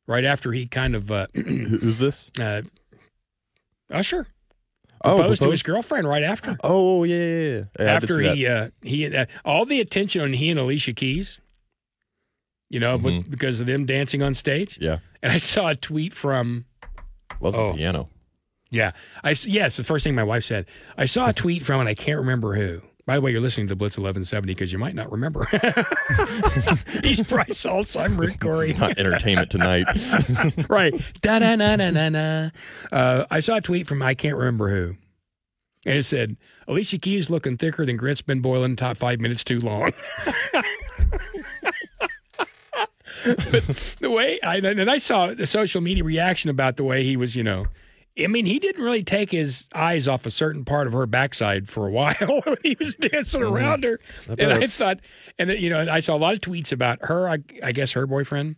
right 0.07 0.23
after 0.25 0.51
he 0.51 0.67
kind 0.67 0.95
of 0.95 1.11
uh, 1.11 1.27
Who's 1.33 1.99
this? 1.99 2.29
uh, 2.39 2.61
Usher 3.89 4.27
Oh, 5.03 5.17
proposed 5.19 5.43
to 5.43 5.51
his 5.51 5.61
girlfriend 5.61 6.07
right 6.07 6.23
after. 6.23 6.57
Oh 6.63 7.03
yeah, 7.03 7.15
yeah, 7.17 7.63
yeah. 7.79 7.85
After 7.85 8.19
he 8.21 8.47
uh, 8.47 8.69
he 8.81 9.15
uh, 9.15 9.25
all 9.43 9.65
the 9.65 9.79
attention 9.79 10.21
on 10.21 10.33
he 10.33 10.49
and 10.49 10.59
Alicia 10.59 10.93
Keys, 10.93 11.39
you 12.69 12.79
know, 12.79 12.97
but 12.97 13.09
Mhm. 13.09 13.29
because 13.29 13.59
of 13.61 13.67
them 13.67 13.85
dancing 13.85 14.23
on 14.23 14.33
stage. 14.33 14.79
yeah, 14.81 14.99
And 15.21 15.31
I 15.31 15.37
saw 15.37 15.67
a 15.67 15.75
tweet 15.75 16.11
from 16.13 16.65
love 17.39 17.53
Oh. 17.53 17.71
the 17.73 17.77
piano. 17.77 18.09
yeah, 18.71 18.93
I 19.23 19.35
yes, 19.45 19.77
the 19.77 19.83
first 19.83 20.03
thing 20.03 20.15
my 20.15 20.23
wife 20.23 20.43
said. 20.45 20.65
I 20.97 21.05
saw 21.05 21.29
a 21.29 21.33
tweet 21.33 21.63
from 21.63 21.81
and 21.81 21.89
I 21.89 21.93
can't 21.93 22.17
remember 22.17 22.55
who. 22.55 22.81
By 23.05 23.15
the 23.15 23.21
way, 23.21 23.31
you're 23.31 23.41
listening 23.41 23.67
to 23.67 23.75
Blitz 23.75 23.97
1170 23.99 24.53
because 24.55 24.73
you 24.73 24.79
might 24.79 24.95
not 24.95 25.11
remember. 25.11 25.45
He's 27.03 27.21
Bryce 27.21 27.63
Hulse. 27.63 27.99
I'm 27.99 28.19
Rick 28.19 28.39
Couri. 28.39 28.71
It's 28.71 28.79
not 28.79 28.97
entertainment 28.97 29.51
tonight. 29.51 29.85
right. 30.69 30.91
Da 31.21 31.37
da 31.37 31.55
na 31.55 31.75
na 31.75 31.91
na 31.91 32.09
na. 32.09 32.49
Uh, 32.91 33.25
I 33.29 33.41
saw 33.41 33.57
a 33.57 33.61
tweet 33.61 33.85
from 33.85 34.01
I 34.01 34.15
can't 34.15 34.35
remember 34.35 34.69
who, 34.69 34.95
and 35.85 35.99
it 35.99 36.03
said 36.03 36.35
Alicia 36.67 36.97
Keys 36.97 37.29
looking 37.29 37.57
thicker 37.57 37.85
than 37.85 37.95
grits 37.95 38.23
been 38.23 38.41
boiling 38.41 38.75
top 38.75 38.97
five 38.97 39.19
minutes 39.19 39.43
too 39.43 39.59
long. 39.59 39.91
but 43.23 43.63
the 43.99 44.09
way 44.09 44.39
I 44.41 44.55
and 44.57 44.89
I 44.89 44.97
saw 44.97 45.31
the 45.31 45.45
social 45.45 45.79
media 45.79 46.03
reaction 46.03 46.49
about 46.49 46.77
the 46.77 46.83
way 46.83 47.03
he 47.03 47.17
was, 47.17 47.35
you 47.35 47.43
know. 47.43 47.67
I 48.17 48.27
mean, 48.27 48.45
he 48.45 48.59
didn't 48.59 48.83
really 48.83 49.03
take 49.03 49.31
his 49.31 49.67
eyes 49.75 50.07
off 50.07 50.25
a 50.25 50.31
certain 50.31 50.63
part 50.63 50.87
of 50.87 50.93
her 50.93 51.05
backside 51.05 51.67
for 51.67 51.87
a 51.87 51.91
while 51.99 52.41
when 52.45 52.57
he 52.63 52.77
was 52.79 52.95
dancing 52.95 53.41
around 53.43 53.83
her. 53.83 53.99
And 54.39 54.53
I 54.53 54.67
thought, 54.67 54.99
and 55.37 55.49
you 55.51 55.69
know, 55.69 55.85
I 55.91 55.99
saw 55.99 56.15
a 56.15 56.17
lot 56.17 56.33
of 56.33 56.39
tweets 56.39 56.71
about 56.71 56.99
her. 57.05 57.27
I, 57.27 57.39
I 57.61 57.71
guess 57.73 57.91
her 57.93 58.07
boyfriend 58.07 58.55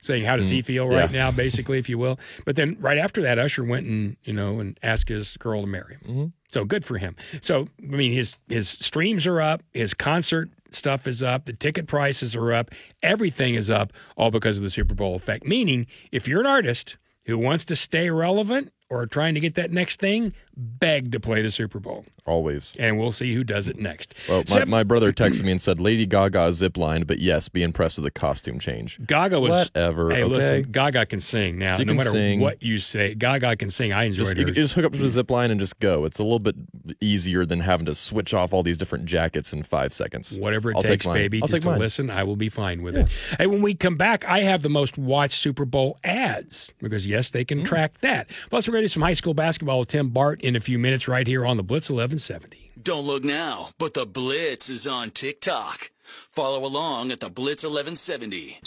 saying 0.00 0.24
how 0.24 0.36
does 0.36 0.48
he 0.48 0.62
feel 0.62 0.86
right 0.86 1.08
Mm. 1.10 1.12
Yeah. 1.12 1.18
now, 1.24 1.30
basically, 1.44 1.78
if 1.78 1.88
you 1.88 1.98
will. 1.98 2.18
But 2.44 2.54
then 2.56 2.76
right 2.80 2.98
after 2.98 3.20
that, 3.22 3.38
Usher 3.38 3.64
went 3.64 3.86
and 3.86 4.16
you 4.24 4.32
know 4.32 4.60
and 4.60 4.78
asked 4.82 5.08
his 5.08 5.36
girl 5.38 5.62
to 5.62 5.66
marry 5.66 5.94
him. 5.94 6.00
Mm-hmm. 6.06 6.26
So 6.52 6.64
good 6.64 6.84
for 6.84 6.98
him. 6.98 7.16
So 7.40 7.66
I 7.82 7.86
mean, 7.86 8.12
his 8.12 8.36
his 8.48 8.68
streams 8.68 9.26
are 9.26 9.40
up, 9.40 9.62
his 9.72 9.94
concert 9.94 10.50
stuff 10.70 11.06
is 11.06 11.22
up, 11.22 11.46
the 11.46 11.54
ticket 11.54 11.86
prices 11.86 12.36
are 12.36 12.52
up, 12.52 12.70
everything 13.02 13.54
is 13.54 13.70
up, 13.70 13.90
all 14.18 14.30
because 14.30 14.58
of 14.58 14.64
the 14.64 14.70
Super 14.70 14.94
Bowl 14.94 15.14
effect. 15.14 15.46
Meaning, 15.46 15.86
if 16.12 16.28
you're 16.28 16.40
an 16.40 16.46
artist 16.46 16.98
who 17.24 17.38
wants 17.38 17.64
to 17.66 17.74
stay 17.76 18.10
relevant 18.10 18.70
or 18.90 19.06
trying 19.06 19.34
to 19.34 19.40
get 19.40 19.54
that 19.54 19.70
next 19.70 20.00
thing, 20.00 20.32
beg 20.56 21.12
to 21.12 21.20
play 21.20 21.42
the 21.42 21.50
Super 21.50 21.78
Bowl, 21.78 22.04
Always. 22.26 22.74
and 22.78 22.98
we'll 22.98 23.12
see 23.12 23.34
who 23.34 23.44
does 23.44 23.68
it 23.68 23.78
next. 23.78 24.14
Well, 24.28 24.42
my, 24.48 24.64
my 24.64 24.82
brother 24.82 25.12
texted 25.12 25.42
me 25.44 25.52
and 25.52 25.60
said 25.60 25.80
Lady 25.80 26.06
Gaga 26.06 26.48
ziplined, 26.48 27.06
but 27.06 27.18
yes, 27.18 27.48
be 27.48 27.62
impressed 27.62 27.98
with 27.98 28.04
the 28.04 28.10
costume 28.10 28.58
change. 28.58 28.98
Gaga 29.06 29.40
was 29.40 29.70
Whatever, 29.74 30.10
Hey, 30.10 30.22
okay? 30.22 30.34
listen, 30.34 30.62
Gaga 30.72 31.06
can 31.06 31.20
sing 31.20 31.58
now. 31.58 31.76
She 31.76 31.84
no 31.84 31.94
matter 31.94 32.10
sing. 32.10 32.40
what 32.40 32.62
you 32.62 32.78
say, 32.78 33.14
Gaga 33.14 33.56
can 33.56 33.70
sing. 33.70 33.92
I 33.92 34.04
enjoyed 34.04 34.26
Just, 34.26 34.36
you 34.36 34.42
her. 34.42 34.46
could 34.46 34.54
just 34.54 34.74
hook 34.74 34.86
up 34.86 34.92
to 34.92 34.98
the 34.98 35.10
zip 35.10 35.30
line 35.30 35.50
and 35.50 35.60
just 35.60 35.78
go. 35.80 36.04
It's 36.04 36.18
a 36.18 36.22
little 36.22 36.38
bit 36.38 36.56
easier 37.00 37.44
than 37.44 37.60
having 37.60 37.86
to 37.86 37.94
switch 37.94 38.32
off 38.32 38.52
all 38.52 38.62
these 38.62 38.78
different 38.78 39.04
jackets 39.04 39.52
in 39.52 39.62
five 39.62 39.92
seconds. 39.92 40.38
Whatever 40.38 40.70
it 40.70 40.76
I'll 40.76 40.82
takes, 40.82 41.04
take 41.04 41.14
baby, 41.14 41.42
I'll 41.42 41.48
just 41.48 41.56
take 41.56 41.62
to 41.62 41.70
mine. 41.70 41.78
listen, 41.78 42.10
I 42.10 42.24
will 42.24 42.36
be 42.36 42.48
fine 42.48 42.82
with 42.82 42.96
it. 42.96 43.08
Hey, 43.38 43.46
when 43.46 43.62
we 43.62 43.74
come 43.74 43.96
back, 43.96 44.24
I 44.24 44.40
have 44.40 44.62
the 44.62 44.68
most 44.70 44.96
watched 44.96 45.38
Super 45.38 45.64
Bowl 45.64 45.98
ads 46.02 46.72
because 46.80 47.06
yes, 47.06 47.30
they 47.30 47.44
can 47.44 47.60
mm. 47.60 47.66
track 47.66 47.98
that. 47.98 48.28
Plus, 48.50 48.66
we're 48.68 48.77
some 48.86 49.02
high 49.02 49.14
school 49.14 49.34
basketball 49.34 49.80
with 49.80 49.88
Tim 49.88 50.10
Bart 50.10 50.40
in 50.42 50.54
a 50.54 50.60
few 50.60 50.78
minutes 50.78 51.08
right 51.08 51.26
here 51.26 51.44
on 51.44 51.56
the 51.56 51.64
Blitz 51.64 51.90
1170. 51.90 52.70
Don't 52.80 53.04
look 53.04 53.24
now, 53.24 53.70
but 53.78 53.94
the 53.94 54.06
Blitz 54.06 54.70
is 54.70 54.86
on 54.86 55.10
TikTok. 55.10 55.90
Follow 56.30 56.64
along 56.64 57.10
at 57.10 57.18
the 57.18 57.28
Blitz 57.28 57.64
1170. 57.64 58.60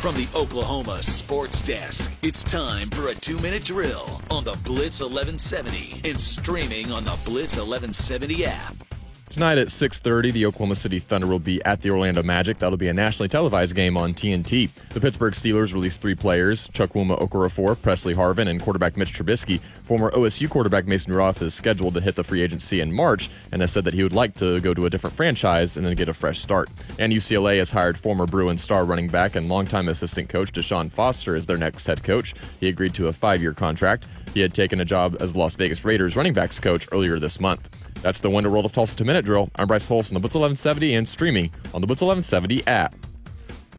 From 0.00 0.14
the 0.14 0.28
Oklahoma 0.34 1.02
Sports 1.02 1.60
Desk, 1.60 2.12
it's 2.22 2.44
time 2.44 2.88
for 2.90 3.08
a 3.08 3.14
two 3.14 3.38
minute 3.40 3.64
drill 3.64 4.22
on 4.30 4.44
the 4.44 4.56
Blitz 4.64 5.00
1170 5.00 6.08
and 6.08 6.20
streaming 6.20 6.92
on 6.92 7.04
the 7.04 7.18
Blitz 7.24 7.56
1170 7.56 8.44
app. 8.46 8.99
Tonight 9.30 9.58
at 9.58 9.68
6:30, 9.68 10.32
the 10.32 10.44
Oklahoma 10.44 10.74
City 10.74 10.98
Thunder 10.98 11.28
will 11.28 11.38
be 11.38 11.64
at 11.64 11.80
the 11.82 11.90
Orlando 11.90 12.20
Magic. 12.20 12.58
That'll 12.58 12.76
be 12.76 12.88
a 12.88 12.92
nationally 12.92 13.28
televised 13.28 13.76
game 13.76 13.96
on 13.96 14.12
TNT. 14.12 14.70
The 14.88 15.00
Pittsburgh 15.00 15.34
Steelers 15.34 15.72
released 15.72 16.02
three 16.02 16.16
players: 16.16 16.66
Chukwuma 16.74 17.16
Okorafor, 17.16 17.80
Pressley 17.80 18.12
Harvin, 18.12 18.48
and 18.48 18.60
quarterback 18.60 18.96
Mitch 18.96 19.12
Trubisky. 19.12 19.60
Former 19.84 20.10
OSU 20.10 20.50
quarterback 20.50 20.88
Mason 20.88 21.12
Rudolph 21.12 21.40
is 21.42 21.54
scheduled 21.54 21.94
to 21.94 22.00
hit 22.00 22.16
the 22.16 22.24
free 22.24 22.42
agency 22.42 22.80
in 22.80 22.92
March 22.92 23.30
and 23.52 23.62
has 23.62 23.70
said 23.70 23.84
that 23.84 23.94
he 23.94 24.02
would 24.02 24.12
like 24.12 24.34
to 24.34 24.58
go 24.58 24.74
to 24.74 24.86
a 24.86 24.90
different 24.90 25.14
franchise 25.14 25.76
and 25.76 25.86
then 25.86 25.94
get 25.94 26.08
a 26.08 26.14
fresh 26.14 26.40
start. 26.40 26.68
And 26.98 27.12
UCLA 27.12 27.58
has 27.58 27.70
hired 27.70 27.96
former 27.96 28.26
Bruins 28.26 28.62
star 28.62 28.84
running 28.84 29.06
back 29.06 29.36
and 29.36 29.48
longtime 29.48 29.88
assistant 29.88 30.28
coach 30.28 30.50
Deshaun 30.50 30.90
Foster 30.90 31.36
as 31.36 31.46
their 31.46 31.56
next 31.56 31.86
head 31.86 32.02
coach. 32.02 32.34
He 32.58 32.66
agreed 32.66 32.94
to 32.94 33.06
a 33.06 33.12
five-year 33.12 33.54
contract. 33.54 34.06
He 34.34 34.40
had 34.40 34.54
taken 34.54 34.80
a 34.80 34.84
job 34.84 35.16
as 35.20 35.36
Las 35.36 35.54
Vegas 35.54 35.84
Raiders 35.84 36.16
running 36.16 36.32
backs 36.32 36.58
coach 36.58 36.88
earlier 36.90 37.20
this 37.20 37.38
month. 37.38 37.68
That's 38.02 38.20
the 38.20 38.30
Window 38.30 38.50
World 38.50 38.64
of 38.64 38.72
Tulsa 38.72 38.96
2 38.96 39.04
Minute 39.04 39.26
Drill. 39.26 39.50
I'm 39.56 39.66
Bryce 39.66 39.86
Holson, 39.86 40.14
the 40.14 40.20
Blitz 40.20 40.34
1170, 40.34 40.94
and 40.94 41.06
streaming 41.06 41.50
on 41.74 41.82
the 41.82 41.86
Blitz 41.86 42.00
1170 42.00 42.66
app. 42.66 42.94